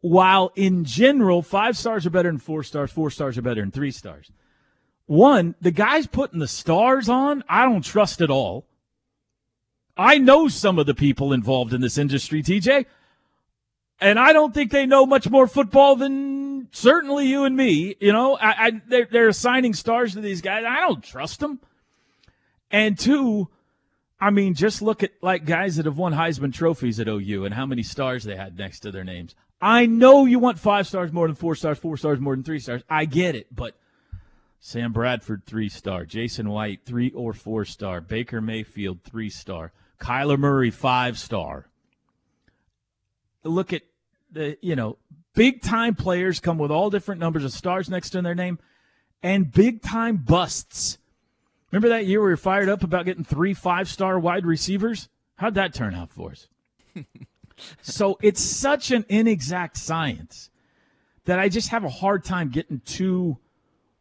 while 0.00 0.52
in 0.54 0.84
general, 0.84 1.42
five 1.42 1.76
stars 1.76 2.06
are 2.06 2.10
better 2.10 2.30
than 2.30 2.38
four 2.38 2.62
stars, 2.62 2.92
four 2.92 3.10
stars 3.10 3.36
are 3.38 3.42
better 3.42 3.60
than 3.60 3.70
three 3.72 3.90
stars. 3.90 4.30
One, 5.06 5.54
the 5.60 5.70
guys 5.70 6.06
putting 6.06 6.38
the 6.38 6.48
stars 6.48 7.08
on, 7.08 7.44
I 7.48 7.64
don't 7.64 7.84
trust 7.84 8.20
at 8.20 8.30
all. 8.30 8.66
I 9.96 10.18
know 10.18 10.48
some 10.48 10.78
of 10.78 10.86
the 10.86 10.94
people 10.94 11.32
involved 11.32 11.72
in 11.72 11.80
this 11.80 11.98
industry, 11.98 12.42
TJ, 12.42 12.86
and 14.00 14.18
I 14.18 14.32
don't 14.32 14.52
think 14.52 14.70
they 14.70 14.86
know 14.86 15.06
much 15.06 15.30
more 15.30 15.46
football 15.46 15.94
than 15.94 16.68
certainly 16.72 17.26
you 17.26 17.44
and 17.44 17.56
me. 17.56 17.94
You 18.00 18.12
know, 18.12 18.36
I, 18.36 18.66
I 18.66 18.70
they're, 18.88 19.04
they're 19.04 19.28
assigning 19.28 19.74
stars 19.74 20.14
to 20.14 20.20
these 20.20 20.40
guys. 20.40 20.64
I 20.66 20.80
don't 20.80 21.02
trust 21.02 21.40
them. 21.40 21.60
And 22.70 22.98
two, 22.98 23.48
I 24.20 24.30
mean, 24.30 24.54
just 24.54 24.82
look 24.82 25.02
at 25.02 25.12
like 25.22 25.44
guys 25.44 25.76
that 25.76 25.86
have 25.86 25.98
won 25.98 26.12
Heisman 26.12 26.52
trophies 26.52 26.98
at 26.98 27.08
OU 27.08 27.44
and 27.44 27.54
how 27.54 27.66
many 27.66 27.82
stars 27.82 28.24
they 28.24 28.36
had 28.36 28.58
next 28.58 28.80
to 28.80 28.90
their 28.90 29.04
names. 29.04 29.36
I 29.60 29.86
know 29.86 30.24
you 30.24 30.40
want 30.40 30.58
five 30.58 30.88
stars 30.88 31.12
more 31.12 31.28
than 31.28 31.36
four 31.36 31.54
stars, 31.54 31.78
four 31.78 31.96
stars 31.96 32.18
more 32.18 32.34
than 32.34 32.42
three 32.42 32.58
stars. 32.58 32.82
I 32.90 33.04
get 33.04 33.36
it, 33.36 33.54
but 33.54 33.76
Sam 34.66 34.94
Bradford 34.94 35.44
three 35.44 35.68
star, 35.68 36.06
Jason 36.06 36.48
White 36.48 36.86
three 36.86 37.10
or 37.10 37.34
four 37.34 37.66
star, 37.66 38.00
Baker 38.00 38.40
Mayfield 38.40 39.02
three 39.02 39.28
star, 39.28 39.72
Kyler 40.00 40.38
Murray 40.38 40.70
five 40.70 41.18
star. 41.18 41.66
Look 43.42 43.74
at 43.74 43.82
the 44.32 44.56
you 44.62 44.74
know 44.74 44.96
big 45.34 45.60
time 45.60 45.94
players 45.94 46.40
come 46.40 46.56
with 46.56 46.70
all 46.70 46.88
different 46.88 47.20
numbers 47.20 47.44
of 47.44 47.52
stars 47.52 47.90
next 47.90 48.08
to 48.10 48.22
their 48.22 48.34
name, 48.34 48.58
and 49.22 49.52
big 49.52 49.82
time 49.82 50.16
busts. 50.16 50.96
Remember 51.70 51.90
that 51.90 52.06
year 52.06 52.20
we 52.22 52.30
were 52.30 52.36
fired 52.38 52.70
up 52.70 52.82
about 52.82 53.04
getting 53.04 53.22
three 53.22 53.52
five 53.52 53.86
star 53.86 54.18
wide 54.18 54.46
receivers? 54.46 55.10
How'd 55.36 55.56
that 55.56 55.74
turn 55.74 55.94
out 55.94 56.10
for 56.10 56.30
us? 56.30 56.48
so 57.82 58.16
it's 58.22 58.40
such 58.40 58.90
an 58.90 59.04
inexact 59.10 59.76
science 59.76 60.48
that 61.26 61.38
I 61.38 61.50
just 61.50 61.68
have 61.68 61.84
a 61.84 61.90
hard 61.90 62.24
time 62.24 62.48
getting 62.48 62.80
too 62.86 63.36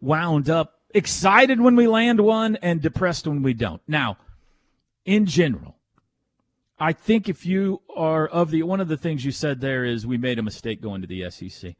wound 0.03 0.49
up, 0.49 0.81
excited 0.93 1.59
when 1.61 1.75
we 1.75 1.87
land 1.87 2.19
one 2.19 2.57
and 2.57 2.81
depressed 2.81 3.25
when 3.25 3.41
we 3.41 3.53
don't. 3.53 3.81
Now, 3.87 4.17
in 5.05 5.25
general, 5.25 5.77
I 6.77 6.91
think 6.93 7.29
if 7.29 7.45
you 7.45 7.81
are 7.95 8.27
of 8.27 8.51
the 8.51 8.63
one 8.63 8.81
of 8.81 8.87
the 8.89 8.97
things 8.97 9.23
you 9.23 9.31
said 9.31 9.61
there 9.61 9.85
is 9.85 10.05
we 10.05 10.17
made 10.17 10.37
a 10.39 10.43
mistake 10.43 10.81
going 10.81 11.01
to 11.01 11.07
the 11.07 11.29
SEC. 11.29 11.75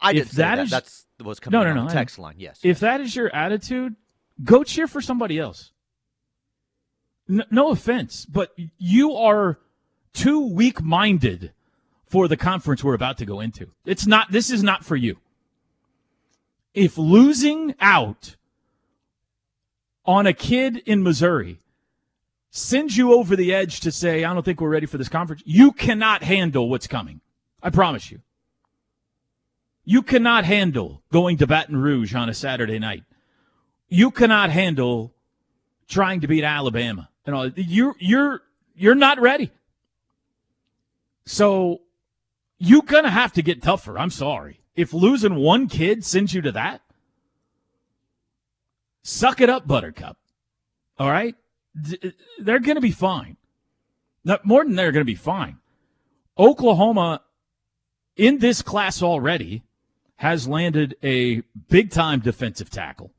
I 0.00 0.10
If 0.10 0.16
didn't 0.16 0.28
say 0.30 0.36
that 0.42 0.56
that. 0.56 0.62
is- 0.64 0.70
That's 0.70 1.06
what's 1.22 1.40
coming 1.40 1.58
No, 1.58 1.64
no, 1.64 1.70
on 1.70 1.76
no, 1.76 1.86
the 1.86 1.92
text 1.94 2.18
line. 2.18 2.34
Yes. 2.38 2.58
If 2.62 2.80
that 2.80 3.00
is 3.00 3.14
your 3.14 3.34
attitude, 3.34 3.94
go 4.42 4.64
cheer 4.64 4.86
for 4.88 5.00
somebody 5.00 5.38
else. 5.38 5.72
N- 7.30 7.44
no 7.50 7.70
offense, 7.70 8.26
but 8.26 8.54
you 8.78 9.12
are 9.14 9.58
too 10.12 10.46
weak 10.52 10.82
minded 10.82 11.52
for 12.06 12.28
the 12.28 12.36
conference 12.36 12.82
we're 12.84 12.94
about 12.94 13.18
to 13.18 13.24
go 13.26 13.40
into. 13.40 13.70
It's 13.84 14.06
not, 14.06 14.30
this 14.32 14.50
is 14.50 14.62
not 14.62 14.84
for 14.84 14.96
you. 14.96 15.16
If 16.76 16.98
losing 16.98 17.74
out 17.80 18.36
on 20.04 20.26
a 20.26 20.34
kid 20.34 20.76
in 20.84 21.02
Missouri 21.02 21.58
sends 22.50 22.98
you 22.98 23.14
over 23.14 23.34
the 23.34 23.54
edge 23.54 23.80
to 23.80 23.90
say, 23.90 24.24
I 24.24 24.34
don't 24.34 24.42
think 24.42 24.60
we're 24.60 24.68
ready 24.68 24.84
for 24.84 24.98
this 24.98 25.08
conference, 25.08 25.42
you 25.46 25.72
cannot 25.72 26.22
handle 26.22 26.68
what's 26.68 26.86
coming. 26.86 27.22
I 27.62 27.70
promise 27.70 28.10
you. 28.10 28.20
You 29.86 30.02
cannot 30.02 30.44
handle 30.44 31.00
going 31.10 31.38
to 31.38 31.46
Baton 31.46 31.78
Rouge 31.78 32.14
on 32.14 32.28
a 32.28 32.34
Saturday 32.34 32.78
night. 32.78 33.04
You 33.88 34.10
cannot 34.10 34.50
handle 34.50 35.14
trying 35.88 36.20
to 36.20 36.26
beat 36.26 36.44
Alabama 36.44 37.08
and 37.24 37.34
all. 37.34 37.48
You're 37.48 37.94
you're 37.98 38.42
you're 38.74 38.94
not 38.94 39.18
ready. 39.18 39.50
So 41.24 41.80
you're 42.58 42.82
gonna 42.82 43.10
have 43.10 43.32
to 43.32 43.42
get 43.42 43.62
tougher. 43.62 43.98
I'm 43.98 44.10
sorry. 44.10 44.60
If 44.76 44.92
losing 44.92 45.36
one 45.36 45.68
kid 45.68 46.04
sends 46.04 46.34
you 46.34 46.42
to 46.42 46.52
that, 46.52 46.82
suck 49.02 49.40
it 49.40 49.50
up, 49.50 49.66
Buttercup. 49.66 50.18
All 50.98 51.10
right, 51.10 51.34
they're 52.38 52.60
gonna 52.60 52.80
be 52.80 52.90
fine. 52.90 53.36
Not 54.24 54.44
more 54.44 54.64
than 54.64 54.74
they're 54.74 54.92
gonna 54.92 55.04
be 55.04 55.14
fine. 55.14 55.58
Oklahoma 56.38 57.22
in 58.16 58.38
this 58.38 58.62
class 58.62 59.02
already 59.02 59.62
has 60.16 60.48
landed 60.48 60.96
a 61.02 61.42
big 61.68 61.90
time 61.90 62.20
defensive 62.20 62.70
tackle. 62.70 63.12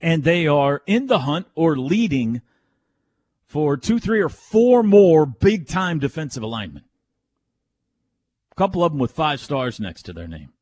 And 0.00 0.24
they 0.24 0.46
are 0.46 0.82
in 0.86 1.06
the 1.06 1.20
hunt 1.20 1.46
or 1.54 1.76
leading 1.76 2.42
for 3.44 3.76
two, 3.76 3.98
three, 3.98 4.20
or 4.20 4.28
four 4.28 4.82
more 4.82 5.26
big 5.26 5.66
time 5.66 5.98
defensive 5.98 6.42
alignment. 6.42 6.84
Couple 8.58 8.82
of 8.82 8.90
them 8.90 8.98
with 8.98 9.12
five 9.12 9.38
stars 9.38 9.78
next 9.78 10.02
to 10.02 10.12
their 10.12 10.26
name. 10.26 10.52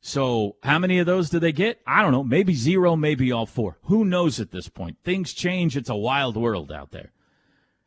So, 0.00 0.56
how 0.64 0.80
many 0.80 0.98
of 0.98 1.06
those 1.06 1.30
do 1.30 1.38
they 1.38 1.52
get? 1.52 1.80
I 1.86 2.02
don't 2.02 2.10
know. 2.10 2.24
Maybe 2.24 2.54
zero, 2.54 2.96
maybe 2.96 3.30
all 3.30 3.46
four. 3.46 3.78
Who 3.84 4.04
knows 4.04 4.40
at 4.40 4.50
this 4.50 4.68
point? 4.68 4.96
Things 5.04 5.32
change. 5.32 5.76
It's 5.76 5.88
a 5.88 5.94
wild 5.94 6.36
world 6.36 6.72
out 6.72 6.90
there. 6.90 7.12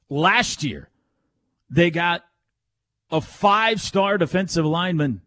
Last 0.09 0.63
year, 0.63 0.87
they 1.69 1.91
got 1.91 2.23
a 3.11 3.19
five 3.19 3.81
star 3.81 4.17
defensive 4.17 4.65
lineman 4.65 5.19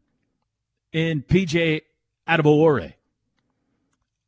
in 0.95 1.23
PJ 1.23 1.83
Adebawore. 2.27 2.95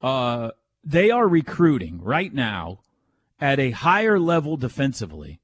Uh, 0.02 0.50
they 0.84 1.10
are 1.10 1.26
recruiting 1.26 1.98
right 2.02 2.34
now 2.34 2.80
at 3.40 3.58
a 3.58 3.70
higher 3.70 4.20
level 4.20 4.58
defensively 4.58 5.40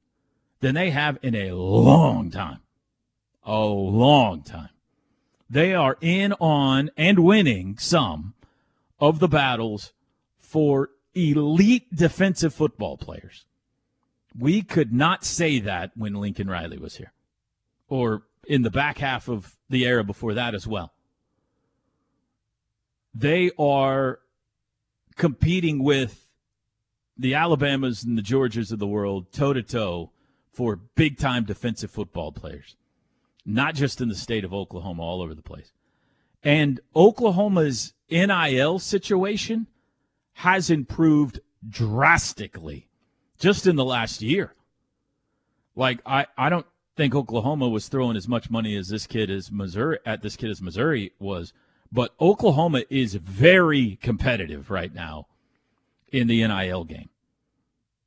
than 0.61 0.75
they 0.75 0.91
have 0.91 1.17
in 1.23 1.35
a 1.35 1.53
long 1.53 2.31
time. 2.31 2.61
A 3.49 3.65
long 3.65 4.43
time. 4.43 4.69
They 5.49 5.75
are 5.75 5.97
in 6.03 6.35
on 6.35 6.91
and 6.99 7.21
winning 7.21 7.79
some 7.79 8.35
of 9.01 9.21
the 9.21 9.29
battles 9.29 9.93
for 10.39 10.91
elite 11.15 11.95
defensive 11.95 12.53
football 12.53 12.99
players. 12.99 13.47
We 14.39 14.61
could 14.63 14.93
not 14.93 15.25
say 15.25 15.61
that 15.61 15.93
when 15.97 16.15
Lincoln 16.15 16.51
Riley 16.51 16.79
was 16.79 16.97
here 16.97 17.13
or 17.89 18.25
in 18.47 18.63
the 18.63 18.71
back 18.71 18.99
half 18.99 19.29
of 19.29 19.57
the 19.71 19.87
era 19.87 20.05
before 20.05 20.35
that 20.35 20.55
as 20.55 20.67
well. 20.67 20.93
They 23.15 23.51
are 23.59 24.21
competing 25.17 25.83
with 25.83 26.27
the 27.17 27.35
Alabamas 27.35 28.05
and 28.05 28.17
the 28.17 28.23
Georgias 28.23 28.71
of 28.71 28.79
the 28.79 28.87
world 28.87 29.33
toe 29.33 29.55
to 29.55 29.63
toe 29.63 30.11
for 30.53 30.77
big 30.77 31.19
time 31.19 31.45
defensive 31.45 31.91
football 31.91 32.33
players, 32.33 32.77
not 33.49 33.75
just 33.75 34.03
in 34.03 34.09
the 34.09 34.15
state 34.15 34.45
of 34.45 34.53
Oklahoma, 34.53 35.03
all 35.03 35.23
over 35.23 35.35
the 35.35 35.41
place. 35.41 35.73
And 36.45 36.81
Oklahoma's 36.95 37.95
NIL 38.11 38.79
situation 38.79 39.67
has 40.35 40.69
improved 40.69 41.41
drastically 41.67 42.89
just 43.39 43.67
in 43.67 43.77
the 43.77 43.87
last 43.87 44.21
year. 44.21 44.55
Like 45.75 46.01
I, 46.05 46.27
I 46.37 46.51
don't 46.51 46.67
think 46.95 47.15
Oklahoma 47.15 47.69
was 47.69 47.89
throwing 47.89 48.19
as 48.19 48.29
much 48.29 48.51
money 48.51 48.77
as 48.77 48.89
this 48.89 49.07
kid 49.07 49.31
as 49.31 49.51
Missouri 49.51 49.99
at 50.05 50.21
this 50.21 50.37
kid 50.37 50.51
as 50.51 50.61
Missouri 50.61 51.13
was, 51.19 51.55
but 51.91 52.15
Oklahoma 52.21 52.83
is 52.91 53.15
very 53.15 53.97
competitive 54.03 54.71
right 54.71 54.93
now 54.93 55.27
in 56.13 56.27
the 56.27 56.47
NIL 56.47 56.85
game. 56.85 57.09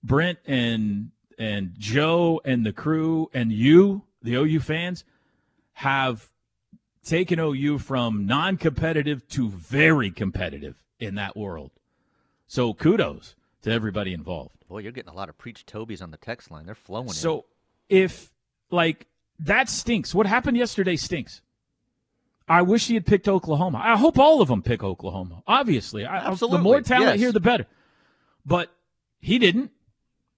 Brent 0.04 0.38
and 0.46 1.10
and 1.40 1.74
Joe 1.80 2.42
and 2.46 2.64
the 2.64 2.74
crew 2.74 3.32
and 3.34 3.52
you, 3.52 4.04
the 4.22 4.36
OU 4.36 4.60
fans, 4.60 5.04
have 5.82 6.30
taken 7.04 7.40
OU 7.40 7.80
from 7.80 8.28
non-competitive 8.28 9.28
to 9.30 9.50
very 9.50 10.12
competitive 10.12 10.76
in 11.00 11.16
that 11.16 11.36
world. 11.36 11.72
So 12.46 12.76
kudos 12.76 13.36
to 13.64 13.72
everybody 13.72 14.14
involved. 14.14 14.64
Boy, 14.70 14.80
you're 14.80 14.92
getting 14.92 15.10
a 15.10 15.16
lot 15.16 15.28
of 15.28 15.40
preach 15.40 15.66
Toby's 15.66 16.00
on 16.04 16.12
the 16.12 16.18
text 16.18 16.52
line. 16.52 16.68
They're 16.68 16.76
flowing. 16.76 17.08
in. 17.08 17.14
So 17.14 17.46
if 17.90 18.32
like 18.70 19.08
that 19.40 19.70
stinks. 19.70 20.14
What 20.14 20.28
happened 20.28 20.56
yesterday 20.56 20.96
stinks. 20.96 21.42
I 22.48 22.62
wish 22.62 22.86
he 22.86 22.94
had 22.94 23.08
picked 23.08 23.28
Oklahoma. 23.28 23.82
I 23.84 23.98
hope 23.98 24.20
all 24.20 24.40
of 24.42 24.50
them 24.50 24.62
pick 24.62 24.84
Oklahoma. 24.84 25.42
Obviously, 25.48 26.06
I, 26.06 26.28
Absolutely, 26.28 26.58
the 26.58 26.64
more 26.64 26.82
talent 26.82 27.12
yes. 27.14 27.20
here, 27.20 27.32
the 27.32 27.40
better. 27.40 27.66
But 28.46 28.72
he 29.20 29.40
didn't. 29.40 29.72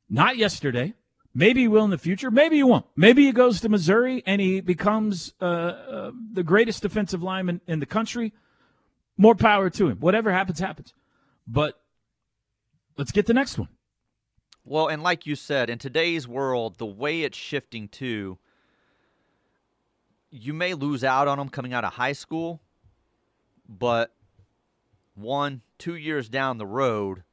Not 0.09 0.37
yesterday. 0.37 0.93
Maybe 1.35 1.61
he 1.61 1.67
will 1.67 1.83
in 1.83 1.89
the 1.89 1.97
future. 1.97 2.29
Maybe 2.29 2.57
he 2.57 2.63
won't. 2.63 2.85
Maybe 2.95 3.25
he 3.25 3.31
goes 3.31 3.61
to 3.61 3.69
Missouri 3.69 4.21
and 4.25 4.39
he 4.39 4.61
becomes 4.61 5.33
uh, 5.41 5.45
uh, 5.45 6.11
the 6.31 6.43
greatest 6.43 6.83
defensive 6.83 7.23
lineman 7.23 7.61
in 7.67 7.79
the 7.79 7.87
country. 7.87 8.33
More 9.17 9.35
power 9.35 9.69
to 9.71 9.89
him. 9.89 9.97
Whatever 9.99 10.31
happens, 10.31 10.59
happens. 10.59 10.93
But 11.47 11.79
let's 12.97 13.11
get 13.11 13.25
the 13.25 13.33
next 13.33 13.57
one. 13.57 13.69
Well, 14.63 14.87
and 14.87 15.01
like 15.01 15.25
you 15.25 15.35
said, 15.35 15.69
in 15.69 15.79
today's 15.79 16.27
world, 16.27 16.77
the 16.77 16.85
way 16.85 17.23
it's 17.23 17.37
shifting 17.37 17.89
to, 17.89 18.37
you 20.29 20.53
may 20.53 20.73
lose 20.73 21.03
out 21.03 21.27
on 21.27 21.37
them 21.37 21.49
coming 21.49 21.73
out 21.73 21.83
of 21.83 21.93
high 21.93 22.13
school, 22.13 22.61
but 23.67 24.13
one, 25.15 25.61
two 25.77 25.95
years 25.95 26.29
down 26.29 26.57
the 26.57 26.65
road, 26.65 27.23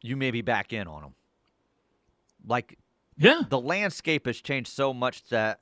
you 0.00 0.16
may 0.16 0.30
be 0.30 0.42
back 0.42 0.72
in 0.72 0.88
on 0.88 1.02
them. 1.02 1.14
Like 2.46 2.78
Yeah. 3.16 3.42
the 3.48 3.60
landscape 3.60 4.26
has 4.26 4.40
changed 4.40 4.70
so 4.70 4.92
much 4.94 5.24
that 5.28 5.60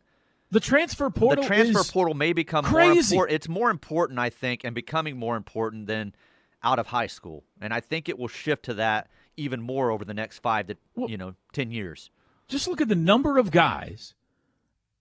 The 0.50 0.60
transfer 0.60 1.10
portal 1.10 1.42
the 1.42 1.46
transfer 1.48 1.84
portal 1.92 2.14
may 2.14 2.32
become 2.32 2.64
crazy. 2.64 3.14
more 3.14 3.24
important. 3.24 3.34
It's 3.34 3.48
more 3.48 3.70
important, 3.70 4.18
I 4.18 4.30
think, 4.30 4.64
and 4.64 4.74
becoming 4.74 5.16
more 5.16 5.36
important 5.36 5.86
than 5.86 6.14
out 6.62 6.78
of 6.78 6.88
high 6.88 7.06
school. 7.06 7.44
And 7.60 7.72
I 7.72 7.80
think 7.80 8.08
it 8.08 8.18
will 8.18 8.28
shift 8.28 8.64
to 8.64 8.74
that 8.74 9.08
even 9.36 9.60
more 9.62 9.90
over 9.90 10.04
the 10.04 10.14
next 10.14 10.38
five 10.40 10.66
to 10.68 10.76
Well- 10.94 11.08
you 11.10 11.16
know 11.16 11.34
ten 11.52 11.70
years. 11.70 12.10
just 12.48 12.66
look 12.68 12.80
at 12.80 12.88
the 12.88 12.96
number 12.96 13.38
of 13.38 13.50
guys 13.50 14.14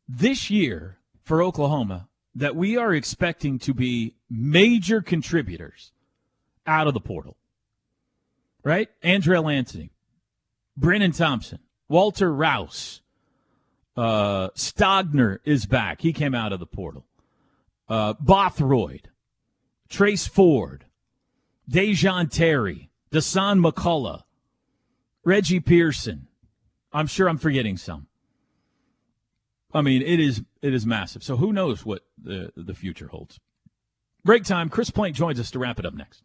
this 0.08 0.50
year 0.50 1.00
for 1.24 1.42
Oklahoma 1.44 2.08
that 2.36 2.56
we 2.56 2.78
are 2.78 2.94
expecting 2.94 3.58
to 3.60 3.74
be 3.74 4.16
major 4.30 5.02
contributors 5.02 5.92
out 6.68 6.88
of 6.88 6.94
the 6.94 7.00
portal. 7.02 7.38
Right? 8.64 8.90
Andrel 9.02 9.52
Anthony, 9.52 9.92
Brenen 10.80 11.16
Thompson, 11.16 11.60
Walter 11.90 12.32
Rouse, 12.32 13.02
uh, 13.98 14.50
Stogner 14.50 15.40
is 15.44 15.66
back. 15.66 16.02
He 16.02 16.14
came 16.14 16.36
out 16.36 16.54
of 16.54 16.60
the 16.60 16.66
portal. 16.66 17.06
Uh, 17.90 18.14
Bothroyd, 18.14 19.10
Trace 19.90 20.28
Ford, 20.28 20.86
Da'Jon 21.70 22.32
Terry, 22.32 22.92
Dasan 23.12 23.60
McCullough, 23.60 24.22
Reggie 25.26 25.60
Pearson. 25.60 26.28
I'm 26.94 27.08
sure 27.08 27.28
I'm 27.28 27.38
forgetting 27.38 27.78
some. 27.78 28.08
I 29.74 29.82
mean, 29.82 30.02
it 30.02 30.20
is 30.20 30.44
it 30.62 30.74
is 30.74 30.86
massive. 30.86 31.24
So 31.24 31.38
who 31.38 31.54
knows 31.54 31.86
what 31.86 32.04
the 32.22 32.52
the 32.56 32.74
future 32.74 33.08
holds? 33.08 33.40
Break 34.24 34.44
time. 34.44 34.70
Chris 34.70 34.90
Plank 34.90 35.16
joins 35.16 35.40
us 35.40 35.52
to 35.52 35.60
wrap 35.60 35.80
it 35.80 35.86
up 35.86 35.94
next. 35.94 36.24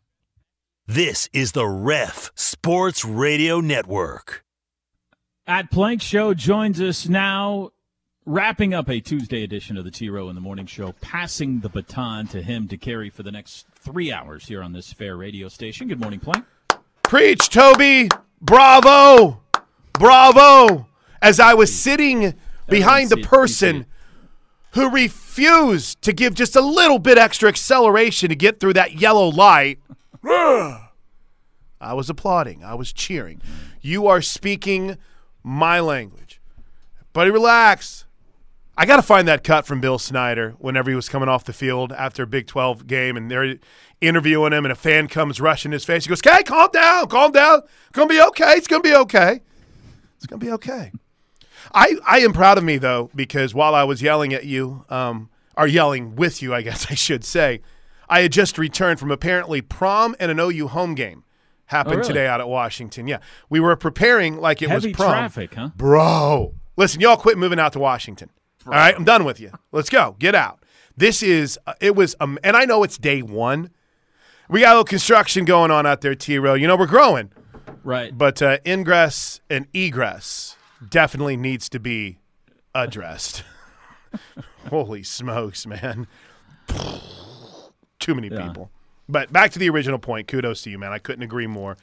This 0.87 1.29
is 1.33 1.53
the 1.53 1.67
Ref 1.67 2.31
Sports 2.35 3.05
Radio 3.05 3.61
Network. 3.61 4.44
At 5.47 5.71
Plank 5.71 6.01
Show 6.01 6.33
joins 6.33 6.81
us 6.81 7.07
now, 7.07 7.73
wrapping 8.25 8.73
up 8.73 8.89
a 8.89 8.99
Tuesday 8.99 9.45
edition 9.45 9.77
of 9.77 9.85
the 9.85 9.91
T 9.91 10.09
Row 10.09 10.31
in 10.31 10.35
the 10.35 10.41
Morning 10.41 10.65
Show, 10.65 10.93
passing 11.03 11.61
the 11.61 11.69
baton 11.69 12.27
to 12.29 12.41
him 12.41 12.67
to 12.69 12.79
carry 12.79 13.11
for 13.11 13.23
the 13.23 13.31
next 13.31 13.67
three 13.75 14.11
hours 14.11 14.47
here 14.47 14.63
on 14.63 14.73
this 14.73 14.91
fair 14.95 15.19
radio 15.19 15.49
station. 15.49 15.87
Good 15.87 16.01
morning, 16.01 16.19
Plank. 16.19 16.47
Preach, 17.03 17.51
Toby. 17.51 18.09
Bravo. 18.41 19.43
Bravo. 19.93 20.89
As 21.21 21.39
I 21.39 21.53
was 21.53 21.79
sitting 21.79 22.33
behind 22.67 23.11
the 23.11 23.19
person 23.19 23.85
who 24.71 24.89
refused 24.89 26.01
to 26.03 26.15
give 26.15 26.33
just 26.33 26.57
a 26.57 26.63
little 26.63 26.99
bit 26.99 27.19
extra 27.19 27.51
acceleration 27.51 28.31
to 28.31 28.35
get 28.35 28.61
through 28.61 28.73
that 28.73 28.95
yellow 28.95 29.29
light, 29.29 29.79
I 30.25 30.89
was 31.93 32.09
applauding. 32.09 32.65
I 32.65 32.73
was 32.73 32.95
cheering. 32.95 33.43
You 33.83 34.07
are 34.07 34.23
speaking 34.23 34.97
my 35.45 35.79
language. 35.79 36.41
Buddy, 37.13 37.31
relax. 37.31 38.07
I 38.77 38.87
got 38.87 38.97
to 38.97 39.03
find 39.03 39.29
that 39.29 39.45
cut 39.45 39.67
from 39.67 39.81
Bill 39.81 40.01
Snyder 40.01 40.57
whenever 40.59 40.91
he 40.91 40.97
was 40.97 41.09
coming 41.09 41.29
off 41.29 41.45
the 41.45 41.53
field 41.53 41.93
after 41.93 42.25
a 42.25 42.27
Big 42.27 42.49
12 42.49 42.89
game 42.89 43.17
and 43.17 43.31
they're 43.31 43.57
interviewing 44.01 44.53
him 44.53 44.65
and 44.65 44.73
a 44.73 44.77
fan 44.77 45.07
comes 45.07 45.41
rushing 45.41 45.71
his 45.71 45.85
face. 45.85 46.05
He 46.05 46.09
goes, 46.09 46.19
Okay, 46.19 46.43
calm 46.43 46.71
down, 46.73 47.07
calm 47.07 47.31
down. 47.31 47.61
It's 47.87 47.93
going 47.93 48.09
to 48.09 48.15
be 48.15 48.21
okay. 48.21 48.55
It's 48.55 48.67
going 48.67 48.83
to 48.83 48.89
be 48.89 48.97
okay. 48.97 49.41
It's 50.17 50.27
going 50.27 50.41
to 50.41 50.47
be 50.47 50.53
okay. 50.53 50.91
I, 51.73 51.97
I 52.07 52.19
am 52.21 52.33
proud 52.33 52.59
of 52.59 52.65
me, 52.65 52.79
though, 52.79 53.11
because 53.15 53.55
while 53.55 53.75
I 53.75 53.85
was 53.85 54.03
yelling 54.03 54.35
at 54.35 54.45
you, 54.45 54.85
um, 54.89 55.31
or 55.57 55.67
yelling 55.67 56.17
with 56.17 56.43
you, 56.43 56.55
I 56.55 56.63
guess 56.63 56.87
I 56.91 56.95
should 56.95 57.25
say, 57.25 57.61
I 58.09 58.21
had 58.23 58.33
just 58.33 58.59
returned 58.59 59.01
from 59.01 59.11
apparently 59.11 59.61
prom 59.61 60.15
and 60.19 60.31
an 60.31 60.39
OU 60.39 60.69
home 60.69 60.95
game. 60.95 61.24
Happened 61.67 61.95
Oh, 61.95 61.99
really? 61.99 62.09
today 62.09 62.27
out 62.27 62.41
at 62.41 62.49
Washington. 62.49 63.07
Yeah. 63.09 63.19
We 63.49 63.59
were 63.61 63.75
preparing 63.77 64.37
like 64.39 64.61
it 64.63 64.69
Heavy 64.69 64.89
was 64.89 64.97
prom. 64.97 65.11
traffic, 65.13 65.55
huh? 65.55 65.71
Bro, 65.77 66.55
listen, 66.77 67.01
y'all 67.01 67.17
quit 67.17 67.39
moving 67.39 67.59
out 67.59 67.73
to 67.73 67.79
Washington. 67.79 68.31
All 68.67 68.73
right, 68.73 68.95
I'm 68.97 69.05
done 69.05 69.25
with 69.25 69.41
you. 69.41 69.51
Let's 69.73 69.91
go. 69.91 70.17
Get 70.19 70.35
out. 70.35 70.63
This 70.97 71.23
is, 71.23 71.59
uh, 71.67 71.75
it 71.81 71.95
was, 71.97 72.15
um, 72.21 72.39
and 72.45 72.57
I 72.57 72.65
know 72.65 72.83
it's 72.83 72.97
day 72.99 73.21
one. 73.23 73.71
We 74.49 74.61
got 74.61 74.69
a 74.69 74.73
little 74.73 74.85
construction 74.85 75.45
going 75.45 75.71
on 75.71 75.87
out 75.87 76.01
there, 76.03 76.15
T 76.15 76.39
Row. 76.39 76.55
You 76.55 76.67
know, 76.67 76.77
we're 76.77 76.87
growing, 76.87 77.31
Right. 77.83 78.17
but 78.17 78.41
uh, 78.43 78.59
ingress 78.67 79.41
and 79.51 79.67
egress 79.75 80.57
definitely 80.89 81.37
needs 81.37 81.69
to 81.71 81.81
be 81.81 82.19
addressed. 82.75 83.43
Holy 84.71 85.03
smokes, 85.03 85.67
man. 85.67 86.07
Too 87.99 88.15
many 88.15 88.29
Yeah. 88.29 88.49
people. 88.49 88.71
But 89.09 89.33
back 89.33 89.51
to 89.53 89.59
the 89.59 89.69
original 89.71 89.99
point. 89.99 90.29
Kudos 90.29 90.63
to 90.63 90.71
you, 90.71 90.79
man. 90.79 90.93
I 90.93 90.99
couldn't 90.99 91.23
agree 91.23 91.47
more. 91.47 91.77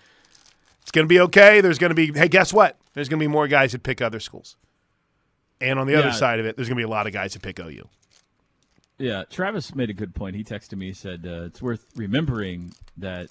It's 0.81 0.91
going 0.91 1.05
to 1.05 1.09
be 1.09 1.19
okay. 1.19 1.61
There's 1.61 1.77
going 1.77 1.89
to 1.91 1.95
be, 1.95 2.11
hey, 2.11 2.27
guess 2.27 2.51
what? 2.51 2.77
There's 2.93 3.07
going 3.07 3.19
to 3.19 3.23
be 3.23 3.27
more 3.27 3.47
guys 3.47 3.73
that 3.73 3.83
pick 3.83 4.01
other 4.01 4.19
schools. 4.19 4.57
And 5.59 5.77
on 5.77 5.85
the 5.85 5.95
other 5.95 6.11
side 6.11 6.39
of 6.39 6.45
it, 6.47 6.55
there's 6.55 6.67
going 6.67 6.77
to 6.77 6.79
be 6.79 6.85
a 6.85 6.89
lot 6.89 7.05
of 7.05 7.13
guys 7.13 7.33
that 7.33 7.43
pick 7.43 7.59
OU. 7.59 7.87
Yeah, 8.97 9.23
Travis 9.29 9.73
made 9.75 9.89
a 9.89 9.93
good 9.93 10.13
point. 10.13 10.35
He 10.35 10.43
texted 10.43 10.77
me. 10.77 10.87
He 10.87 10.93
said 10.93 11.25
uh, 11.27 11.43
it's 11.43 11.61
worth 11.61 11.85
remembering 11.95 12.73
that 12.97 13.29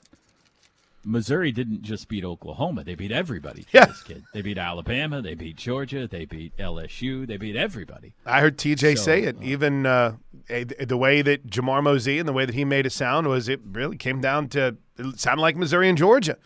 Missouri 1.05 1.51
didn't 1.53 1.83
just 1.83 2.09
beat 2.09 2.25
Oklahoma; 2.25 2.85
they 2.85 2.95
beat 2.95 3.13
everybody. 3.13 3.67
Yeah. 3.73 3.87
this 3.87 4.03
kid. 4.03 4.25
They 4.35 4.43
beat 4.43 4.59
Alabama. 4.59 5.23
They 5.23 5.35
beat 5.35 5.57
Georgia. 5.57 6.07
They 6.07 6.25
beat 6.25 6.57
LSU. 6.59 7.27
They 7.27 7.37
beat 7.37 7.57
everybody. 7.57 8.13
I 8.27 8.41
heard 8.41 8.59
TJ 8.59 8.97
So, 8.99 9.03
say 9.05 9.23
it. 9.23 9.37
Even 9.43 9.87
uh, 9.87 10.17
eh, 10.49 10.65
the 10.65 10.97
way 10.97 11.23
that 11.23 11.47
Jamar 11.47 11.83
Mosey 11.83 12.19
and 12.19 12.29
the 12.29 12.33
way 12.33 12.45
that 12.45 12.55
he 12.55 12.65
made 12.65 12.87
it 12.87 12.91
sound 12.93 13.27
was 13.29 13.49
it 13.49 13.61
really 13.73 13.97
came 13.97 14.21
down 14.21 14.49
to 14.51 14.77
it 14.99 15.19
sounded 15.19 15.41
like 15.43 15.57
Missouri 15.57 15.89
and 15.89 15.97
Georgia 15.97 16.37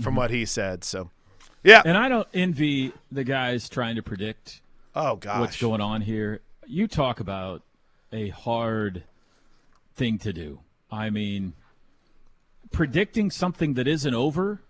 from 0.00 0.16
what 0.16 0.30
he 0.30 0.44
said. 0.44 0.82
So, 0.82 1.10
yeah. 1.62 1.82
And 1.84 1.96
I 1.96 2.08
don't 2.08 2.28
envy 2.34 2.92
the 3.12 3.22
guys 3.24 3.68
trying 3.68 3.96
to 3.96 4.02
predict 4.02 4.60
Oh 4.94 5.16
gosh. 5.16 5.40
what's 5.40 5.60
going 5.60 5.80
on 5.80 6.00
here. 6.00 6.40
You 6.66 6.88
talk 6.88 7.20
about 7.20 7.62
a 8.12 8.28
hard 8.30 9.04
thing 9.94 10.18
to 10.18 10.32
do. 10.32 10.60
I 10.90 11.10
mean, 11.10 11.52
predicting 12.72 13.30
something 13.30 13.74
that 13.74 13.86
isn't 13.86 14.14
over. 14.14 14.62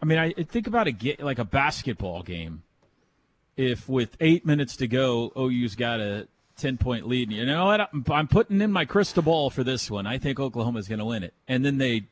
I 0.00 0.04
mean, 0.06 0.18
I 0.18 0.32
think 0.32 0.66
about 0.66 0.88
a 0.88 1.16
like 1.20 1.38
a 1.38 1.44
basketball 1.44 2.22
game. 2.22 2.62
If 3.56 3.88
with 3.88 4.16
eight 4.20 4.46
minutes 4.46 4.76
to 4.76 4.86
go, 4.86 5.32
OU's 5.36 5.74
got 5.74 6.00
a 6.00 6.28
ten 6.56 6.76
point 6.78 7.08
lead, 7.08 7.28
and 7.28 7.36
you 7.36 7.46
know 7.46 7.66
what? 7.66 7.88
I'm, 8.10 8.28
putting 8.28 8.60
in 8.60 8.70
my 8.70 8.84
crystal 8.84 9.22
ball 9.22 9.50
for 9.50 9.64
this 9.64 9.90
one. 9.90 10.06
I 10.06 10.18
think 10.18 10.38
Oklahoma's 10.38 10.86
going 10.86 11.00
to 11.00 11.04
win 11.04 11.22
it, 11.24 11.34
and 11.48 11.64
then 11.64 11.78
they 11.78 12.04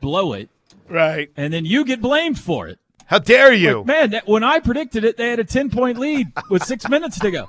blow 0.00 0.34
it, 0.34 0.50
Right. 0.88 1.30
and 1.36 1.52
then 1.52 1.64
you 1.64 1.84
get 1.84 2.00
blamed 2.02 2.38
for 2.38 2.68
it. 2.68 2.78
How 3.06 3.18
dare 3.18 3.52
you? 3.52 3.78
Like, 3.78 3.86
man, 3.86 4.10
that, 4.10 4.28
when 4.28 4.44
I 4.44 4.60
predicted 4.60 5.04
it, 5.04 5.16
they 5.16 5.30
had 5.30 5.40
a 5.40 5.44
10 5.44 5.70
point 5.70 5.98
lead 5.98 6.32
with 6.48 6.62
six 6.64 6.88
minutes 6.88 7.18
to 7.20 7.30
go. 7.30 7.48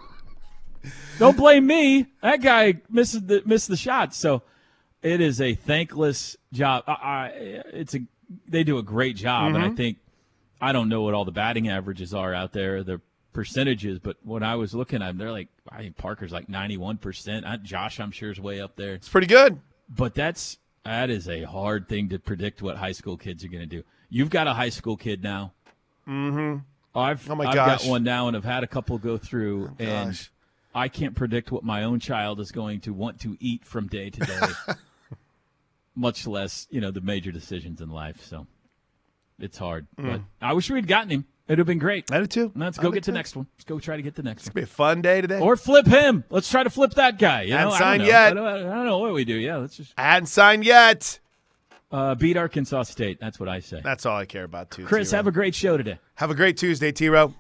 Don't 1.20 1.38
blame 1.38 1.68
me. 1.68 2.08
That 2.24 2.42
guy 2.42 2.82
missed 2.90 3.28
the, 3.28 3.44
missed 3.46 3.68
the 3.68 3.78
shot. 3.78 4.16
So 4.16 4.42
it 5.04 5.22
is 5.22 5.42
a 5.42 5.54
thankless 5.56 6.36
job. 6.54 6.84
I, 6.88 6.92
I, 6.92 7.28
it's 7.74 7.96
a, 7.96 8.00
they 8.48 8.64
do 8.64 8.78
a 8.78 8.84
great 8.84 9.16
job. 9.16 9.56
And 9.56 9.64
I 9.64 9.70
think, 9.70 9.98
I 10.62 10.72
don't 10.72 10.90
know 10.90 11.02
what 11.02 11.14
all 11.14 11.26
the 11.26 11.32
batting 11.32 11.68
averages 11.70 12.14
are 12.14 12.34
out 12.34 12.54
there, 12.54 12.84
the 12.84 13.02
percentages, 13.34 13.98
but 14.00 14.18
when 14.24 14.44
I 14.44 14.56
was 14.56 14.74
looking 14.76 15.02
at 15.02 15.08
them, 15.08 15.18
they're 15.18 15.32
like, 15.32 15.48
I 15.70 15.80
think 15.80 15.98
Parker's 15.98 16.32
like 16.32 16.48
91%. 16.48 17.64
Josh, 17.64 18.00
I'm 18.00 18.12
sure, 18.12 18.32
is 18.32 18.40
way 18.40 18.62
up 18.62 18.76
there 18.76 18.94
it's 18.94 19.10
pretty 19.10 19.28
good. 19.28 19.60
but 19.90 20.14
that's 20.14 20.58
that 20.84 21.10
is 21.10 21.30
a 21.30 21.44
hard 21.44 21.88
thing 21.88 22.10
to 22.10 22.20
predict 22.20 22.62
what 22.62 22.78
high 22.78 22.92
school 22.92 23.16
kids 23.18 23.44
are 23.46 23.48
going 23.48 23.62
to 23.62 23.66
do. 23.68 23.84
You've 24.10 24.30
got 24.32 24.48
a 24.48 24.54
high 24.54 24.70
school 24.70 24.98
kid 24.98 25.24
now. 25.24 25.54
Mm-hmm. 26.08 26.58
I've 26.98 27.30
Oh, 27.30 27.36
my 27.36 27.46
I've 27.46 27.56
gosh. 27.56 27.84
got 27.84 27.90
one 27.90 28.04
now, 28.04 28.28
and 28.28 28.36
I've 28.36 28.44
had 28.44 28.64
a 28.64 28.68
couple 28.68 28.98
go 28.98 29.18
through, 29.18 29.68
and 29.80 30.10
gosh. 30.10 30.32
I 30.76 30.88
can't 30.90 31.16
predict 31.16 31.52
what 31.52 31.64
my 31.64 31.84
own 31.84 32.00
child 32.00 32.40
is 32.40 32.52
going 32.52 32.82
to 32.82 32.94
want 32.94 33.22
to 33.22 33.38
eat 33.40 33.64
from 33.66 33.88
day 33.88 34.10
to 34.10 34.20
day. 34.20 34.40
much 35.96 36.26
less 36.28 36.68
you 36.70 36.82
know 36.82 36.92
the 36.92 37.02
major 37.02 37.32
decisions 37.32 37.82
in 37.82 37.90
life. 37.90 38.22
So 38.24 38.48
it's 39.40 39.58
hard. 39.58 39.88
Mm. 39.98 40.12
But 40.12 40.22
I 40.42 40.54
wish 40.54 40.70
we'd 40.70 40.88
gotten 40.88 41.10
him. 41.10 41.26
It'd 41.48 41.58
have 41.60 41.68
been 41.68 41.80
great. 41.80 42.10
I 42.12 42.20
do 42.20 42.28
too. 42.28 42.52
Let's 42.56 42.78
go 42.78 42.92
get 42.92 43.04
the 43.04 43.12
next 43.12 43.36
one. 43.36 43.46
Let's 43.58 43.66
go 43.66 43.78
try 43.80 43.98
to 43.98 44.02
get 44.02 44.16
the 44.16 44.24
next 44.24 44.44
one. 44.46 44.54
Gonna 44.54 44.62
be 44.66 44.72
a 44.72 44.74
fun 44.74 45.02
day 45.02 45.20
today. 45.20 45.40
Or 45.40 45.58
flip 45.58 45.86
him. 45.86 46.24
Let's 46.30 46.50
try 46.50 46.64
to 46.64 46.70
flip 46.70 46.92
that 46.94 47.18
guy. 47.20 47.42
You 47.42 47.54
Hadn't 47.54 47.70
know, 47.70 47.76
I 47.76 47.80
signed 47.80 48.00
don't 48.04 48.08
know. 48.08 48.14
yet. 48.14 48.32
I 48.32 48.34
don't, 48.34 48.72
I 48.72 48.76
don't 48.76 48.86
know 48.86 48.98
what 49.00 49.14
we 49.14 49.26
do. 49.26 49.34
Yeah, 49.36 49.58
let's 49.58 49.76
just 49.76 49.94
I 49.98 50.04
hadn't 50.04 50.28
signed 50.28 50.64
yet. 50.64 51.20
uh, 51.92 52.16
beat 52.16 52.38
Arkansas 52.38 52.84
State. 52.84 53.20
That's 53.20 53.38
what 53.38 53.50
I 53.50 53.60
say. 53.60 53.82
That's 53.84 54.06
all 54.06 54.16
I 54.16 54.26
care 54.26 54.46
about 54.46 54.72
too. 54.72 54.86
Chris, 54.86 55.10
T-Row. 55.10 55.18
have 55.18 55.28
a 55.28 55.32
great 55.32 55.54
show 55.56 55.76
today. 55.76 56.00
have 56.16 56.32
a 56.32 56.36
great 56.36 56.56
Tuesday, 56.56 56.94
T 56.94 57.10
Row. 57.10 57.34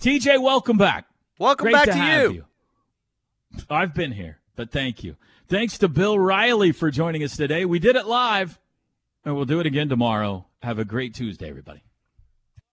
TJ, 0.00 0.40
welcome 0.40 0.76
back. 0.78 1.06
Welcome 1.38 1.64
Great 1.64 1.74
back 1.74 1.84
to, 1.86 1.92
to, 1.92 1.98
you. 1.98 2.32
you. 2.32 2.44
I've 3.68 3.94
been 3.94 4.12
here, 4.12 4.38
but 4.56 4.70
thank 4.70 5.02
you. 5.02 5.16
Thanks 5.50 5.78
to 5.78 5.88
Bill 5.88 6.16
Riley 6.16 6.70
for 6.70 6.92
joining 6.92 7.24
us 7.24 7.36
today. 7.36 7.64
We 7.64 7.80
did 7.80 7.96
it 7.96 8.06
live, 8.06 8.60
and 9.24 9.34
we'll 9.34 9.46
do 9.46 9.58
it 9.58 9.66
again 9.66 9.88
tomorrow. 9.88 10.46
Have 10.62 10.78
a 10.78 10.84
great 10.84 11.12
Tuesday, 11.12 11.50
everybody. 11.50 11.82